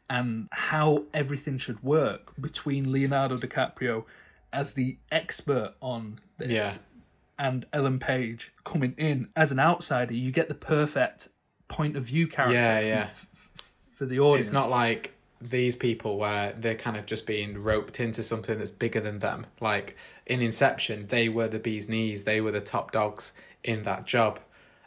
and 0.10 0.48
how 0.52 1.04
everything 1.14 1.58
should 1.58 1.82
work 1.84 2.34
between 2.40 2.92
Leonardo 2.92 3.38
DiCaprio 3.38 4.06
as 4.54 4.74
the 4.74 4.98
expert 5.12 5.74
on 5.82 6.20
this 6.38 6.52
Yeah. 6.52 6.76
and 7.40 7.66
Ellen 7.74 8.00
Page 8.00 8.52
coming 8.64 8.94
in 8.98 9.30
as 9.36 9.52
an 9.52 9.60
outsider. 9.60 10.14
You 10.14 10.32
get 10.32 10.48
the 10.48 10.56
perfect 10.56 11.30
point 11.68 11.98
of 11.98 12.04
view 12.04 12.28
character 12.28 12.54
Yeah, 12.60 12.80
for- 12.80 12.86
yeah. 12.88 13.08
f- 13.10 13.28
f- 13.36 13.72
for 13.96 14.06
the 14.06 14.20
audience. 14.20 14.48
It's 14.50 14.54
not 14.54 14.70
like 14.70 15.14
these 15.42 15.76
people 15.76 16.18
where 16.18 16.54
they're 16.54 16.76
kind 16.76 16.96
of 16.98 17.06
just 17.06 17.26
being 17.26 17.62
roped 17.62 18.00
into 18.00 18.24
something 18.24 18.58
that's 18.58 18.72
bigger 18.72 19.02
than 19.02 19.20
them. 19.20 19.48
Like 19.60 19.98
in 20.26 20.42
Inception, 20.42 21.08
they 21.08 21.28
were 21.30 21.48
the 21.48 21.60
bee's 21.60 21.90
knees, 21.90 22.24
they 22.24 22.40
were 22.42 22.52
the 22.52 22.62
top 22.62 22.92
dogs 22.92 23.34
in 23.64 23.84
that 23.84 24.06
job. 24.06 24.40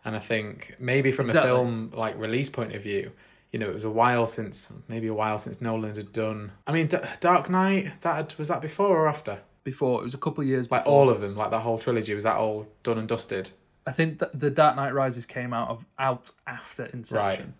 And 0.04 0.16
I 0.16 0.20
think 0.20 0.74
maybe 0.78 1.12
from 1.12 1.26
Exactly. 1.26 1.50
a 1.50 1.54
film 1.54 1.90
like 1.92 2.16
release 2.18 2.48
point 2.48 2.74
of 2.74 2.82
view, 2.82 3.12
you 3.52 3.58
know, 3.58 3.68
it 3.68 3.74
was 3.74 3.84
a 3.84 3.90
while 3.90 4.26
since 4.26 4.72
maybe 4.88 5.06
a 5.06 5.14
while 5.14 5.38
since 5.38 5.60
Nolan 5.60 5.96
had 5.96 6.12
done. 6.12 6.52
I 6.66 6.72
mean, 6.72 6.86
D- 6.86 6.98
Dark 7.20 7.48
Knight. 7.48 8.00
That 8.02 8.16
had, 8.16 8.34
was 8.38 8.48
that 8.48 8.60
before 8.60 8.96
or 8.96 9.08
after? 9.08 9.40
before. 9.64 10.00
It 10.00 10.04
was 10.04 10.14
a 10.14 10.18
couple 10.18 10.40
of 10.42 10.48
years 10.48 10.66
before. 10.66 10.78
Like 10.78 10.86
all 10.86 11.10
of 11.10 11.20
them, 11.20 11.36
like 11.36 11.50
that 11.50 11.60
whole 11.60 11.78
trilogy. 11.78 12.14
Was 12.14 12.24
that 12.24 12.36
all 12.36 12.66
done 12.82 12.96
and 12.98 13.06
dusted? 13.08 13.50
I 13.86 13.92
think 13.92 14.18
that 14.18 14.38
the 14.38 14.50
Dark 14.50 14.76
Knight 14.76 14.94
Rises 14.94 15.26
came 15.26 15.52
out 15.52 15.68
of 15.68 15.84
out 15.98 16.30
after 16.46 16.86
Inception, 16.86 17.52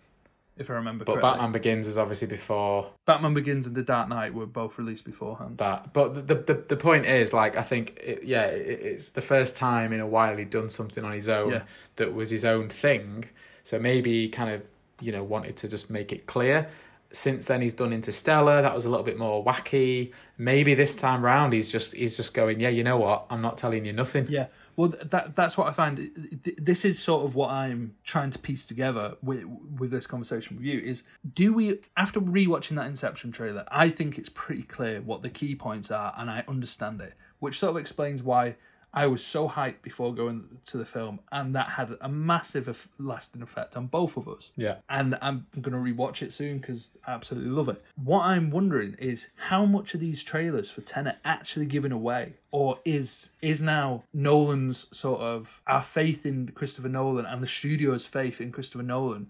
if 0.57 0.69
I 0.69 0.73
remember 0.73 1.05
But 1.05 1.13
correctly. 1.13 1.31
Batman 1.31 1.51
Begins 1.51 1.85
was 1.85 1.97
obviously 1.99 2.27
before 2.27 2.89
Batman 3.05 3.33
Begins 3.35 3.67
and 3.67 3.75
The 3.75 3.83
Dark 3.83 4.09
Knight 4.09 4.33
were 4.33 4.45
both 4.47 4.77
released 4.79 5.05
beforehand. 5.05 5.57
that. 5.59 5.93
But 5.93 6.27
the 6.27 6.35
the, 6.35 6.63
the 6.67 6.77
point 6.77 7.05
is, 7.05 7.31
like, 7.33 7.55
I 7.57 7.61
think, 7.63 7.97
it, 8.03 8.23
yeah, 8.23 8.45
it, 8.45 8.79
it's 8.81 9.09
the 9.11 9.21
first 9.21 9.55
time 9.55 9.93
in 9.93 9.99
a 9.99 10.07
while 10.07 10.35
he'd 10.37 10.49
done 10.49 10.69
something 10.69 11.03
on 11.03 11.11
his 11.13 11.29
own 11.29 11.51
Yeah. 11.51 11.61
that 11.97 12.13
was 12.15 12.29
his 12.31 12.45
own 12.45 12.69
thing. 12.69 13.25
So 13.63 13.77
maybe 13.79 14.29
kind 14.29 14.49
of, 14.51 14.67
you 15.01 15.11
know, 15.11 15.23
wanted 15.23 15.57
to 15.57 15.67
just 15.67 15.89
make 15.89 16.11
it 16.11 16.25
clear. 16.25 16.69
Since 17.11 17.45
then, 17.47 17.61
he's 17.61 17.73
done 17.73 17.91
Interstellar. 17.91 18.61
That 18.61 18.75
was 18.75 18.85
a 18.85 18.89
little 18.89 19.05
bit 19.05 19.17
more 19.17 19.43
wacky. 19.43 20.13
Maybe 20.37 20.75
this 20.75 20.95
time 20.95 21.25
round, 21.25 21.53
he's 21.53 21.71
just 21.71 21.95
he's 21.95 22.15
just 22.15 22.35
going, 22.35 22.59
yeah, 22.59 22.69
you 22.69 22.83
know 22.83 22.97
what? 22.97 23.25
I'm 23.31 23.41
not 23.41 23.57
telling 23.57 23.83
you 23.83 23.93
nothing. 23.93 24.27
Yeah, 24.29 24.47
well, 24.75 24.93
that 25.03 25.35
that's 25.35 25.57
what 25.57 25.67
I 25.67 25.71
find. 25.71 26.39
This 26.57 26.85
is 26.85 26.99
sort 26.99 27.25
of 27.25 27.35
what 27.35 27.49
I'm 27.49 27.95
trying 28.03 28.29
to 28.29 28.39
piece 28.39 28.65
together 28.65 29.15
with 29.21 29.43
with 29.43 29.91
this 29.91 30.07
conversation 30.07 30.55
with 30.55 30.65
you. 30.65 30.79
Is 30.79 31.03
do 31.33 31.51
we 31.51 31.79
after 31.97 32.21
rewatching 32.21 32.75
that 32.75 32.85
Inception 32.85 33.31
trailer? 33.31 33.65
I 33.69 33.89
think 33.89 34.17
it's 34.17 34.29
pretty 34.29 34.63
clear 34.63 35.01
what 35.01 35.21
the 35.23 35.29
key 35.29 35.55
points 35.55 35.91
are, 35.91 36.13
and 36.15 36.29
I 36.29 36.45
understand 36.47 37.01
it, 37.01 37.15
which 37.39 37.59
sort 37.59 37.71
of 37.71 37.77
explains 37.77 38.23
why 38.23 38.55
I 38.91 39.05
was 39.05 39.23
so 39.23 39.47
hyped 39.47 39.83
before 39.83 40.15
going 40.15 40.57
to 40.65 40.77
the 40.77 40.85
film, 40.85 41.19
and 41.31 41.53
that 41.55 41.69
had 41.69 41.95
a 42.01 42.09
massive 42.09 42.87
lasting 42.97 43.43
effect 43.43 43.77
on 43.77 43.85
both 43.85 44.17
of 44.17 44.27
us 44.27 44.51
Yeah. 44.57 44.77
and 44.89 45.15
I'm 45.21 45.45
going 45.61 45.73
to 45.73 45.77
rewatch 45.93 46.23
it 46.23 46.33
soon 46.33 46.57
because 46.57 46.97
I 47.05 47.11
absolutely 47.11 47.51
love 47.51 47.69
it. 47.69 47.83
What 47.95 48.21
I'm 48.23 48.49
wondering 48.49 48.95
is 48.97 49.27
how 49.35 49.65
much 49.65 49.93
of 49.93 49.99
these 49.99 50.23
trailers 50.23 50.71
for 50.71 50.81
Tenet 50.81 51.17
actually 51.23 51.67
given 51.67 51.91
away, 51.91 52.33
or 52.51 52.79
is 52.83 53.29
is 53.43 53.61
now 53.61 54.03
Nolan's 54.11 54.87
sort 54.97 55.21
of 55.21 55.61
our 55.67 55.83
faith 55.83 56.25
in 56.25 56.47
Christopher 56.49 56.89
Nolan 56.89 57.25
and 57.27 57.43
the 57.43 57.47
studio's 57.47 58.05
faith 58.05 58.41
in 58.41 58.51
Christopher 58.51 58.83
Nolan? 58.83 59.29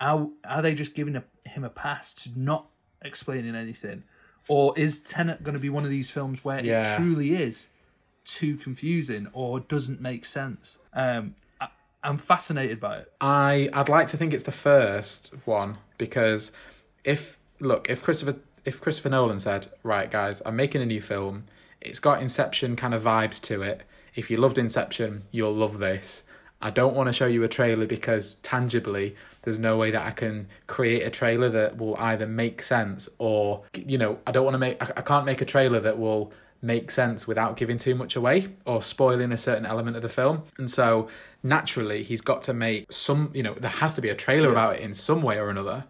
Are 0.00 0.28
are 0.44 0.62
they 0.62 0.74
just 0.74 0.94
giving 0.94 1.16
a, 1.16 1.24
him 1.44 1.64
a 1.64 1.70
pass 1.70 2.14
to 2.22 2.30
not 2.38 2.66
explaining 3.04 3.56
anything, 3.56 4.04
or 4.46 4.78
is 4.78 5.00
Tenet 5.00 5.42
going 5.42 5.54
to 5.54 5.60
be 5.60 5.70
one 5.70 5.82
of 5.84 5.90
these 5.90 6.08
films 6.08 6.44
where 6.44 6.64
Yeah. 6.64 6.94
it 6.94 6.96
truly 6.96 7.34
is 7.34 7.66
too 8.24 8.56
confusing 8.56 9.28
or 9.32 9.60
doesn't 9.60 10.00
make 10.00 10.24
sense? 10.24 10.78
Um, 10.92 11.34
I, 11.60 11.68
I'm 12.02 12.18
fascinated 12.18 12.80
by 12.80 12.98
it. 12.98 13.12
I 13.20 13.68
I'd 13.72 13.88
like 13.88 14.06
to 14.08 14.16
think 14.16 14.32
it's 14.32 14.44
the 14.44 14.52
first 14.52 15.34
one 15.44 15.78
because 15.98 16.52
if 17.04 17.38
look 17.60 17.88
if 17.88 18.02
Christopher 18.02 18.36
if 18.64 18.80
Christopher 18.80 19.10
Nolan 19.10 19.38
said 19.38 19.66
right 19.82 20.10
guys 20.10 20.42
I'm 20.44 20.56
making 20.56 20.82
a 20.82 20.86
new 20.86 21.00
film 21.00 21.44
it's 21.80 21.98
got 21.98 22.20
Inception 22.20 22.76
kind 22.76 22.94
of 22.94 23.02
vibes 23.02 23.40
to 23.42 23.62
it 23.62 23.82
if 24.14 24.30
you 24.30 24.36
loved 24.36 24.58
Inception 24.58 25.24
you'll 25.30 25.54
love 25.54 25.78
this 25.78 26.24
I 26.60 26.70
don't 26.70 26.94
want 26.94 27.08
to 27.08 27.12
show 27.12 27.26
you 27.26 27.42
a 27.42 27.48
trailer 27.48 27.86
because 27.86 28.34
tangibly 28.34 29.16
there's 29.42 29.58
no 29.58 29.76
way 29.76 29.90
that 29.90 30.06
I 30.06 30.12
can 30.12 30.46
create 30.68 31.02
a 31.02 31.10
trailer 31.10 31.48
that 31.48 31.76
will 31.76 31.96
either 31.96 32.26
make 32.26 32.62
sense 32.62 33.08
or 33.18 33.62
you 33.74 33.98
know 33.98 34.18
I 34.26 34.32
don't 34.32 34.44
want 34.44 34.54
to 34.54 34.58
make 34.58 34.82
I, 34.82 34.92
I 34.98 35.02
can't 35.02 35.26
make 35.26 35.40
a 35.40 35.46
trailer 35.46 35.80
that 35.80 35.98
will 35.98 36.32
make 36.62 36.90
sense 36.90 37.26
without 37.26 37.56
giving 37.56 37.76
too 37.76 37.94
much 37.94 38.14
away 38.14 38.54
or 38.64 38.80
spoiling 38.80 39.32
a 39.32 39.36
certain 39.36 39.66
element 39.66 39.96
of 39.96 40.02
the 40.02 40.08
film. 40.08 40.44
And 40.56 40.70
so 40.70 41.08
naturally 41.42 42.02
he's 42.04 42.20
got 42.20 42.40
to 42.42 42.54
make 42.54 42.90
some 42.90 43.30
you 43.34 43.42
know, 43.42 43.54
there 43.54 43.70
has 43.70 43.94
to 43.94 44.00
be 44.00 44.08
a 44.08 44.14
trailer 44.14 44.50
about 44.50 44.76
it 44.76 44.80
in 44.80 44.94
some 44.94 45.22
way 45.22 45.38
or 45.38 45.50
another. 45.50 45.84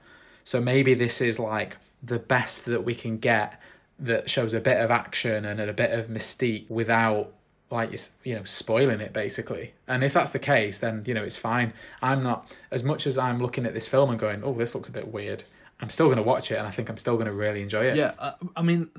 So 0.44 0.60
maybe 0.60 0.94
this 0.94 1.20
is 1.20 1.38
like 1.38 1.76
the 2.02 2.18
best 2.18 2.64
that 2.66 2.84
we 2.84 2.94
can 2.94 3.18
get 3.18 3.60
that 3.98 4.28
shows 4.28 4.54
a 4.54 4.60
bit 4.60 4.78
of 4.78 4.90
action 4.90 5.44
and 5.44 5.60
a 5.60 5.72
bit 5.72 5.92
of 5.92 6.08
mystique 6.08 6.68
without 6.68 7.32
like 7.70 7.90
you 8.24 8.34
know 8.34 8.44
spoiling 8.44 9.00
it 9.00 9.12
basically 9.14 9.72
and 9.88 10.04
if 10.04 10.12
that's 10.12 10.30
the 10.30 10.38
case 10.38 10.78
then 10.78 11.02
you 11.06 11.14
know 11.14 11.22
it's 11.22 11.38
fine 11.38 11.72
i'm 12.02 12.22
not 12.22 12.54
as 12.70 12.84
much 12.84 13.06
as 13.06 13.16
i'm 13.16 13.40
looking 13.40 13.64
at 13.64 13.72
this 13.72 13.88
film 13.88 14.10
and 14.10 14.20
going 14.20 14.44
oh 14.44 14.52
this 14.52 14.74
looks 14.74 14.88
a 14.88 14.92
bit 14.92 15.10
weird 15.10 15.42
i'm 15.80 15.88
still 15.88 16.06
going 16.06 16.18
to 16.18 16.22
watch 16.22 16.50
it 16.50 16.56
and 16.56 16.66
i 16.66 16.70
think 16.70 16.90
i'm 16.90 16.98
still 16.98 17.14
going 17.14 17.26
to 17.26 17.32
really 17.32 17.62
enjoy 17.62 17.84
it 17.84 17.96
Yeah, 17.96 18.12
I, 18.18 18.34
I 18.56 18.62
mean, 18.62 18.90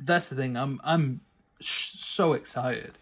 that's 0.00 0.28
the 0.28 0.36
thing. 0.36 0.56
I'm 0.56 0.80
I'm 0.82 1.20
sh- 1.60 1.92
so 1.94 2.32
excited. 2.32 2.92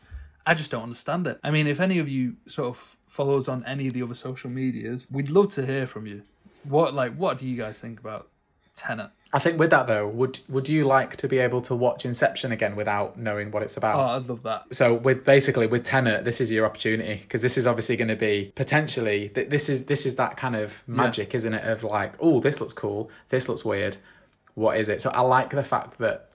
I 0.46 0.54
just 0.54 0.70
don't 0.70 0.82
understand 0.82 1.26
it. 1.26 1.38
I 1.44 1.50
mean, 1.50 1.66
if 1.66 1.78
any 1.80 1.98
of 1.98 2.08
you 2.08 2.36
sort 2.46 2.68
of 2.68 2.96
follow 3.06 3.36
us 3.38 3.48
on 3.48 3.64
any 3.64 3.86
of 3.86 3.92
the 3.94 4.02
other 4.02 4.14
social 4.14 4.50
medias, 4.50 5.06
we'd 5.10 5.30
love 5.30 5.50
to 5.50 5.66
hear 5.66 5.86
from 5.86 6.06
you. 6.06 6.22
What 6.64 6.94
like 6.94 7.14
what 7.14 7.38
do 7.38 7.46
you 7.46 7.56
guys 7.56 7.78
think 7.80 8.00
about 8.00 8.28
Tenet? 8.74 9.10
I 9.30 9.38
think 9.38 9.58
with 9.58 9.68
that 9.70 9.86
though, 9.86 10.08
would 10.08 10.40
would 10.48 10.70
you 10.70 10.86
like 10.86 11.16
to 11.16 11.28
be 11.28 11.38
able 11.38 11.60
to 11.62 11.74
watch 11.74 12.06
Inception 12.06 12.50
again 12.50 12.76
without 12.76 13.18
knowing 13.18 13.50
what 13.50 13.62
it's 13.62 13.76
about? 13.76 13.98
Oh, 13.98 14.16
I'd 14.16 14.26
love 14.26 14.42
that. 14.44 14.74
so 14.74 14.94
with 14.94 15.22
basically 15.24 15.66
with 15.66 15.84
Tenet, 15.84 16.24
this 16.24 16.40
is 16.40 16.50
your 16.50 16.64
opportunity 16.64 17.16
because 17.16 17.42
this 17.42 17.58
is 17.58 17.66
obviously 17.66 17.96
going 17.96 18.08
to 18.08 18.16
be 18.16 18.52
potentially 18.54 19.28
th- 19.28 19.50
this 19.50 19.68
is 19.68 19.84
this 19.84 20.06
is 20.06 20.16
that 20.16 20.38
kind 20.38 20.56
of 20.56 20.82
magic, 20.86 21.34
isn't 21.34 21.52
it? 21.52 21.62
Of 21.64 21.84
like, 21.84 22.14
oh, 22.20 22.40
this 22.40 22.58
looks 22.58 22.72
cool, 22.72 23.10
this 23.28 23.48
looks 23.50 23.66
weird. 23.66 23.98
What 24.54 24.78
is 24.78 24.88
it? 24.88 25.02
So 25.02 25.10
I 25.10 25.20
like 25.20 25.50
the 25.50 25.62
fact 25.62 25.98
that 25.98 26.27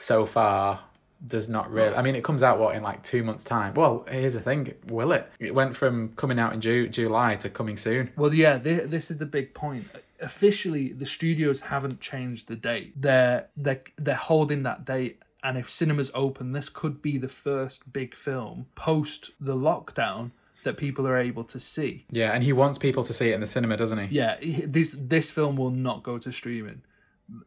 so 0.00 0.24
far 0.26 0.80
does 1.26 1.48
not 1.48 1.70
really. 1.70 1.94
I 1.94 2.02
mean, 2.02 2.14
it 2.14 2.24
comes 2.24 2.42
out 2.42 2.58
what 2.58 2.74
in 2.74 2.82
like 2.82 3.02
two 3.02 3.22
months' 3.22 3.44
time. 3.44 3.74
Well, 3.74 4.06
here's 4.10 4.34
the 4.34 4.40
thing: 4.40 4.74
will 4.86 5.12
it? 5.12 5.30
It 5.38 5.54
went 5.54 5.76
from 5.76 6.10
coming 6.16 6.38
out 6.38 6.52
in 6.52 6.60
Ju- 6.60 6.88
July 6.88 7.36
to 7.36 7.50
coming 7.50 7.76
soon. 7.76 8.10
Well, 8.16 8.32
yeah, 8.32 8.56
this, 8.56 8.88
this 8.90 9.10
is 9.10 9.18
the 9.18 9.26
big 9.26 9.54
point. 9.54 9.86
Officially, 10.20 10.92
the 10.92 11.06
studios 11.06 11.60
haven't 11.60 12.00
changed 12.00 12.48
the 12.48 12.56
date. 12.56 13.00
They're 13.00 13.48
they're 13.56 13.82
they're 13.96 14.14
holding 14.14 14.62
that 14.62 14.84
date, 14.84 15.22
and 15.42 15.58
if 15.58 15.70
cinemas 15.70 16.10
open, 16.14 16.52
this 16.52 16.68
could 16.68 17.02
be 17.02 17.18
the 17.18 17.28
first 17.28 17.92
big 17.92 18.14
film 18.14 18.66
post 18.74 19.30
the 19.40 19.54
lockdown 19.54 20.30
that 20.62 20.76
people 20.76 21.06
are 21.06 21.16
able 21.16 21.44
to 21.44 21.58
see. 21.58 22.06
Yeah, 22.10 22.32
and 22.32 22.44
he 22.44 22.52
wants 22.52 22.78
people 22.78 23.02
to 23.04 23.12
see 23.12 23.30
it 23.30 23.34
in 23.34 23.40
the 23.40 23.46
cinema, 23.46 23.76
doesn't 23.76 23.98
he? 23.98 24.16
Yeah, 24.16 24.36
this 24.66 24.94
this 24.98 25.30
film 25.30 25.56
will 25.56 25.70
not 25.70 26.02
go 26.02 26.18
to 26.18 26.32
streaming. 26.32 26.82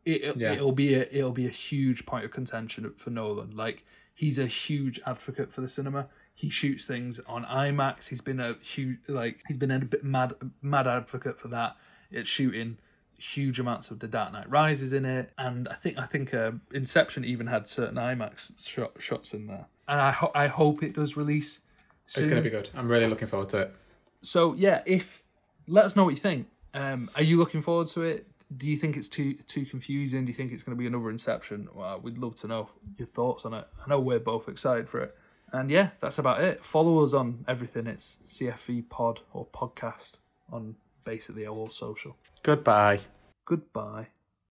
It, 0.06 0.38
Yeah. 0.38 0.54
It'll 0.54 0.72
be 0.72 0.94
a 0.96 1.08
it'll 1.12 1.32
be 1.32 1.46
a 1.46 1.50
huge 1.52 2.06
point 2.06 2.26
of 2.26 2.32
contention 2.32 2.92
for 2.98 3.10
Nolan. 3.10 3.56
Like 3.56 3.84
he's 4.14 4.38
a 4.40 4.48
huge 4.48 5.00
advocate 5.06 5.52
for 5.52 5.62
the 5.62 5.68
cinema. 5.68 6.08
He 6.36 6.50
shoots 6.50 6.86
things 6.86 7.20
on 7.28 7.46
IMAX. 7.46 8.08
He's 8.10 8.22
been 8.22 8.40
a 8.40 8.56
huge 8.62 8.98
like 9.08 9.42
he's 9.48 9.58
been 9.58 9.72
a 9.72 9.80
bit 9.80 10.04
mad 10.04 10.34
mad 10.62 10.88
advocate 10.88 11.40
for 11.40 11.48
that. 11.50 11.76
It's 12.12 12.30
shooting 12.30 12.78
huge 13.18 13.60
amounts 13.60 13.90
of 13.90 14.00
The 14.00 14.08
Dark 14.08 14.34
Knight 14.34 14.50
Rises 14.50 14.92
in 14.92 15.06
it, 15.06 15.32
and 15.38 15.68
I 15.70 15.76
think 15.76 15.98
I 16.00 16.06
think 16.06 16.34
uh, 16.34 16.52
Inception 16.74 17.24
even 17.24 17.48
had 17.48 17.68
certain 17.68 17.96
IMAX 17.96 18.68
shot, 18.68 18.92
shots 19.00 19.34
in 19.34 19.48
there. 19.48 19.68
And 19.88 20.02
I 20.02 20.12
ho- 20.12 20.32
I 20.36 20.48
hope 20.48 20.84
it 20.84 20.94
does 20.94 21.16
release. 21.16 21.60
Soon. 22.06 22.24
It's 22.24 22.30
going 22.30 22.44
to 22.44 22.50
be 22.50 22.54
good. 22.54 22.70
I'm 22.76 22.90
really 22.90 23.08
looking 23.08 23.28
forward 23.30 23.50
to 23.50 23.60
it. 23.60 23.76
So 24.22 24.54
yeah, 24.56 24.82
if 24.86 25.24
let 25.68 25.86
us 25.86 25.96
know 25.96 26.04
what 26.04 26.12
you 26.12 26.18
think. 26.18 26.48
Um, 26.74 27.10
are 27.16 27.22
you 27.24 27.38
looking 27.38 27.62
forward 27.62 27.88
to 27.90 28.02
it? 28.02 28.28
Do 28.58 28.68
you 28.68 28.78
think 28.78 28.98
it's 28.98 29.08
too 29.08 29.34
too 29.34 29.66
confusing? 29.66 30.26
Do 30.26 30.32
you 30.32 30.36
think 30.36 30.52
it's 30.52 30.64
going 30.64 30.78
to 30.78 30.80
be 30.80 30.88
another 30.88 31.10
Inception? 31.10 31.70
Well, 31.74 32.00
we'd 32.02 32.18
love 32.18 32.36
to 32.42 32.48
know 32.48 32.70
your 32.98 33.08
thoughts 33.08 33.46
on 33.46 33.54
it. 33.54 33.66
I 33.86 33.90
know 33.90 34.00
we're 34.00 34.20
both 34.20 34.48
excited 34.48 34.90
for 34.90 35.02
it. 35.02 35.16
And 35.52 35.70
yeah, 35.70 35.90
that's 36.00 36.18
about 36.18 36.42
it. 36.42 36.66
Follow 36.66 37.04
us 37.04 37.14
on 37.14 37.46
everything. 37.48 37.86
It's 37.88 38.18
CFV 38.28 38.90
Pod 38.90 39.22
or 39.34 39.46
podcast 39.46 40.14
on 40.52 40.76
basically 41.04 41.46
all 41.46 41.70
social. 41.70 42.18
Goodbye. 42.42 43.00
Goodbye. 43.46 44.08